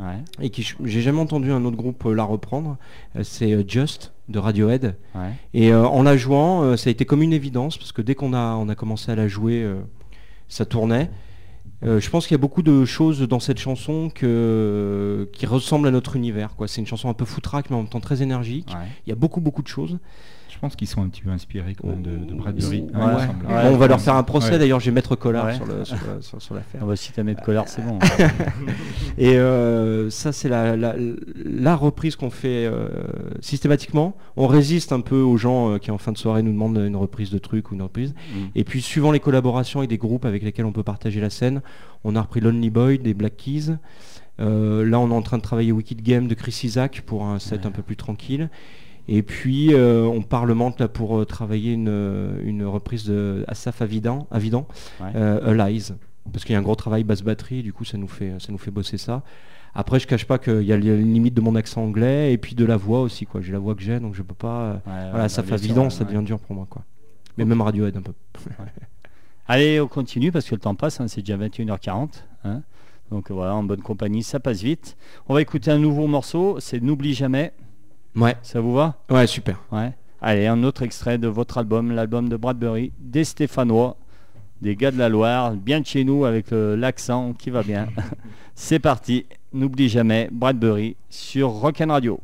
Ouais. 0.01 0.16
et 0.41 0.49
qui 0.51 0.66
j'ai 0.85 1.01
jamais 1.03 1.20
entendu 1.20 1.53
un 1.53 1.64
autre 1.64 1.76
groupe 1.76 2.05
la 2.05 2.24
reprendre. 2.24 2.76
C'est 3.22 3.68
Just. 3.68 4.12
De 4.29 4.39
Radiohead. 4.39 4.97
Ouais. 5.14 5.33
Et 5.55 5.73
euh, 5.73 5.87
en 5.87 6.03
la 6.03 6.16
jouant, 6.16 6.62
euh, 6.62 6.77
ça 6.77 6.89
a 6.89 6.91
été 6.91 7.05
comme 7.05 7.23
une 7.23 7.33
évidence, 7.33 7.77
parce 7.77 7.93
que 7.93 8.03
dès 8.03 8.14
qu'on 8.14 8.33
a, 8.33 8.55
on 8.55 8.68
a 8.68 8.75
commencé 8.75 9.11
à 9.11 9.14
la 9.14 9.29
jouer, 9.29 9.62
euh, 9.62 9.81
ça 10.49 10.64
tournait. 10.64 11.11
Je 11.85 12.09
pense 12.11 12.29
qu'il 12.29 12.35
y 12.37 12.39
a 12.39 12.41
beaucoup 12.41 12.62
de 12.62 12.85
choses 12.85 13.23
dans 13.23 13.41
cette 13.41 13.59
chanson 13.59 14.09
que, 14.14 15.29
qui 15.33 15.47
ressemblent 15.47 15.89
à 15.89 15.91
notre 15.91 16.14
univers. 16.14 16.55
quoi. 16.55 16.68
C'est 16.68 16.81
une 16.81 16.87
chanson 16.87 17.09
un 17.09 17.14
peu 17.14 17.25
foutraque, 17.25 17.70
mais 17.70 17.77
en 17.77 17.81
même 17.81 17.89
temps 17.89 17.99
très 17.99 18.23
énergique. 18.23 18.68
Ouais. 18.68 18.87
Il 19.05 19.11
y 19.11 19.12
a 19.12 19.16
beaucoup, 19.16 19.41
beaucoup 19.41 19.62
de 19.62 19.68
choses. 19.68 19.99
Je 20.63 20.69
pense 20.69 20.77
qu'ils 20.77 20.87
sont 20.87 21.03
un 21.03 21.09
petit 21.09 21.23
peu 21.23 21.31
inspirés 21.31 21.75
quand 21.75 21.89
même 21.89 22.03
de, 22.03 22.17
de 22.25 22.35
Bradbury. 22.35 22.83
Ouais. 22.83 22.87
hein, 22.95 23.01
il 23.03 23.09
me 23.09 23.15
Ouais. 23.17 23.27
semble. 23.27 23.47
Ouais. 23.47 23.63
Bon, 23.65 23.75
on 23.75 23.77
va 23.79 23.89
leur 23.89 24.01
faire 24.01 24.15
un 24.15 24.23
procès, 24.23 24.53
Ouais. 24.53 24.59
d'ailleurs, 24.61 24.79
j'ai 24.79 24.93
Maître 24.93 25.17
Collard 25.17 25.47
Ouais. 25.47 25.55
sur 25.57 25.67
le- 25.67 25.85
sur 25.85 25.97
le- 25.97 26.23
sur- 26.23 26.41
sur 26.41 26.55
l'affaire. 26.55 26.83
Ah 26.85 26.87
bah, 26.87 26.95
si 26.95 27.11
t'as 27.11 27.25
mis 27.25 27.35
de 27.35 27.41
colère, 27.41 27.65
c'est 27.67 27.85
bon. 27.85 27.99
Et 29.19 29.37
euh, 29.39 30.09
ça, 30.11 30.31
c'est 30.31 30.49
la, 30.49 30.77
la- 30.77 30.95
la 31.45 31.75
reprise 31.75 32.15
qu'on 32.15 32.31
fait 32.31 32.65
euh, 32.67 32.89
systématiquement. 33.41 34.15
On 34.37 34.47
résiste 34.47 34.93
un 34.93 35.01
peu 35.01 35.21
aux 35.21 35.37
gens 35.37 35.73
euh, 35.73 35.79
qui, 35.79 35.91
en 35.91 35.99
fin 35.99 36.13
de 36.13 36.19
soirée, 36.19 36.45
nous 36.45 36.53
demandent 36.53 36.79
une 36.79 36.95
reprise 36.95 37.31
de 37.31 37.39
truc 37.39 37.73
ou 37.73 37.75
une 37.75 37.83
reprise. 37.83 38.15
Mm. 38.33 38.39
Et 38.55 38.63
puis, 38.63 38.83
suivant 38.83 39.11
les 39.11 39.19
collaborations 39.19 39.81
avec 39.81 39.91
des 39.91 39.99
groupes 39.99 40.25
avec 40.25 40.45
lesquels 40.45 40.65
on 40.65 40.73
peut 40.73 40.85
partager 40.85 41.21
la 41.21 41.31
scène, 41.31 41.61
on 42.05 42.15
a 42.15 42.21
repris 42.23 42.39
Lonely 42.41 42.71
Boy 42.71 43.01
des 43.01 43.15
Black 43.15 43.37
Keys. 43.37 43.73
Euh, 44.39 44.89
là, 44.89 45.01
on 45.01 45.11
est 45.11 45.15
en 45.15 45.23
train 45.23 45.39
de 45.39 45.43
travailler 45.43 45.73
Wicked 45.73 46.03
Game 46.03 46.29
de 46.29 46.35
Chris 46.35 46.61
Isaac 46.63 47.03
pour 47.05 47.25
un 47.25 47.41
set 47.41 47.67
un 47.67 47.73
peu 47.73 47.83
plus 47.83 47.97
tranquille. 47.97 48.49
Et 49.09 49.22
puis, 49.22 49.74
euh, 49.74 50.05
on 50.05 50.22
parlemente 50.22 50.78
là 50.80 50.88
pour 50.88 51.18
euh, 51.18 51.24
travailler 51.24 51.72
une, 51.72 51.88
euh, 51.88 52.40
une 52.44 52.64
reprise 52.64 53.05
de 53.05 53.44
Asaf 53.48 53.82
Avidan, 53.82 54.26
Avidan 54.30 54.66
Ouais. 55.00 55.11
euh, 55.16 55.50
Alize. 55.61 55.96
Parce 56.32 56.44
qu'il 56.44 56.53
y 56.53 56.57
a 56.57 56.59
un 56.61 56.62
gros 56.62 56.76
travail 56.76 57.03
basse 57.03 57.22
batterie, 57.22 57.62
du 57.64 57.72
coup, 57.72 57.84
ça 57.84 57.98
nous 57.98 58.07
fait, 58.07 58.34
ça 58.38 58.53
nous 58.53 58.59
fait 58.59 58.70
bosser 58.70 58.98
ça. 58.98 59.22
Après, 59.74 59.98
je 59.98 60.07
cache 60.07 60.24
pas 60.26 60.38
qu'il 60.38 60.62
y 60.62 60.72
a 60.72 60.76
une 60.76 61.12
limite 61.14 61.34
de 61.34 61.40
mon 61.40 61.57
accent 61.57 61.82
anglais 61.82 62.32
et 62.32 62.38
puis 62.38 62.55
de 62.55 62.64
la 62.64 62.76
voix 62.76 63.00
aussi. 63.00 63.26
quoi. 63.26 63.40
J'ai 63.40 63.53
la 63.53 63.59
voix 63.59 63.74
que 63.74 63.82
j'ai, 63.82 63.98
donc 63.98 64.14
je 64.14 64.22
peux 64.22 64.34
pas. 64.34 64.74
Ouais, 64.74 64.78
voilà, 64.86 65.12
bah, 65.12 65.28
sûr, 65.28 65.42
Avidan, 65.53 65.90
ça 65.90 66.05
ouais. 66.05 66.12
devient 66.12 66.24
dur 66.24 66.38
pour 66.38 66.55
moi. 66.55 66.66
quoi. 66.70 66.82
Mais 67.38 67.44
même 67.44 67.61
Radiohead 67.61 67.96
un 67.96 68.03
peu. 68.03 68.12
Allez, 69.48 69.80
on 69.80 69.88
continue 69.88 70.30
parce 70.30 70.46
que 70.48 70.55
le 70.55 70.61
temps 70.61 70.74
passe, 70.74 71.00
hein, 71.00 71.09
c'est 71.09 71.22
déjà 71.22 71.36
21h40. 71.36 72.09
hein. 72.44 72.62
Donc 73.11 73.30
voilà, 73.30 73.55
en 73.55 73.62
bonne 73.64 73.82
compagnie, 73.82 74.22
ça 74.22 74.40
passe 74.40 74.62
vite. 74.62 74.96
On 75.28 75.34
va 75.34 75.42
écouter 75.42 75.70
un 75.70 75.78
nouveau 75.78 76.07
morceau, 76.07 76.59
c'est 76.61 76.80
N'oublie 76.80 77.14
jamais. 77.14 77.53
Ouais, 78.17 78.37
Ça 78.43 78.61
vous 78.61 78.75
va? 78.75 78.97
Ouais, 79.11 79.27
super. 79.27 79.59
Ouais. 79.71 79.93
Allez, 80.21 80.47
un 80.47 80.63
autre 80.65 80.83
extrait 80.83 81.19
de 81.19 81.29
votre 81.29 81.59
album, 81.59 81.93
l'album 81.93 82.29
de 82.29 82.37
Bradbury, 82.37 82.93
des 82.99 83.25
Stéphanois, 83.25 83.97
des 84.61 84.77
gars 84.77 84.91
de 84.91 84.99
la 84.99 85.09
Loire, 85.09 85.53
bien 85.53 85.81
de 85.81 85.87
chez 85.87 86.05
nous 86.05 86.25
avec 86.25 86.51
le- 86.51 86.77
l'accent 86.77 87.33
qui 87.33 87.51
va 87.51 87.63
bien. 87.63 87.89
c'est 88.55 88.79
parti, 88.79 89.27
n'oublie 89.53 89.89
jamais 89.89 90.29
Bradbury 90.31 90.97
sur 91.11 91.49
Rock'n 91.49 91.91
Radio. 91.91 92.21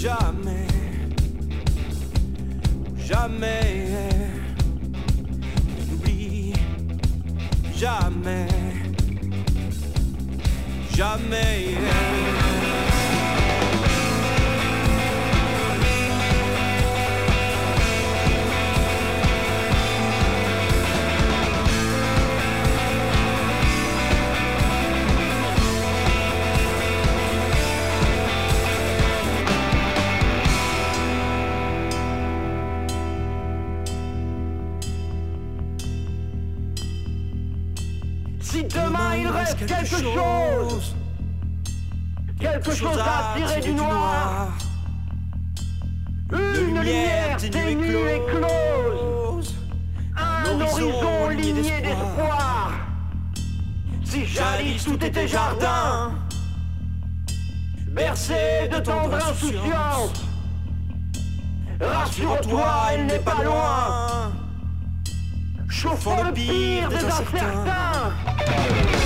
Jamais, 0.00 0.66
jamais, 3.06 3.86
n'oublie. 5.88 6.52
Jamais, 7.76 8.46
jamais. 10.96 12.39
Quelque 39.70 39.86
chose, 39.86 40.96
quelque 42.38 42.74
chose 42.74 42.98
à 42.98 43.36
tirer 43.36 43.60
du 43.60 43.72
noir, 43.72 44.48
une 46.32 46.74
lumière 46.74 47.36
ténue 47.36 47.96
et 47.96 48.22
close, 48.30 49.54
un 50.16 50.60
horizon 50.60 51.28
ligné 51.28 51.80
d'espoir. 51.80 52.72
Si 54.04 54.26
jadis 54.26 54.84
tout 54.84 55.04
était 55.04 55.28
jardin, 55.28 56.12
bercé 57.88 58.68
de 58.72 58.80
tendre 58.80 59.14
insouciance, 59.14 60.24
rassure-toi, 61.80 62.72
elle 62.92 63.06
n'est 63.06 63.20
pas 63.20 63.42
loin, 63.44 64.32
chauffant 65.68 66.24
le 66.24 66.32
pire 66.32 66.88
des 66.88 67.04
incertains. 67.04 68.99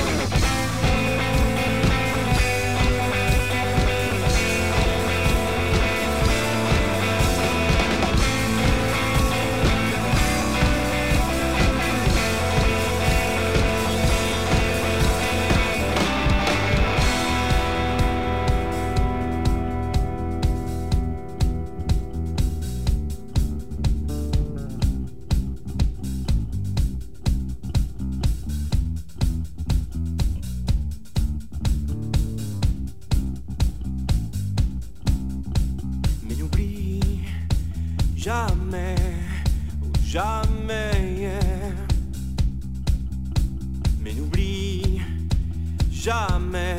Jamais, 46.04 46.76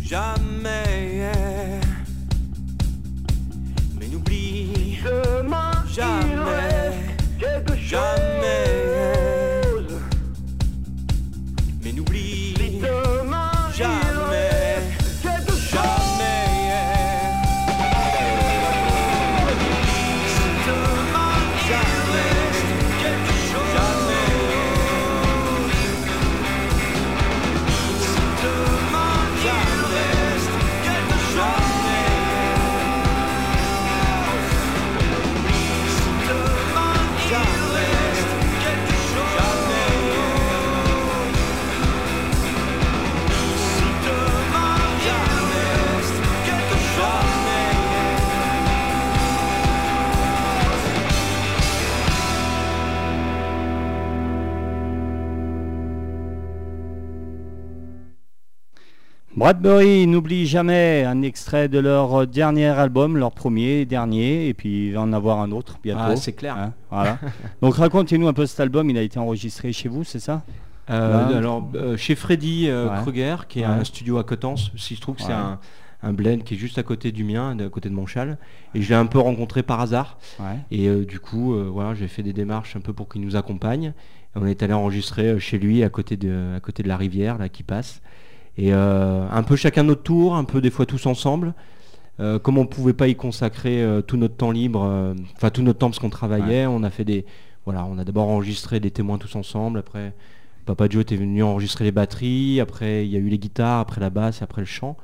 jamais, 0.00 0.45
Bradbury 59.36 60.06
n'oublie 60.06 60.46
jamais 60.46 61.04
un 61.04 61.20
extrait 61.20 61.68
de 61.68 61.78
leur 61.78 62.26
dernier 62.26 62.68
album, 62.68 63.18
leur 63.18 63.32
premier, 63.32 63.84
dernier, 63.84 64.48
et 64.48 64.54
puis 64.54 64.86
il 64.88 64.94
va 64.94 65.02
en 65.02 65.12
avoir 65.12 65.40
un 65.40 65.50
autre 65.52 65.78
bientôt. 65.82 66.00
Ah, 66.12 66.16
c'est 66.16 66.32
clair. 66.32 66.56
Hein, 66.56 66.72
voilà. 66.90 67.18
Donc 67.60 67.74
racontez-nous 67.76 68.28
un 68.28 68.32
peu 68.32 68.46
cet 68.46 68.60
album, 68.60 68.88
il 68.88 68.96
a 68.96 69.02
été 69.02 69.18
enregistré 69.18 69.74
chez 69.74 69.90
vous, 69.90 70.04
c'est 70.04 70.20
ça? 70.20 70.42
Euh, 70.88 71.30
Là. 71.30 71.36
alors, 71.36 71.68
euh, 71.74 71.98
chez 71.98 72.14
Freddy 72.14 72.68
euh, 72.68 72.88
Ouais. 72.88 73.02
Kruger, 73.02 73.36
qui 73.46 73.60
est 73.60 73.66
Ouais. 73.66 73.72
un 73.72 73.84
studio 73.84 74.16
à 74.16 74.24
Coutances, 74.24 74.70
si 74.76 74.94
je 74.94 75.00
trouve 75.02 75.16
que 75.16 75.22
c'est 75.22 75.32
un, 75.32 75.58
un 76.02 76.12
blend 76.14 76.38
qui 76.38 76.54
est 76.54 76.56
juste 76.56 76.78
à 76.78 76.82
côté 76.82 77.12
du 77.12 77.22
mien, 77.24 77.58
à 77.58 77.68
côté 77.68 77.90
de 77.90 77.94
Montchal. 77.94 78.38
Et 78.74 78.80
je 78.80 78.88
l'ai 78.88 78.94
un 78.94 79.04
peu 79.06 79.18
rencontré 79.18 79.62
par 79.62 79.80
hasard. 79.80 80.16
Et 80.70 80.88
euh, 80.88 81.04
du 81.04 81.20
coup, 81.20 81.52
euh, 81.54 81.68
voilà, 81.70 81.94
j'ai 81.94 82.08
fait 82.08 82.22
des 82.22 82.32
démarches 82.32 82.74
un 82.76 82.80
peu 82.80 82.94
pour 82.94 83.06
qu'il 83.10 83.20
nous 83.20 83.36
accompagne. 83.36 83.92
On 84.34 84.46
est 84.46 84.62
allé 84.62 84.72
enregistrer 84.72 85.28
euh, 85.32 85.38
chez 85.38 85.58
lui, 85.58 85.82
à 85.82 85.90
côté 85.90 86.16
de, 86.16 86.54
à 86.56 86.60
côté 86.60 86.82
de 86.82 86.88
la 86.88 86.96
rivière 86.96 87.36
là 87.36 87.48
qui 87.50 87.62
passe. 87.64 88.00
Et 88.58 88.72
euh, 88.72 89.28
un 89.30 89.42
peu 89.42 89.56
chacun 89.56 89.82
notre 89.82 90.02
tour, 90.02 90.34
un 90.34 90.44
peu 90.44 90.60
des 90.60 90.70
fois 90.70 90.86
tous 90.86 91.06
ensemble. 91.06 91.54
Euh, 92.18 92.38
comme 92.38 92.56
on 92.56 92.64
pouvait 92.64 92.94
pas 92.94 93.08
y 93.08 93.14
consacrer 93.14 93.82
euh, 93.82 94.00
tout 94.00 94.16
notre 94.16 94.36
temps 94.36 94.50
libre, 94.50 94.84
euh, 94.84 95.14
enfin 95.36 95.50
tout 95.50 95.60
notre 95.60 95.78
temps 95.78 95.90
parce 95.90 95.98
qu'on 95.98 96.08
travaillait, 96.08 96.64
on 96.64 96.82
a 96.82 96.88
fait 96.88 97.04
des, 97.04 97.26
voilà, 97.66 97.84
on 97.84 97.98
a 97.98 98.04
d'abord 98.04 98.28
enregistré 98.28 98.80
des 98.80 98.90
témoins 98.90 99.18
tous 99.18 99.36
ensemble. 99.36 99.78
Après, 99.78 100.14
Papa 100.64 100.86
Joe 100.88 101.02
était 101.02 101.16
venu 101.16 101.42
enregistrer 101.42 101.84
les 101.84 101.92
batteries. 101.92 102.58
Après, 102.60 103.04
il 103.04 103.12
y 103.12 103.16
a 103.16 103.18
eu 103.18 103.28
les 103.28 103.38
guitares, 103.38 103.80
après 103.80 104.00
la 104.00 104.08
basse, 104.08 104.40
et 104.40 104.44
après 104.44 104.62
le 104.62 104.66
chant. 104.66 104.96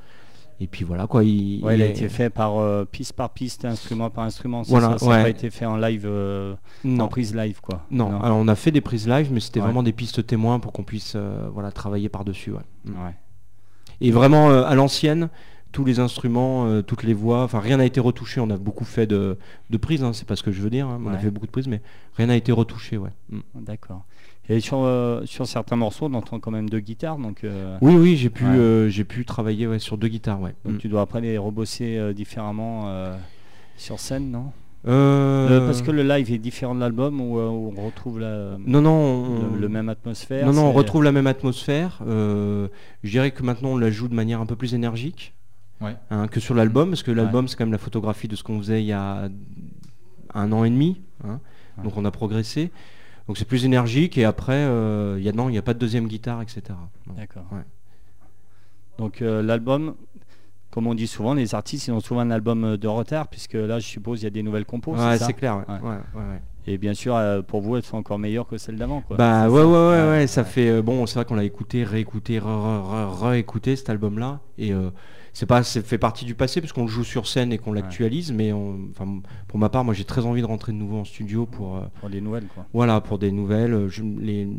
Et 0.58 0.68
puis 0.68 0.84
voilà 0.84 1.06
quoi. 1.06 1.22
Il, 1.22 1.62
Ouais, 1.62 1.74
il 1.74 1.82
a 1.82 1.86
été 1.86 2.08
fait 2.08 2.30
par 2.30 2.54
piste 2.86 3.12
par 3.14 3.30
piste, 3.30 3.66
instrument 3.66 4.08
par 4.08 4.24
instrument. 4.24 4.62
Voilà, 4.62 4.96
ça, 4.96 5.04
n'a 5.04 5.12
ouais. 5.12 5.22
pas 5.24 5.28
été 5.28 5.50
fait 5.50 5.66
en 5.66 5.76
live, 5.76 6.08
non. 6.84 7.04
en 7.04 7.08
prise 7.08 7.34
live 7.34 7.60
quoi. 7.60 7.84
Non, 7.90 8.22
alors 8.22 8.38
on 8.38 8.48
a 8.48 8.54
fait 8.54 8.70
des 8.70 8.80
prises 8.80 9.08
live, 9.08 9.28
mais 9.32 9.40
c'était 9.40 9.60
vraiment 9.60 9.82
des 9.82 9.92
pistes 9.92 10.26
témoins 10.26 10.60
pour 10.60 10.72
qu'on 10.72 10.84
puisse 10.84 11.16
voilà, 11.52 11.72
travailler 11.72 12.08
par-dessus. 12.08 12.52
ouais. 12.52 12.60
Mm. 12.86 13.04
Ouais. 13.04 13.14
Et 14.02 14.10
vraiment 14.10 14.50
euh, 14.50 14.64
à 14.64 14.74
l'ancienne, 14.74 15.28
tous 15.70 15.84
les 15.86 16.00
instruments, 16.00 16.66
euh, 16.66 16.82
toutes 16.82 17.02
les 17.02 17.14
voix, 17.14 17.44
enfin 17.44 17.60
rien 17.60 17.78
n'a 17.78 17.86
été 17.86 18.00
retouché. 18.00 18.40
On 18.40 18.50
a 18.50 18.58
beaucoup 18.58 18.84
fait 18.84 19.06
de, 19.06 19.38
de 19.70 19.76
prises, 19.78 20.02
hein, 20.04 20.12
c'est 20.12 20.26
pas 20.26 20.36
ce 20.36 20.42
que 20.42 20.52
je 20.52 20.60
veux 20.60 20.68
dire. 20.70 20.86
hein, 20.88 21.00
On 21.04 21.08
a 21.10 21.18
fait 21.18 21.30
beaucoup 21.30 21.46
de 21.46 21.50
prises, 21.52 21.68
mais 21.68 21.80
rien 22.16 22.26
n'a 22.26 22.36
été 22.36 22.52
retouché. 22.52 22.98
Ouais. 22.98 23.10
Mm. 23.30 23.40
D'accord. 23.54 24.04
Et 24.48 24.58
sur, 24.60 24.78
euh, 24.82 25.22
sur 25.24 25.46
certains 25.46 25.76
morceaux, 25.76 26.06
on 26.06 26.14
entend 26.14 26.40
quand 26.40 26.50
même 26.50 26.68
deux 26.68 26.80
guitares, 26.80 27.16
donc, 27.16 27.44
euh, 27.44 27.78
Oui, 27.80 27.94
oui, 27.94 28.16
j'ai 28.16 28.28
pu, 28.28 28.44
Ouais. 28.44 28.86
j'ai 28.90 29.04
pu 29.04 29.24
travailler 29.24 29.66
ouais, 29.68 29.78
sur 29.78 29.96
deux 29.96 30.08
guitares. 30.08 30.40
Ouais. 30.40 30.54
donc 30.64 30.74
Mm. 30.74 30.78
tu 30.78 30.88
dois 30.88 31.00
après 31.02 31.20
les 31.20 31.38
rebosser 31.38 32.12
différemment 32.12 32.92
sur 33.76 33.98
scène, 34.00 34.30
non? 34.30 34.52
Euh, 34.86 35.60
Le- 35.60 35.66
Parce 35.66 35.80
que 35.82 35.90
le 35.92 36.02
live 36.02 36.32
est 36.32 36.38
différent 36.38 36.74
de 36.74 36.80
l'album 36.80 37.20
où, 37.20 37.38
euh, 37.38 37.48
où 37.48 37.72
on 37.76 37.86
retrouve 37.86 38.18
la, 38.18 38.56
non, 38.58 38.80
non, 38.80 38.90
on- 38.90 39.54
le, 39.54 39.60
le 39.60 39.68
même 39.68 39.88
atmosphère. 39.88 40.44
non, 40.46 40.52
non, 40.52 40.64
on 40.66 40.72
retrouve 40.72 41.04
la 41.04 41.12
même 41.12 41.28
atmosphère. 41.28 42.00
Euh, 42.06 42.66
je 43.04 43.10
dirais 43.10 43.30
que 43.30 43.42
maintenant 43.44 43.70
on 43.70 43.76
la 43.78 43.90
joue 43.90 44.08
de 44.08 44.14
manière 44.14 44.40
un 44.40 44.46
peu 44.46 44.56
plus 44.56 44.74
énergique. 44.74 45.34
Ouais. 45.80 45.96
hein, 46.10 46.28
que 46.28 46.38
sur 46.38 46.54
l'album, 46.54 46.90
parce 46.90 47.02
que 47.02 47.10
l'album 47.10 47.48
c'est 47.48 47.56
quand 47.56 47.64
même 47.64 47.72
la 47.72 47.78
photographie 47.78 48.28
de 48.28 48.36
ce 48.36 48.44
qu'on 48.44 48.58
faisait 48.58 48.82
il 48.82 48.86
y 48.86 48.92
a 48.92 49.28
un 50.32 50.52
an 50.52 50.62
et 50.62 50.70
demi, 50.70 51.00
hein. 51.24 51.40
Ouais. 51.76 51.82
donc 51.84 51.96
on 51.96 52.04
a 52.04 52.10
progressé. 52.12 52.70
Donc 53.26 53.36
c'est 53.36 53.44
plus 53.46 53.64
énergique 53.64 54.16
et 54.18 54.24
après, 54.24 54.54
euh, 54.54 55.18
y 55.20 55.28
a, 55.28 55.32
non, 55.32 55.48
il 55.48 55.52
n'y 55.52 55.58
a 55.58 55.62
pas 55.62 55.74
de 55.74 55.78
deuxième 55.80 56.06
guitare, 56.06 56.40
etc. 56.42 56.62
D'accord. 57.16 57.46
Donc 58.98 59.22
euh, 59.22 59.42
l'album, 59.42 59.94
comme 60.72 60.88
on 60.88 60.94
dit 60.94 61.06
souvent, 61.06 61.34
les 61.34 61.54
artistes 61.54 61.86
ils 61.86 61.92
ont 61.92 62.00
souvent 62.00 62.20
un 62.22 62.30
album 62.32 62.64
euh, 62.64 62.76
de 62.76 62.88
retard, 62.88 63.28
puisque 63.28 63.52
là 63.54 63.78
je 63.78 63.86
suppose 63.86 64.22
il 64.22 64.24
y 64.24 64.26
a 64.26 64.30
des 64.30 64.42
nouvelles 64.42 64.64
compos. 64.64 64.94
Ouais, 64.96 65.18
c'est 65.18 65.32
clair. 65.34 65.58
ouais. 65.68 66.40
Et 66.66 66.78
bien 66.78 66.94
sûr, 66.94 67.16
euh, 67.16 67.42
pour 67.42 67.60
vous, 67.60 67.76
elles 67.76 67.82
sont 67.82 67.96
encore 67.96 68.18
meilleures 68.20 68.46
que 68.46 68.56
celles 68.56 68.76
d'avant. 68.76 69.02
Bah 69.10 69.48
ouais, 69.48 69.60
ça 69.60 69.66
ouais, 69.66 69.74
ouais, 69.74 70.08
Ouais, 70.10 70.26
ça 70.26 70.44
fait 70.44 70.68
euh, 70.70 70.80
bon. 70.82 71.06
C'est 71.06 71.16
vrai 71.16 71.24
qu'on 71.24 71.34
l'a 71.34 71.42
écouté, 71.44 71.82
réécouté, 71.84 72.38
re- 72.38 72.42
re- 72.44 73.10
re- 73.16 73.28
réécouté 73.30 73.74
cet 73.76 73.90
album-là, 73.90 74.40
et 74.58 74.72
euh, 74.72 74.90
c'est 75.34 75.46
pas, 75.46 75.62
c'est 75.62 75.84
fait 75.86 75.96
partie 75.98 76.24
du 76.26 76.34
passé 76.34 76.60
parce 76.60 76.72
qu'on 76.72 76.82
le 76.82 76.88
joue 76.88 77.04
sur 77.04 77.26
scène 77.26 77.52
et 77.52 77.58
qu'on 77.58 77.72
l'actualise, 77.72 78.32
mais 78.32 78.52
on- 78.52 78.90
pour 79.48 79.58
ma 79.58 79.68
part, 79.70 79.82
moi 79.84 79.94
j'ai 79.94 80.04
très 80.04 80.26
envie 80.26 80.42
de 80.42 80.46
rentrer 80.46 80.72
de 80.72 80.76
nouveau 80.76 80.98
en 80.98 81.04
studio 81.04 81.46
pour 81.46 81.76
euh, 81.76 81.80
Pour 82.00 82.08
les 82.10 82.20
nouvelles, 82.20 82.46
quoi. 82.54 82.66
Voilà, 82.74 83.00
pour 83.00 83.18
des 83.18 83.32
nouvelles. 83.32 83.88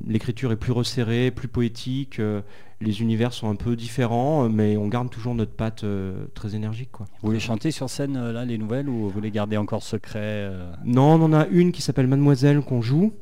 L'écriture 0.07 0.51
est 0.51 0.55
plus 0.55 0.71
resserrée, 0.71 1.29
plus 1.31 1.47
poétique. 1.47 2.19
euh, 2.19 2.41
les 2.81 3.01
univers 3.01 3.31
sont 3.31 3.49
un 3.49 3.55
peu 3.55 3.75
différents, 3.77 4.43
euh, 4.45 4.49
mais 4.49 4.75
on 4.75 4.87
garde 4.89 5.09
toujours 5.09 5.35
notre 5.35 5.53
patte 5.53 5.83
euh, 5.85 6.25
très 6.33 6.53
énergique. 6.55 6.89
Quoi. 6.91 7.05
Vous 7.21 7.31
les 7.31 7.39
chantez 7.39 7.71
sur 7.71 7.89
scène, 7.89 8.31
là, 8.31 8.43
les 8.43 8.57
nouvelles, 8.57 8.89
ou 8.89 9.09
vous 9.09 9.21
les 9.21 9.31
gardez 9.31 9.55
encore 9.55 9.83
secrets 9.83 10.51
Non, 10.83 11.13
on 11.13 11.21
en 11.21 11.33
a 11.33 11.47
une 11.47 11.71
qui 11.71 11.81
s'appelle 11.81 12.07
Mademoiselle 12.07 12.59
qu'on 12.61 12.81
joue 12.81 13.13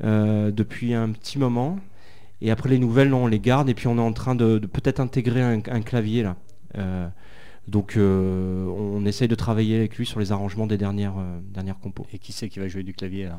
depuis 0.00 0.94
un 0.94 1.10
petit 1.10 1.38
moment. 1.38 1.78
Et 2.40 2.50
après 2.50 2.68
les 2.68 2.78
nouvelles, 2.78 3.14
on 3.14 3.26
les 3.26 3.38
garde. 3.40 3.68
Et 3.68 3.74
puis 3.74 3.86
on 3.88 3.96
est 3.98 4.00
en 4.00 4.12
train 4.12 4.34
de, 4.34 4.58
de 4.58 4.66
peut-être 4.66 5.00
intégrer 5.00 5.42
un, 5.42 5.60
un 5.68 5.80
clavier 5.80 6.22
là. 6.22 6.36
Euh, 6.78 7.08
donc 7.68 7.96
euh, 7.96 8.66
on 8.66 9.04
essaye 9.06 9.28
de 9.28 9.34
travailler 9.34 9.76
avec 9.76 9.96
lui 9.96 10.04
sur 10.06 10.18
les 10.20 10.32
arrangements 10.32 10.66
des 10.66 10.78
dernières, 10.78 11.14
euh, 11.18 11.38
dernières 11.52 11.78
compos. 11.78 12.06
Et 12.12 12.18
qui 12.18 12.32
c'est 12.32 12.48
qui 12.48 12.58
va 12.58 12.68
jouer 12.68 12.82
du 12.82 12.92
clavier 12.92 13.26
là? 13.26 13.38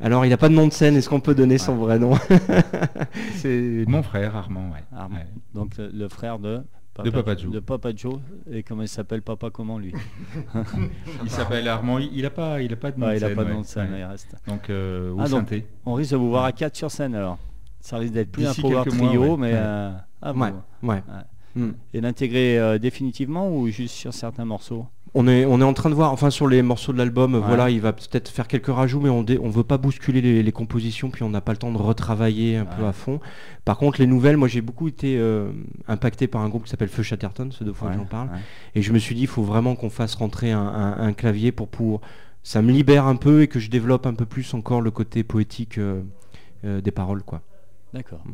Alors 0.00 0.24
il 0.26 0.30
n'a 0.30 0.36
pas 0.36 0.48
de 0.48 0.54
nom 0.54 0.66
de 0.66 0.72
scène, 0.72 0.96
est-ce 0.96 1.08
qu'on 1.08 1.20
peut 1.20 1.34
donner 1.34 1.58
son 1.58 1.76
vrai 1.76 1.98
nom? 1.98 2.14
C'est 3.36 3.84
mon 3.86 4.02
frère 4.02 4.34
Armand, 4.36 4.70
ouais. 4.72 4.82
Armand. 4.96 5.16
Ouais. 5.16 5.26
Donc 5.54 5.76
le, 5.76 5.90
le 5.92 6.08
frère 6.08 6.38
de 6.40 6.62
De 7.04 7.10
Papa 7.10 7.36
Joe. 7.36 7.52
De 7.52 7.60
Papa 7.60 7.90
Joe. 7.94 8.14
Et 8.50 8.62
comment 8.64 8.82
il 8.82 8.88
s'appelle 8.88 9.22
Papa 9.22 9.50
comment 9.50 9.78
lui? 9.78 9.94
Il 11.24 11.30
s'appelle 11.30 11.68
Armand. 11.68 11.98
Il 11.98 12.22
n'a 12.22 12.30
pas, 12.30 12.60
il 12.62 12.72
a 12.72 12.76
pas 12.76 12.90
de 12.90 12.98
nom 12.98 13.06
Ouais, 13.06 13.12
de 13.14 13.18
Il 13.18 13.20
n'a 13.22 13.28
scène. 13.28 13.36
pas 13.36 13.44
de 13.44 13.52
nom 13.52 13.60
de 13.60 13.66
scène, 13.66 13.92
Ouais. 13.92 14.00
il 14.00 14.04
reste. 14.04 14.34
Donc 14.48 14.70
euh, 14.70 15.12
au 15.12 15.20
Ah, 15.20 15.28
donc, 15.28 15.40
synthé. 15.40 15.66
On 15.86 15.94
risque 15.94 16.12
de 16.12 16.16
vous 16.16 16.30
voir 16.30 16.44
à 16.44 16.52
4 16.52 16.74
sur 16.76 16.90
scène 16.90 17.14
alors. 17.14 17.38
Ça 17.80 17.98
risque 17.98 18.12
d'être 18.14 18.30
plus 18.32 18.46
un 18.46 18.54
power 18.54 18.74
mois, 18.74 18.84
trio, 18.84 19.22
ouais. 19.22 19.36
mais... 19.38 19.52
Ouais. 19.52 19.58
euh, 19.58 19.92
ah, 20.20 20.32
Ouais, 20.32 20.50
bon. 20.82 20.88
ouais. 20.88 21.02
Mm. 21.54 21.70
Et 21.94 22.00
l'intégrer 22.00 22.58
euh, 22.58 22.78
définitivement 22.78 23.54
ou 23.54 23.68
juste 23.68 23.94
sur 23.94 24.12
certains 24.14 24.44
morceaux? 24.44 24.86
On 25.14 25.28
est, 25.28 25.44
on 25.44 25.60
est 25.60 25.64
en 25.64 25.74
train 25.74 25.90
de 25.90 25.94
voir, 25.94 26.10
enfin 26.10 26.30
sur 26.30 26.48
les 26.48 26.62
morceaux 26.62 26.94
de 26.94 26.96
l'album, 26.96 27.34
Ouais. 27.34 27.40
voilà, 27.46 27.68
il 27.68 27.82
va 27.82 27.92
peut-être 27.92 28.30
faire 28.30 28.48
quelques 28.48 28.68
rajouts, 28.68 28.98
mais 29.00 29.10
on, 29.10 29.26
on 29.42 29.50
veut 29.50 29.62
pas 29.62 29.76
bousculer 29.76 30.22
les, 30.22 30.42
les 30.42 30.52
compositions, 30.52 31.10
puis 31.10 31.22
on 31.22 31.28
n'a 31.28 31.42
pas 31.42 31.52
le 31.52 31.58
temps 31.58 31.70
de 31.70 31.76
retravailler 31.76 32.56
un 32.56 32.64
peu 32.64 32.86
à 32.86 32.94
fond. 32.94 33.20
Par 33.66 33.76
contre, 33.76 34.00
les 34.00 34.06
nouvelles, 34.06 34.38
moi 34.38 34.48
j'ai 34.48 34.62
beaucoup 34.62 34.88
été 34.88 35.18
euh, 35.18 35.52
impacté 35.86 36.28
par 36.28 36.40
un 36.40 36.48
groupe 36.48 36.64
qui 36.64 36.70
s'appelle 36.70 36.88
Feu 36.88 37.02
Chatterton, 37.02 37.50
ce 37.50 37.62
deux 37.62 37.74
fois 37.74 37.90
que 37.90 37.96
j'en 37.98 38.06
parle, 38.06 38.30
et 38.74 38.80
je 38.80 38.90
me 38.94 38.98
suis 38.98 39.14
dit, 39.14 39.22
il 39.22 39.26
faut 39.26 39.42
vraiment 39.42 39.74
qu'on 39.74 39.90
fasse 39.90 40.14
rentrer 40.14 40.50
un, 40.50 40.60
un- 40.62 40.98
un 40.98 41.12
clavier 41.12 41.52
pour, 41.52 41.68
pour... 41.68 42.00
Ça 42.42 42.62
me 42.62 42.72
libère 42.72 43.06
un 43.06 43.16
peu 43.16 43.42
et 43.42 43.48
que 43.48 43.60
je 43.60 43.68
développe 43.68 44.06
un 44.06 44.14
peu 44.14 44.24
plus 44.24 44.54
encore 44.54 44.80
le 44.80 44.90
côté 44.90 45.22
poétique 45.24 45.76
euh, 45.78 46.00
euh, 46.64 46.80
des 46.80 46.90
paroles, 46.90 47.22
quoi. 47.22 47.42
D'accord. 47.92 48.22
Mm. 48.24 48.30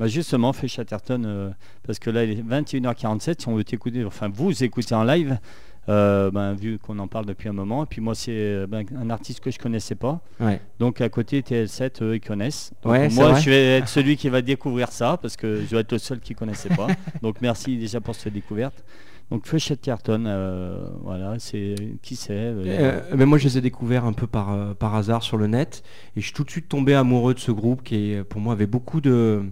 Bah 0.00 0.06
justement, 0.06 0.54
fait 0.54 0.66
Chatterton, 0.66 1.22
euh, 1.26 1.50
parce 1.86 1.98
que 1.98 2.08
là 2.08 2.24
il 2.24 2.30
est 2.30 2.42
21h47, 2.42 3.42
si 3.42 3.48
on 3.48 3.54
veut 3.54 3.64
t'écouter, 3.64 4.02
enfin 4.02 4.30
vous 4.32 4.64
écoutez 4.64 4.94
en 4.94 5.04
live, 5.04 5.38
euh, 5.90 6.30
ben, 6.30 6.54
vu 6.54 6.78
qu'on 6.78 6.98
en 6.98 7.06
parle 7.06 7.26
depuis 7.26 7.50
un 7.50 7.52
moment, 7.52 7.84
et 7.84 7.86
puis 7.86 8.00
moi 8.00 8.14
c'est 8.14 8.30
euh, 8.32 8.66
ben, 8.66 8.86
un 8.98 9.10
artiste 9.10 9.40
que 9.40 9.50
je 9.50 9.58
connaissais 9.58 9.94
pas, 9.96 10.20
Ouais. 10.40 10.58
donc 10.78 11.02
à 11.02 11.10
côté 11.10 11.42
TL7, 11.42 12.02
eux 12.02 12.14
ils 12.16 12.20
connaissent. 12.20 12.72
Donc, 12.82 12.92
Ouais, 12.92 13.10
c'est 13.10 13.16
moi 13.20 13.34
je 13.34 13.50
vais 13.50 13.76
être 13.76 13.88
celui 13.88 14.16
qui 14.16 14.30
va 14.30 14.40
découvrir 14.40 14.90
ça, 14.90 15.18
parce 15.20 15.36
que 15.36 15.60
je 15.60 15.70
dois 15.70 15.80
être 15.80 15.92
le 15.92 15.98
seul 15.98 16.18
qui 16.20 16.34
connaissait 16.34 16.70
pas. 16.70 16.86
donc 17.22 17.36
merci 17.42 17.76
déjà 17.76 18.00
pour 18.00 18.14
cette 18.14 18.32
découverte. 18.32 18.82
Donc 19.30 19.46
Feu 19.46 19.58
Chatterton, 19.58 20.24
euh, 20.26 20.88
voilà, 21.02 21.34
c'est 21.38 21.74
qui 22.02 22.16
c'est 22.16 22.32
euh, 22.32 22.64
Euh, 22.66 23.00
mais 23.16 23.26
moi 23.26 23.36
je 23.38 23.44
les 23.44 23.58
ai 23.58 23.60
découverts 23.60 24.04
un 24.04 24.12
peu 24.12 24.26
par, 24.26 24.74
par 24.76 24.94
hasard 24.96 25.22
sur 25.22 25.36
le 25.36 25.46
net 25.46 25.82
et 26.16 26.20
je 26.20 26.24
suis 26.24 26.34
tout 26.34 26.42
de 26.42 26.50
suite 26.50 26.68
tombé 26.68 26.94
amoureux 26.94 27.34
de 27.34 27.38
ce 27.38 27.52
groupe 27.52 27.82
qui 27.82 28.12
est, 28.12 28.24
pour 28.24 28.40
moi 28.40 28.54
avait 28.54 28.66
beaucoup 28.66 29.00
de 29.00 29.44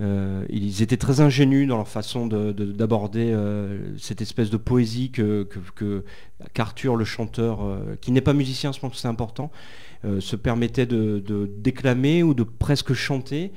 euh, 0.00 0.44
ils 0.48 0.82
étaient 0.82 0.96
très 0.96 1.20
ingénus 1.20 1.66
dans 1.68 1.76
leur 1.76 1.88
façon 1.88 2.26
de- 2.26 2.52
de- 2.52 2.72
d'aborder 2.72 3.32
euh, 3.32 3.96
cette 3.98 4.20
espèce 4.20 4.50
de 4.50 4.56
poésie 4.56 5.10
que, 5.10 5.46
qu'Arthur 6.54 6.96
le 6.96 7.04
chanteur 7.04 7.62
euh, 7.62 7.96
qui 8.00 8.12
n'est 8.12 8.20
pas 8.20 8.32
musicien 8.32 8.72
je 8.72 8.78
pense 8.80 8.92
que 8.92 8.98
c'est 8.98 9.08
important 9.08 9.50
se 10.20 10.36
permettait 10.36 10.86
de, 10.86 11.18
de 11.18 11.50
déclamer 11.58 12.22
ou 12.22 12.32
de 12.32 12.44
presque 12.44 12.92
chanter. 12.94 13.50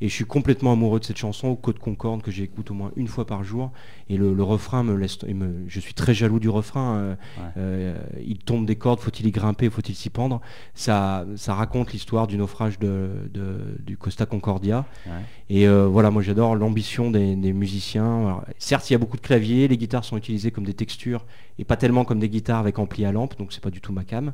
Et 0.00 0.08
je 0.08 0.14
suis 0.14 0.24
complètement 0.24 0.70
amoureux 0.72 1.00
de 1.00 1.04
cette 1.04 1.16
chanson 1.16 1.48
au 1.48 1.56
Côte 1.56 1.80
Concorde 1.80 2.22
que 2.22 2.30
j'écoute 2.30 2.70
au 2.70 2.74
moins 2.74 2.92
une 2.94 3.08
fois 3.08 3.26
par 3.26 3.42
jour 3.42 3.72
et 4.10 4.16
le, 4.16 4.34
le 4.34 4.42
refrain 4.42 4.82
me 4.82 4.94
laisse 4.94 5.22
me- 5.24 5.64
je 5.68 5.80
suis 5.80 5.94
très 5.94 6.14
jaloux 6.14 6.38
du 6.40 6.48
refrain 6.48 6.96
euh, 6.96 7.14
euh, 7.56 7.96
il 8.24 8.38
tombe 8.38 8.66
des 8.66 8.76
cordes, 8.76 9.00
faut-il 9.00 9.26
y 9.26 9.30
grimper, 9.30 9.68
faut-il 9.70 9.94
s'y 9.94 10.10
pendre? 10.10 10.40
Ça, 10.74 11.26
ça 11.36 11.54
raconte 11.54 11.92
l'histoire 11.92 12.26
du 12.26 12.36
naufrage 12.36 12.78
de, 12.78 13.10
de- 13.32 13.76
du 13.84 13.96
Costa 13.96 14.26
Concordia. 14.26 14.84
Ouais. 15.06 15.12
Et 15.50 15.66
euh, 15.68 15.86
voilà, 15.86 16.10
moi 16.10 16.22
j'adore 16.22 16.56
l'ambition 16.56 17.10
des, 17.10 17.36
des 17.36 17.52
musiciens. 17.52 18.18
Alors, 18.26 18.44
certes, 18.58 18.88
il 18.90 18.92
y 18.92 18.96
a 18.96 18.98
beaucoup 18.98 19.16
de 19.16 19.22
claviers, 19.22 19.68
les 19.68 19.76
guitares 19.76 20.04
sont 20.04 20.16
utilisées 20.16 20.50
comme 20.50 20.64
des 20.64 20.74
textures 20.74 21.24
et 21.58 21.64
pas 21.64 21.76
tellement 21.76 22.04
comme 22.04 22.20
des 22.20 22.28
guitares 22.28 22.58
avec 22.60 22.78
ampli 22.78 23.04
à 23.04 23.12
lampe, 23.12 23.36
donc 23.38 23.52
c'est 23.52 23.62
pas 23.62 23.70
du 23.70 23.80
tout 23.80 23.92
ma 23.92 24.04
cam 24.04 24.32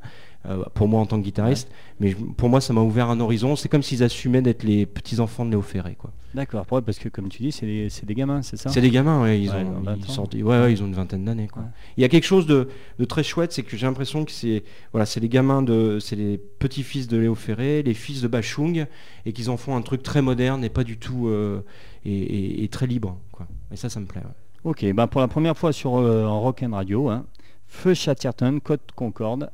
pour 0.75 0.89
moi 0.89 1.01
en 1.01 1.07
tant 1.07 1.19
que 1.19 1.25
guitariste. 1.25 1.71
Mais 2.01 2.11
je- 2.11 2.17
pour 2.17 2.51
moi, 2.51 2.61
ça 2.61 2.75
m'a 2.75 2.83
ouvert 2.83 3.09
un 3.09 3.19
horizon. 3.21 3.57
C'est 3.57 3.71
comme 3.71 3.83
s'ils 3.83 4.03
assumaient 4.03 4.43
d'être 4.43 4.63
les 4.63 4.85
petits 4.85 5.19
enfants 5.21 5.47
de 5.47 5.51
Léo 5.51 5.63
Ferré, 5.63 5.97
quoi. 5.99 6.13
D'accord, 6.35 6.67
parce 6.67 6.99
que 6.99 7.09
comme 7.09 7.29
tu 7.29 7.43
dis, 7.43 7.53
c'est 7.53 7.65
des, 7.65 8.15
gamins, 8.15 8.43
c'est 8.43 8.57
ça? 8.57 8.69
C'est 8.69 8.81
des 8.81 8.91
gamins, 8.91 9.23
ouais, 9.23 9.41
ils, 9.41 9.49
Ouais, 9.49 9.64
ont, 9.67 9.73
ils 9.73 9.79
ont 9.79 9.83
20 9.83 9.97
ils 9.97 10.05
ans. 10.05 10.09
sortent- 10.13 10.35
ouais, 10.35 10.43
ouais, 10.43 10.73
ils 10.73 10.83
ont 10.83 10.87
une 10.87 10.95
vingtaine 10.95 11.25
d'années. 11.25 11.49
quoi. 11.49 11.65
Il 11.97 12.01
y 12.03 12.05
a 12.05 12.09
quelque 12.09 12.25
chose 12.27 12.47
de, 12.47 12.69
de 12.99 13.05
très 13.05 13.23
chouette, 13.23 13.53
c'est 13.53 13.63
que 13.63 13.77
j'ai 13.77 13.87
l'impression 13.87 14.25
que 14.25 14.31
c'est 14.33 14.65
voilà, 14.93 15.07
c'est 15.07 15.21
les 15.21 15.29
gamins 15.29 15.63
de, 15.63 15.99
c'est 16.01 16.17
les 16.17 16.39
petits-fils 16.39 17.09
de 17.09 17.17
Léo 17.19 17.35
Ferré, 17.35 17.83
les 17.83 17.95
fils 17.95 18.21
de 18.21 18.29
Bachung, 18.29 18.87
et 19.27 19.33
qu'ils 19.33 19.51
en 19.51 19.57
font 19.57 19.77
un 19.77 19.83
truc 19.83 20.03
très 20.03 20.23
moderne 20.23 20.65
et 20.65 20.71
pas 20.71 20.85
du 20.85 20.99
tout 20.99 21.29
euh, 21.29 21.63
et, 22.05 22.13
et- 22.13 22.65
et 22.65 22.69
très 22.69 22.87
libre. 22.87 23.19
Quoi. 23.33 23.47
Et 23.73 23.77
ça, 23.77 23.89
ça 23.89 24.01
me 24.01 24.07
plaît. 24.07 24.21
ouais. 24.23 24.71
Ok, 24.71 24.85
ben 24.95 25.07
pour 25.07 25.21
la 25.21 25.29
première 25.29 25.57
fois 25.59 25.73
sur 25.73 25.97
euh, 25.97 26.25
en 26.25 26.41
Rock 26.41 26.63
and 26.63 26.73
Radio, 26.73 27.09
hein, 27.11 27.27
Feu 27.67 27.93
Chatterton, 27.95 28.61
Côte 28.63 28.91
Concorde, 28.95 29.51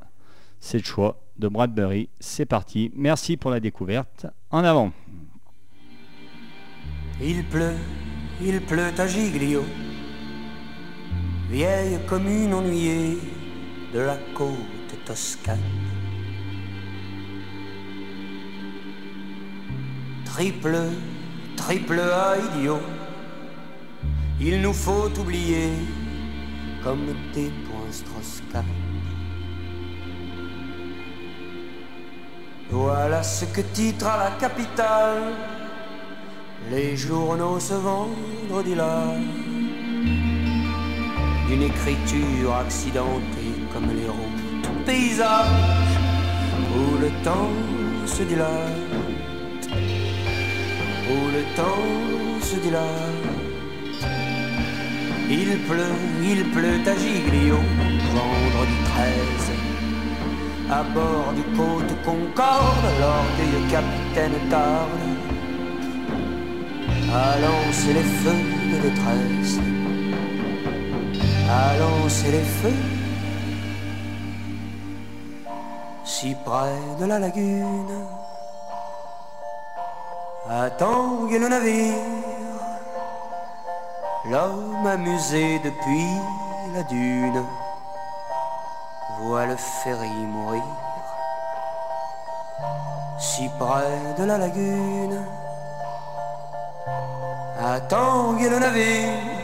c'est 0.59 0.77
le 0.77 0.83
choix 0.83 1.21
de 1.39 1.47
Bradbury. 1.47 2.07
C'est 2.19 2.45
parti. 2.45 2.91
Merci 2.95 3.35
pour 3.35 3.51
la 3.51 3.59
découverte. 3.59 4.27
En 4.51 4.63
avant. 4.63 4.91
Il 7.21 7.43
pleut, 7.45 7.73
il 8.41 8.61
pleut 8.61 8.91
à 8.97 9.07
Giglio, 9.07 9.63
vieille 11.51 11.99
commune 12.07 12.53
ennuyée 12.53 13.19
de 13.93 13.99
la 13.99 14.17
côte 14.33 14.95
toscane. 15.05 15.59
Triple, 20.23 20.77
triple 21.57 21.99
A 21.99 22.37
idiot, 22.37 22.79
il 24.39 24.61
nous 24.61 24.73
faut 24.73 25.11
oublier 25.19 25.73
comme 26.83 27.07
des 27.33 27.51
points. 27.65 27.81
Voilà 32.69 33.21
ce 33.21 33.43
que 33.45 33.61
titre 33.73 34.05
la 34.05 34.31
capitale 34.39 35.33
les 36.69 36.95
journaux 36.95 37.59
ce 37.59 37.73
vendredi-là 37.73 39.03
D'une 41.51 41.63
écriture 41.63 42.55
accidentée 42.55 43.51
comme 43.73 43.87
les 43.93 44.07
routes. 44.07 44.85
Paysages 44.85 45.97
Où 46.73 46.97
le 47.01 47.09
temps 47.25 47.51
se 48.05 48.23
dilate. 48.23 49.67
Où 51.09 51.17
le 51.35 51.43
temps 51.57 52.41
se 52.41 52.55
dilate. 52.55 53.35
Il 55.29 55.59
pleut, 55.67 55.97
il 56.23 56.43
pleut 56.51 56.79
à 56.85 56.95
Giglio 56.95 57.57
Vendredi 58.13 58.77
13 58.85 59.51
à 60.71 60.83
bord 60.83 61.33
du 61.35 61.43
côte 61.57 61.93
Concorde, 62.05 62.87
l'orgueilleux 63.01 63.67
capitaine 63.69 64.49
tarde 64.49 64.89
à 67.13 67.37
lancer 67.39 67.93
les 67.93 68.07
feux 68.21 68.43
de 68.71 68.77
détresse, 68.87 69.59
à 71.49 71.77
lancer 71.77 72.31
les 72.31 72.43
feux, 72.43 72.81
si 76.03 76.35
près 76.45 76.79
de 76.99 77.05
la 77.05 77.19
lagune, 77.19 78.05
à 80.49 80.69
tanguer 80.69 81.39
le 81.39 81.47
navire, 81.47 81.95
l'homme 84.29 84.87
amusé 84.87 85.59
depuis 85.59 86.11
la 86.75 86.83
dune, 86.83 87.43
voit 89.19 89.45
le 89.45 89.55
ferry 89.55 90.09
mourir, 90.09 90.63
si 93.19 93.49
près 93.59 94.15
de 94.17 94.23
la 94.25 94.37
lagune 94.37 95.21
à 97.63 97.79
tanguer 97.81 98.49
le 98.49 98.59
navire. 98.59 99.40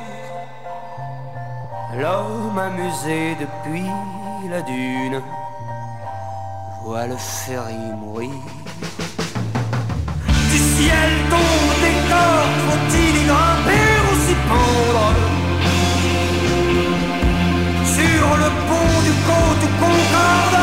L'homme 2.00 2.60
amusé 2.60 3.36
depuis 3.40 3.90
la 4.48 4.62
dune 4.62 5.20
voit 6.84 7.08
le 7.08 7.18
ferry 7.18 7.74
mourir. 8.00 8.30
Du 10.52 10.58
ciel 10.58 11.10
tombe 11.32 11.74
des 11.82 11.98
corps, 12.08 12.52
faut-il 12.68 13.16
y 13.22 13.26
grimper 13.26 13.90
ou 14.06 14.14
s'y 14.26 14.36
pendre 14.52 15.28
Sur 17.96 18.28
le 18.44 18.50
pont 18.68 18.98
du 19.08 19.14
côte 19.30 19.66
Concorde, 19.82 20.60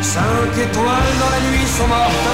cinq 0.00 0.58
étoiles 0.66 1.14
dans 1.20 1.30
la 1.30 1.40
nuit 1.50 1.66
sont 1.66 1.88
mortes. 1.88 2.30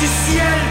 Du 0.00 0.06
ciel 0.06 0.65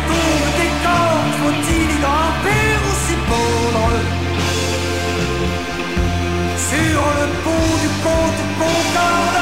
Sur 6.69 7.01
le 7.19 7.27
pont 7.43 7.77
du 7.83 7.89
côte 8.03 8.41
Concorde 8.57 9.39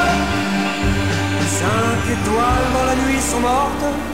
Cinq 1.47 2.11
étoiles 2.11 2.69
dans 2.74 2.86
la 2.86 2.95
nuit 2.95 3.21
sont 3.21 3.39
mortes 3.39 4.12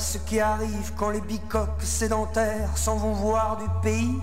ce 0.00 0.18
qui 0.18 0.40
arrive 0.40 0.92
quand 0.96 1.10
les 1.10 1.20
bicoques 1.20 1.82
sédentaires 1.82 2.76
s'en 2.76 2.96
vont 2.96 3.12
voir 3.12 3.58
du 3.58 3.66
pays. 3.82 4.18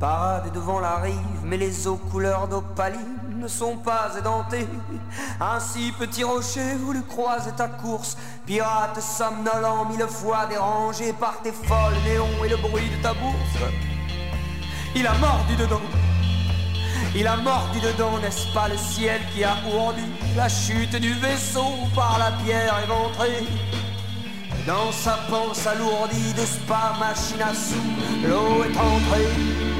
Parade 0.00 0.52
devant 0.52 0.80
la 0.80 0.96
rive, 0.96 1.14
mais 1.44 1.56
les 1.56 1.86
eaux 1.86 1.96
couleur 1.96 2.48
d'opaline 2.48 3.20
ne 3.36 3.46
sont 3.46 3.76
pas 3.76 4.10
édentées. 4.18 4.66
Ainsi, 5.40 5.92
petit 5.98 6.24
rocher, 6.24 6.74
voulu 6.74 7.02
croiser 7.02 7.52
ta 7.52 7.68
course, 7.68 8.16
pirate 8.44 9.00
somnolent, 9.00 9.86
mille 9.88 10.06
fois 10.08 10.46
dérangé 10.46 11.12
par 11.12 11.40
tes 11.42 11.52
folles 11.52 11.94
néons 12.04 12.44
et 12.44 12.48
le 12.48 12.56
bruit 12.56 12.90
de 12.90 13.02
ta 13.02 13.14
bourse. 13.14 13.72
Il 14.96 15.06
a 15.06 15.14
mordu 15.14 15.54
dedans. 15.56 15.80
Il 17.14 17.26
a 17.28 17.36
mordu 17.36 17.80
dedans, 17.80 18.18
n'est-ce 18.20 18.52
pas 18.52 18.68
le 18.68 18.76
ciel 18.76 19.20
qui 19.32 19.44
a 19.44 19.54
ourdi 19.72 20.02
la 20.36 20.48
chute 20.48 20.96
du 20.96 21.14
vaisseau 21.14 21.70
par 21.94 22.18
la 22.18 22.32
pierre 22.42 22.74
éventrée? 22.82 23.46
Dans 24.66 24.92
sa 24.92 25.18
panse 25.28 25.66
alourdie 25.66 26.32
de 26.34 26.40
spa 26.40 26.94
machine 26.98 27.42
à 27.42 27.54
sous, 27.54 28.28
l'eau 28.28 28.64
est 28.64 28.76
entrée. 28.76 29.73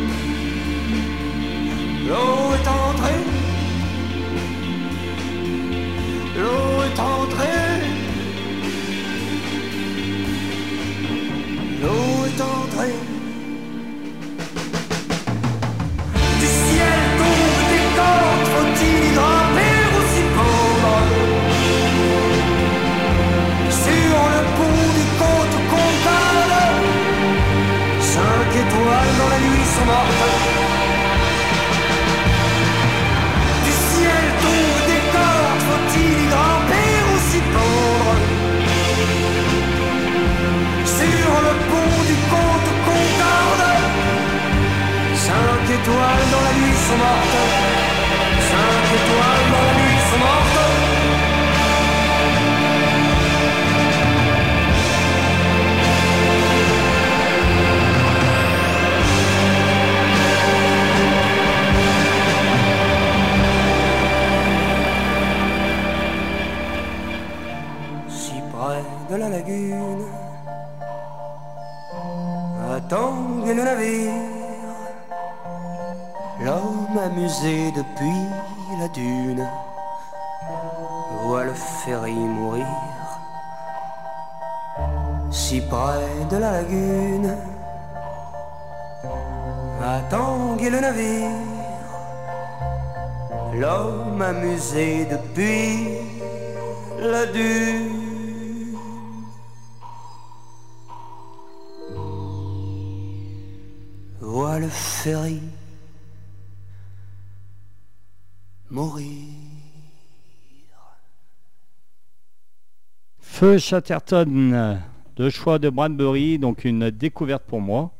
Chatterton, 113.59 114.79
de 115.17 115.31
choix 115.31 115.59
de 115.59 115.69
Bradbury, 115.71 116.39
donc 116.39 116.65
une 116.65 116.91
découverte 116.91 117.45
pour 117.47 117.61
moi. 117.61 117.91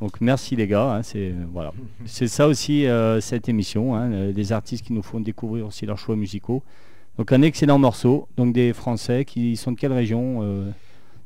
Donc 0.00 0.20
merci 0.20 0.56
les 0.56 0.66
gars, 0.66 0.94
hein, 0.94 1.02
c'est 1.02 1.34
voilà, 1.52 1.72
c'est 2.06 2.28
ça 2.28 2.46
aussi 2.48 2.86
euh, 2.86 3.20
cette 3.20 3.48
émission, 3.50 3.94
hein, 3.94 4.10
euh, 4.12 4.32
des 4.32 4.52
artistes 4.52 4.84
qui 4.86 4.92
nous 4.94 5.02
font 5.02 5.20
découvrir 5.20 5.66
aussi 5.66 5.84
leurs 5.84 5.98
choix 5.98 6.16
musicaux. 6.16 6.62
Donc 7.18 7.32
un 7.32 7.42
excellent 7.42 7.78
morceau, 7.78 8.26
donc 8.38 8.54
des 8.54 8.72
Français 8.72 9.24
qui 9.26 9.56
sont 9.56 9.72
de 9.72 9.76
quelle 9.78 9.92
région 9.92 10.40
euh, 10.42 10.70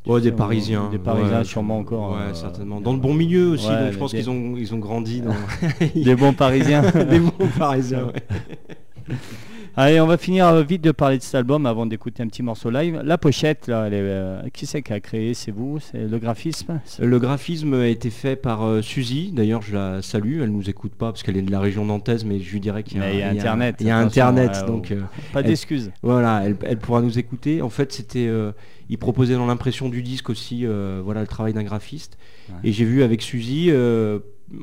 Ouais, 0.07 0.20
des 0.20 0.33
Parisiens. 0.33 0.91
Des 0.91 0.99
Parisiens 0.99 1.39
Ouais, 1.39 1.45
sûrement 1.45 1.79
encore. 1.79 2.12
Ouais, 2.12 2.18
euh, 2.31 2.35
certainement. 2.35 2.81
Dans 2.81 2.93
le 2.93 2.99
bon 2.99 3.14
milieu 3.14 3.51
aussi, 3.51 3.68
ouais, 3.68 3.85
donc 3.85 3.93
je 3.93 3.99
pense 3.99 4.11
des- 4.12 4.18
qu'ils 4.18 4.29
ont, 4.31 4.55
ils 4.57 4.75
ont 4.75 4.79
grandi 4.79 5.20
dans. 5.22 5.35
Des 5.95 6.14
bons 6.16 6.33
Parisiens. 6.35 6.83
des 6.83 7.20
bons 7.20 7.33
Parisiens, 7.57 8.07
ouais. 8.07 8.22
Allez, 9.77 10.01
on 10.01 10.07
va 10.07 10.17
finir 10.17 10.47
euh, 10.47 10.63
vite 10.63 10.83
de 10.85 10.93
parler 10.93 11.19
de 11.19 11.23
cet 11.25 11.35
album 11.35 11.67
avant 11.67 11.85
d'écouter 11.85 12.23
un 12.23 12.29
petit 12.29 12.45
morceau 12.45 12.71
live. 12.71 13.01
La 13.05 13.19
pochette, 13.19 13.67
là, 13.67 13.87
elle 13.89 13.95
est, 13.95 13.99
euh, 14.03 14.41
qui 14.53 14.67
c'est 14.67 14.83
qui 14.83 14.93
a 14.93 15.01
créé? 15.01 15.35
C'est 15.35 15.51
vous? 15.51 15.81
C'est 15.81 16.07
le 16.07 16.19
graphisme? 16.19 16.81
C'est- 16.85 17.05
Le 17.05 17.19
graphisme 17.19 17.75
a 17.75 17.89
été 17.89 18.11
fait 18.11 18.37
par 18.37 18.63
euh, 18.65 18.83
Suzy, 18.83 19.33
d'ailleurs 19.33 19.63
je 19.63 19.75
la 19.75 20.01
salue, 20.01 20.41
elle 20.43 20.51
nous 20.53 20.71
écoute 20.71 20.93
pas 20.93 21.07
parce 21.11 21.25
qu'elle 21.25 21.37
est 21.37 21.43
de 21.43 21.51
la 21.51 21.59
région 21.59 21.85
nantaise, 21.85 22.25
mais 22.25 22.39
je 22.39 22.53
lui 22.53 22.61
dirais 22.61 22.85
qu'il 22.85 22.99
y 22.99 23.03
a, 23.03 23.13
y 23.13 23.23
Internet, 23.25 23.77
Il 23.81 23.89
y 23.89 23.91
a 23.91 23.99
Internet, 23.99 24.65
donc 24.69 24.93
euh, 24.93 25.01
Pas 25.33 25.43
d'excuses. 25.43 25.91
voilà, 26.05 26.43
elle, 26.45 26.57
elle 26.63 26.79
pourra 26.79 27.03
nous 27.03 27.19
écouter. 27.19 27.61
En 27.61 27.69
fait, 27.71 27.93
c'était, 27.93 28.29
euh, 28.29 28.53
il 28.91 28.99
proposait 28.99 29.35
dans 29.35 29.47
l'impression 29.47 29.89
du 29.89 30.03
disque 30.05 30.31
aussi, 30.31 30.65
euh, 30.67 31.01
voilà, 31.05 31.21
le 31.21 31.27
travail 31.27 31.53
d'un 31.53 31.65
graphiste. 31.65 32.17
Ouais. 32.49 32.55
Et 32.63 32.73
j'ai 32.73 32.85
vu 32.85 33.03
avec 33.03 33.23
Suzy, 33.23 33.71
euh, 33.71 34.21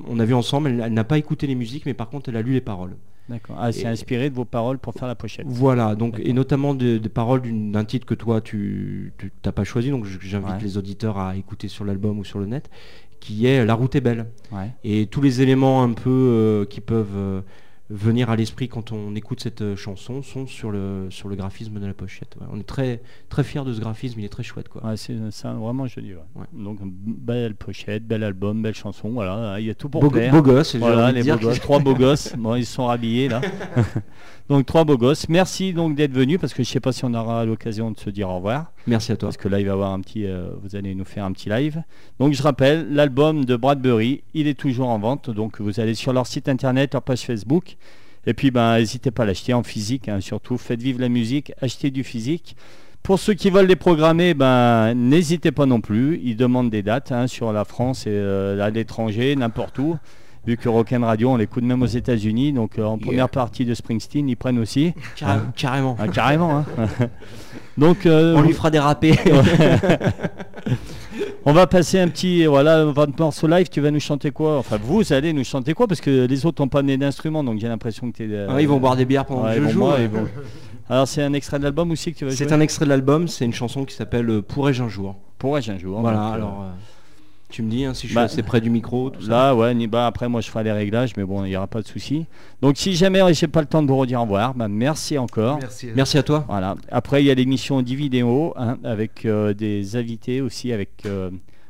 on 0.07 0.19
a 0.19 0.25
vu 0.25 0.33
ensemble, 0.33 0.69
elle, 0.69 0.81
elle 0.85 0.93
n'a 0.93 1.03
pas 1.03 1.17
écouté 1.17 1.47
les 1.47 1.55
musiques, 1.55 1.85
mais 1.85 1.93
par 1.93 2.09
contre, 2.09 2.29
elle 2.29 2.37
a 2.37 2.41
lu 2.41 2.53
les 2.53 2.61
paroles. 2.61 2.95
D'accord. 3.29 3.55
Ah, 3.59 3.71
c'est 3.71 3.85
inspiré 3.87 4.29
de 4.29 4.35
vos 4.35 4.45
paroles 4.45 4.77
pour 4.77 4.93
faire 4.93 5.07
la 5.07 5.15
pochette. 5.15 5.45
Voilà, 5.47 5.95
donc 5.95 6.19
et 6.21 6.33
notamment 6.33 6.73
des 6.73 6.99
des 6.99 7.07
paroles 7.09 7.41
d'un 7.71 7.85
titre 7.85 8.05
que 8.05 8.15
toi 8.15 8.41
tu 8.41 9.13
t'as 9.41 9.51
pas 9.53 9.63
choisi, 9.63 9.89
donc 9.89 10.05
j'invite 10.05 10.49
Ouais. 10.49 10.57
les 10.61 10.77
auditeurs 10.77 11.17
à 11.17 11.35
écouter 11.37 11.67
sur 11.69 11.85
l'album 11.85 12.19
ou 12.19 12.25
sur 12.25 12.39
le 12.39 12.45
net, 12.47 12.69
qui 13.21 13.45
est 13.45 13.63
La 13.65 13.75
route 13.75 13.95
est 13.95 14.01
belle. 14.01 14.25
Ouais. 14.51 14.71
Et 14.83 15.05
tous 15.05 15.21
les 15.21 15.41
éléments 15.41 15.81
un 15.83 15.93
peu 15.93 16.09
euh, 16.09 16.65
qui 16.65 16.81
peuvent 16.81 17.15
euh, 17.15 17.41
venir 17.91 18.29
à 18.29 18.35
l'esprit 18.35 18.69
quand 18.69 18.91
on 18.91 19.15
écoute 19.15 19.41
cette 19.41 19.61
euh, 19.61 19.75
chanson 19.75 20.23
sont 20.23 20.47
sur 20.47 20.71
le 20.71 21.07
sur 21.09 21.27
le 21.27 21.35
graphisme 21.35 21.79
de 21.79 21.85
la 21.85 21.93
pochette. 21.93 22.35
ouais. 22.39 22.47
On 22.51 22.59
est 22.59 22.63
très 22.67 23.01
très 23.29 23.43
fiers 23.43 23.63
de 23.65 23.73
ce 23.73 23.79
graphisme, 23.79 24.19
il 24.19 24.25
est 24.25 24.29
très 24.29 24.43
chouette 24.43 24.69
quoi. 24.69 24.85
Ouais, 24.85 24.97
c'est 24.97 25.13
vraiment 25.43 25.85
joli. 25.87 26.13
ouais. 26.13 26.45
Donc, 26.53 26.79
belle 26.83 27.55
pochette, 27.55 28.07
bel 28.07 28.23
album, 28.23 28.61
belle 28.61 28.75
chanson. 28.75 29.09
Voilà, 29.09 29.59
il 29.59 29.65
y 29.65 29.69
a 29.69 29.75
tout 29.75 29.89
pour 29.89 30.01
beau, 30.01 30.09
plaire. 30.09 30.31
beau 30.31 30.41
gosse, 30.41 30.75
Voilà, 30.75 31.11
les 31.11 31.23
beaux 31.23 31.37
gosses, 31.37 31.59
trois 31.59 31.79
beaux 31.79 31.95
gosses. 31.95 32.33
Bon, 32.41 32.55
ils 32.55 32.65
sont 32.65 32.85
rhabillés 32.85 33.27
là. 33.29 33.41
donc 34.49 34.65
trois 34.65 34.83
beaux 34.83 34.97
gosses. 34.97 35.27
Merci 35.29 35.73
donc 35.73 35.95
d'être 35.95 36.13
venus 36.13 36.39
parce 36.39 36.53
que 36.53 36.63
je 36.63 36.69
sais 36.69 36.79
pas 36.79 36.91
si 36.91 37.05
on 37.05 37.13
aura 37.13 37.45
l'occasion 37.45 37.91
de 37.91 37.99
se 37.99 38.09
dire 38.09 38.29
au 38.29 38.35
revoir 38.37 38.71
Merci 38.87 39.11
à 39.11 39.17
toi. 39.17 39.27
parce 39.27 39.37
que 39.37 39.47
là 39.47 39.59
il 39.59 39.65
va 39.67 39.73
avoir 39.73 39.91
un 39.91 40.01
petit, 40.01 40.25
euh, 40.25 40.49
vous 40.61 40.75
allez 40.75 40.95
nous 40.95 41.05
faire 41.05 41.25
un 41.25 41.31
petit 41.31 41.49
live. 41.49 41.83
Donc 42.19 42.33
je 42.33 42.41
rappelle, 42.41 42.93
l'album 42.93 43.45
de 43.45 43.55
Bradbury, 43.55 44.23
il 44.33 44.47
est 44.47 44.59
toujours 44.59 44.89
en 44.89 44.99
vente. 44.99 45.29
Donc 45.29 45.61
vous 45.61 45.79
allez 45.79 45.93
sur 45.93 46.13
leur 46.13 46.27
site 46.27 46.49
internet, 46.49 46.93
leur 46.93 47.03
page 47.03 47.21
Facebook. 47.21 47.77
Et 48.25 48.33
puis 48.33 48.51
ben 48.51 48.77
n'hésitez 48.77 49.11
pas 49.11 49.23
à 49.23 49.25
l'acheter 49.25 49.53
en 49.53 49.63
physique, 49.63 50.07
hein, 50.07 50.19
surtout 50.21 50.57
faites 50.57 50.81
vivre 50.81 50.99
la 50.99 51.09
musique, 51.09 51.53
achetez 51.61 51.91
du 51.91 52.03
physique. 52.03 52.55
Pour 53.03 53.19
ceux 53.19 53.33
qui 53.33 53.49
veulent 53.49 53.65
les 53.65 53.75
programmer, 53.75 54.35
ben 54.35 54.93
n'hésitez 54.93 55.51
pas 55.51 55.65
non 55.65 55.81
plus. 55.81 56.19
Ils 56.23 56.35
demandent 56.35 56.69
des 56.69 56.83
dates 56.83 57.11
hein, 57.11 57.25
sur 57.25 57.51
la 57.51 57.65
France 57.65 58.05
et 58.05 58.11
euh, 58.11 58.61
à 58.61 58.69
l'étranger, 58.69 59.35
n'importe 59.35 59.79
où. 59.79 59.97
Vu 60.47 60.57
que 60.57 60.67
Rock'n 60.69 61.03
Radio, 61.03 61.29
on 61.29 61.37
l'écoute 61.37 61.63
même 61.63 61.83
aux 61.83 61.87
États-Unis, 61.87 62.51
donc 62.51 62.79
euh, 62.79 62.83
en 62.85 62.97
première 62.97 63.29
partie 63.29 63.63
de 63.63 63.75
Springsteen, 63.75 64.27
ils 64.27 64.35
prennent 64.35 64.57
aussi. 64.57 64.91
Carré- 65.15 65.39
Carrément. 65.55 65.95
Ah, 65.99 66.07
carrément. 66.07 66.57
hein. 66.57 66.65
donc 67.77 68.07
euh, 68.07 68.35
On 68.35 68.41
lui 68.41 68.53
fera 68.53 68.71
déraper. 68.71 69.13
on 71.45 71.53
va 71.53 71.67
passer 71.67 71.99
un 71.99 72.07
petit, 72.07 72.45
voilà, 72.45 72.85
votre 72.85 73.13
morceau 73.19 73.47
live. 73.47 73.67
Tu 73.69 73.81
vas 73.81 73.91
nous 73.91 73.99
chanter 73.99 74.31
quoi? 74.31 74.57
Enfin, 74.57 74.77
vous 74.81 75.13
allez 75.13 75.33
nous 75.33 75.43
chanter 75.43 75.73
quoi? 75.73 75.87
Parce 75.87 76.01
que 76.01 76.25
les 76.25 76.45
autres 76.45 76.61
n'ont 76.61 76.67
pas 76.69 76.79
amené 76.79 76.97
d'instruments, 76.97 77.43
donc 77.43 77.59
j'ai 77.59 77.67
l'impression 77.67 78.11
que 78.11 78.17
tu 78.17 78.33
es. 78.33 78.45
Ah, 78.49 78.61
ils 78.61 78.67
vont 78.67 78.79
boire 78.79 78.95
des 78.95 79.05
bières 79.05 79.25
pendant 79.25 79.43
Ouais, 79.45 79.57
que 79.57 79.63
je 79.67 79.69
joue. 79.69 79.79
vont- 79.81 79.93
Alors 80.89 81.07
c'est 81.07 81.23
un 81.23 81.33
extrait 81.33 81.59
de 81.59 81.63
l'album 81.63 81.91
aussi 81.91 82.13
que 82.13 82.17
tu 82.17 82.25
vas 82.25 82.31
jouer? 82.31 82.37
C'est 82.37 82.51
un 82.51 82.59
extrait 82.61 82.85
de 82.85 82.89
l'album, 82.89 83.27
c'est 83.27 83.45
une 83.45 83.53
chanson 83.53 83.85
qui 83.85 83.95
s'appelle 83.95 84.29
euh, 84.29 84.41
Pourrais-je 84.41 84.83
un 84.83 84.89
jour. 84.89 85.15
Pourrais-je 85.37 85.71
un 85.71 85.77
jour 85.77 86.01
Voilà, 86.01 86.17
donc, 86.17 86.31
euh, 86.31 86.33
alors 86.33 86.61
euh, 86.63 86.71
tu 87.51 87.61
me 87.61 87.69
dis 87.69 87.85
hein, 87.85 87.93
si 87.93 88.03
je 88.03 88.07
suis 88.07 88.15
bah, 88.15 88.23
assez 88.23 88.41
près 88.41 88.61
du 88.61 88.69
micro, 88.69 89.09
tout 89.11 89.21
ça. 89.21 89.29
Là, 89.29 89.55
ouais, 89.55 89.73
ni- 89.75 89.87
bah, 89.87 90.07
après 90.07 90.27
moi 90.29 90.41
je 90.41 90.49
ferai 90.49 90.63
les 90.63 90.71
réglages, 90.71 91.11
mais 91.17 91.23
bon, 91.23 91.43
il 91.45 91.49
n'y 91.49 91.55
aura 91.55 91.67
pas 91.67 91.81
de 91.81 91.87
souci. 91.87 92.25
Donc 92.61 92.77
si 92.77 92.95
jamais 92.95 93.19
j'ai 93.33 93.47
pas 93.47 93.61
le 93.61 93.67
temps 93.67 93.83
de 93.83 93.87
vous 93.87 93.97
redire 93.97 94.19
au 94.19 94.23
revoir, 94.23 94.53
bah, 94.55 94.67
merci 94.67 95.17
encore. 95.17 95.57
Merci. 95.61 95.89
Merci 95.95 96.17
à 96.17 96.23
toi. 96.23 96.45
Voilà. 96.47 96.75
Après, 96.91 97.21
il 97.21 97.27
y 97.27 97.31
a 97.31 97.35
l'émission 97.35 97.81
Dividéo 97.81 98.53
hein, 98.57 98.77
avec 98.83 99.25
euh, 99.25 99.53
des 99.53 99.95
invités 99.95 100.41
aussi 100.41 100.71
avec 100.73 100.89
euh, 101.05 101.29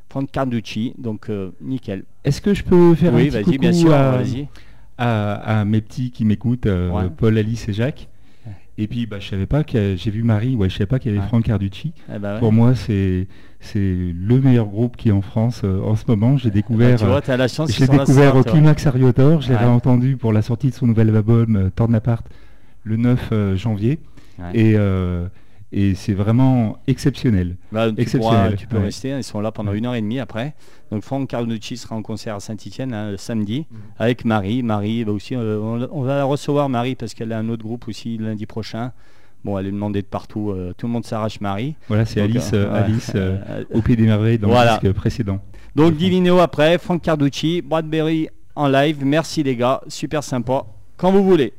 Franck 0.09 0.31
Carducci. 0.31 0.93
Donc, 0.97 1.29
euh, 1.29 1.51
nickel. 1.61 2.03
Est-ce 2.23 2.41
que 2.41 2.53
je 2.53 2.63
peux 2.63 2.93
faire 2.95 3.13
oui, 3.13 3.23
un 3.23 3.25
petit 3.25 3.31
vas-y, 3.31 3.43
coucou 3.45 3.57
bien 3.57 3.73
sûr. 3.73 3.93
à, 3.93 4.19
à- 4.97 5.59
à 5.61 5.65
mes 5.65 5.81
petits 5.81 6.11
qui 6.11 6.25
m'écoutent, 6.25 6.65
euh, 6.67 6.89
Ouais. 6.91 7.09
Paul, 7.15 7.37
Alice 7.37 7.67
et 7.69 7.73
Jacques? 7.73 8.07
Et 8.77 8.87
puis, 8.87 9.05
bah, 9.05 9.17
je 9.19 9.27
savais 9.29 9.45
pas 9.45 9.63
que 9.63 9.95
j'ai 9.97 10.11
vu 10.11 10.23
Marie, 10.23 10.55
ouais, 10.55 10.69
je 10.69 10.73
savais 10.75 10.85
pas 10.87 10.97
qu'il 10.97 11.11
y 11.11 11.13
avait 11.13 11.21
Ouais. 11.23 11.27
Franck 11.27 11.43
Carducci. 11.43 11.93
Eh 12.13 12.17
ben 12.19 12.33
ouais. 12.35 12.39
Pour 12.39 12.51
moi, 12.53 12.73
c'est 12.75 13.27
c'est 13.59 13.79
le 13.79 14.39
meilleur 14.41 14.65
groupe 14.65 14.97
qui 14.97 15.09
est 15.09 15.11
en 15.11 15.21
France 15.21 15.61
euh, 15.63 15.81
en 15.83 15.95
ce 15.95 16.05
moment. 16.07 16.35
J'ai 16.37 16.49
Bah, 16.49 16.55
découvert, 16.55 16.97
tu 16.97 17.05
vois, 17.05 17.21
as 17.27 17.37
la 17.37 17.47
chance 17.47 17.69
euh, 17.69 17.73
qu'ils 17.73 17.75
je 17.85 17.91
l'ai 17.91 17.97
sont 17.97 17.97
là 17.97 18.05
ce 18.05 18.11
découvert 18.11 18.35
au. 18.37 18.43
Climax 18.43 18.87
Ariotor. 18.87 19.41
Je 19.41 19.49
l'ai 19.49 19.55
Ouais. 19.55 19.65
entendu 19.65 20.17
pour 20.17 20.33
la 20.33 20.41
sortie 20.41 20.69
de 20.69 20.73
son 20.73 20.87
nouvel 20.87 21.15
album 21.15 21.55
euh, 21.55 21.69
Torn 21.75 21.93
Apart 21.93 22.23
le 22.83 22.95
9 22.97 23.29
euh, 23.31 23.55
janvier. 23.55 23.99
Et, 24.55 24.73
euh, 24.75 25.27
et 25.73 25.95
c'est 25.95 26.13
vraiment 26.13 26.77
exceptionnel. 26.87 27.55
Bah, 27.71 27.91
tu, 27.91 28.01
exceptionnel, 28.01 28.43
pourras- 28.51 28.57
tu 28.57 28.67
peux 28.67 28.77
ouais. 28.77 28.83
rester, 28.83 29.11
hein, 29.13 29.17
ils 29.19 29.23
sont 29.23 29.39
là 29.41 29.51
pendant 29.51 29.71
Ouais. 29.71 29.77
une 29.77 29.85
heure 29.85 29.95
et 29.95 30.01
demie 30.01 30.19
après. 30.19 30.53
Donc 30.91 31.03
Franck 31.03 31.29
Carducci 31.29 31.77
sera 31.77 31.95
en 31.95 32.01
concert 32.01 32.35
à 32.35 32.39
Saint-Etienne 32.39 32.93
le 33.11 33.17
samedi 33.17 33.65
Mhm. 33.71 33.77
avec 33.99 34.25
Marie. 34.25 34.63
Marie 34.63 35.03
va 35.03 35.11
aussi, 35.13 35.35
euh, 35.35 35.59
on, 35.61 35.87
on 35.91 36.01
va 36.03 36.17
la 36.17 36.23
recevoir 36.25 36.67
Marie 36.69 36.95
parce 36.95 37.13
qu'elle 37.13 37.31
a 37.31 37.37
un 37.39 37.47
autre 37.49 37.63
groupe 37.63 37.87
aussi 37.87 38.17
lundi 38.17 38.45
prochain. 38.45 38.91
Bon, 39.43 39.57
elle 39.57 39.65
est 39.67 39.71
demandée 39.71 40.01
de 40.01 40.07
partout. 40.07 40.51
euh, 40.51 40.73
tout 40.77 40.85
le 40.87 40.93
monde 40.93 41.05
s'arrache 41.05 41.39
Marie. 41.41 41.75
Voilà, 41.87 42.05
c'est 42.05 42.21
Alice, 42.21 42.51
euh. 42.53 42.71
Alice 42.83 43.13
au 43.73 43.81
Pays 43.81 43.95
des 43.95 44.05
Merveilles 44.05 44.37
dans 44.37 44.49
Voilà. 44.49 44.79
le 44.83 44.89
disque 44.89 44.93
précédent. 44.95 45.39
Donc 45.75 45.95
Divino 45.95 46.37
après, 46.39 46.77
Franck 46.77 47.01
Carducci, 47.01 47.61
Bradbury 47.61 48.27
en 48.55 48.67
live. 48.67 48.97
Merci 49.05 49.41
les 49.41 49.55
gars, 49.55 49.81
super 49.87 50.21
sympa. 50.23 50.65
Quand 50.97 51.11
vous 51.11 51.23
voulez. 51.23 51.53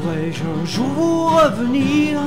Pourrais-je 0.00 0.42
un 0.44 0.64
jour 0.64 1.32
revenir? 1.32 2.20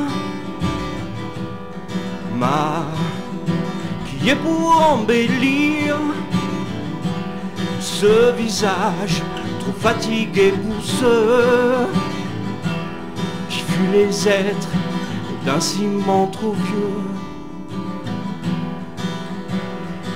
Maquillé 2.36 4.36
pour 4.36 4.92
embellir 4.92 5.98
ce 7.80 8.34
visage 8.34 9.24
trop 9.60 9.72
fatigué 9.80 10.52
pour 10.52 10.84
ceux 10.84 11.88
qui 13.50 13.60
fuient 13.60 13.94
les 13.94 14.28
êtres 14.28 14.68
d'un 15.46 15.60
ciment 15.60 16.28
trop 16.28 16.54
vieux. 16.54 17.02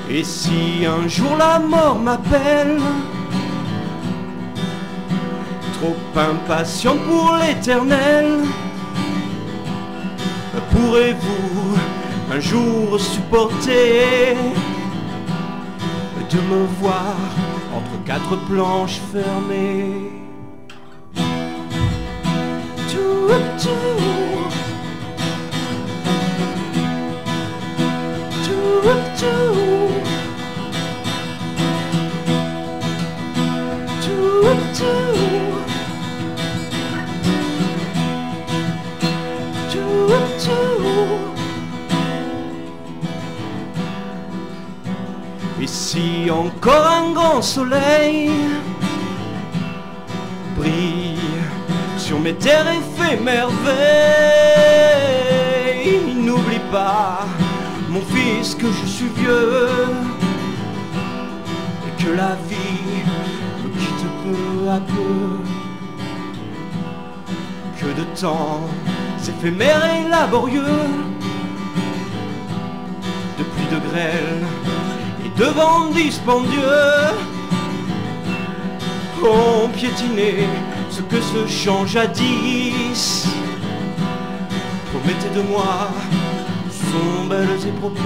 Et 0.09 0.23
si 0.23 0.85
un 0.85 1.07
jour 1.07 1.35
la 1.37 1.59
mort 1.59 1.99
m'appelle, 1.99 2.79
trop 5.79 5.95
impatient 6.19 6.97
pour 7.07 7.37
l'éternel. 7.37 8.39
Pourrez-vous 10.71 11.77
un 12.33 12.39
jour 12.39 12.99
supporter 12.99 14.35
de 16.29 16.37
me 16.37 16.65
voir 16.81 17.15
entre 17.73 18.03
quatre 18.05 18.35
planches 18.47 18.99
fermées? 19.11 20.26
Encore 46.37 46.85
un 46.85 47.11
grand 47.13 47.41
soleil 47.41 48.29
brille 50.55 51.17
sur 51.97 52.19
mes 52.19 52.35
terres 52.35 52.67
et 52.67 52.81
fait 52.95 53.17
merveille, 53.17 53.57
n'oublie 56.15 56.61
pas, 56.71 57.25
mon 57.89 58.01
fils, 58.01 58.55
que 58.55 58.67
je 58.67 58.85
suis 58.85 59.09
vieux 59.17 59.69
et 61.87 61.93
que 62.03 62.09
la 62.11 62.35
vie 62.49 63.03
me 63.63 63.69
quitte 63.79 64.05
peu 64.23 64.69
à 64.69 64.79
peu. 64.79 65.39
Que 67.79 67.89
de 67.99 68.05
temps 68.19 68.61
éphémère 69.27 69.83
et 69.85 70.03
laborieux, 70.09 70.87
de 73.37 73.43
pluie 73.43 73.69
de 73.71 73.79
grêle 73.89 74.66
et 75.37 75.39
de 75.39 75.45
vent 75.45 75.89
dispendieux, 75.91 76.61
ont 79.23 79.69
piétiné 79.69 80.47
ce 80.89 81.01
que 81.01 81.21
ce 81.21 81.47
chant 81.47 81.85
jadis 81.85 83.27
promettait 84.91 85.35
de 85.35 85.41
moi, 85.41 85.89
sont 86.69 87.27
belles 87.27 87.67
et 87.67 87.71
propices. 87.79 88.03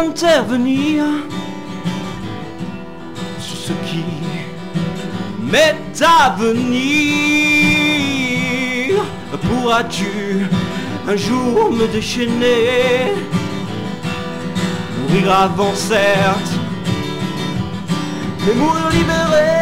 Intervenir 0.00 1.04
sur 3.38 3.56
ce 3.56 3.72
qui 3.86 4.04
m'est 5.40 6.02
à 6.02 6.36
venir. 6.38 6.80
Pourras-tu 9.42 10.46
un 11.08 11.16
jour 11.16 11.72
me 11.72 11.86
déchaîner 11.86 13.12
Mourir 14.98 15.32
avant 15.32 15.74
certes, 15.74 16.52
mais 18.46 18.54
mourir 18.54 18.88
libéré? 18.90 19.59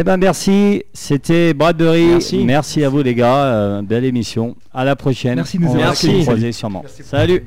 Eh 0.00 0.02
ben 0.02 0.16
merci, 0.16 0.82
c'était 0.94 1.52
Bradbury. 1.52 2.06
Merci. 2.06 2.44
Merci 2.46 2.84
à 2.84 2.88
vous 2.88 3.02
les 3.02 3.14
gars, 3.14 3.44
euh, 3.44 3.82
belle 3.82 4.06
émission. 4.06 4.56
À 4.72 4.82
la 4.82 4.96
prochaine. 4.96 5.34
Merci 5.34 5.58
de 5.58 5.64
nous 5.64 5.74
avoir 5.74 5.92
croiser 5.94 6.52
sûrement. 6.52 6.82
Salut. 7.04 7.44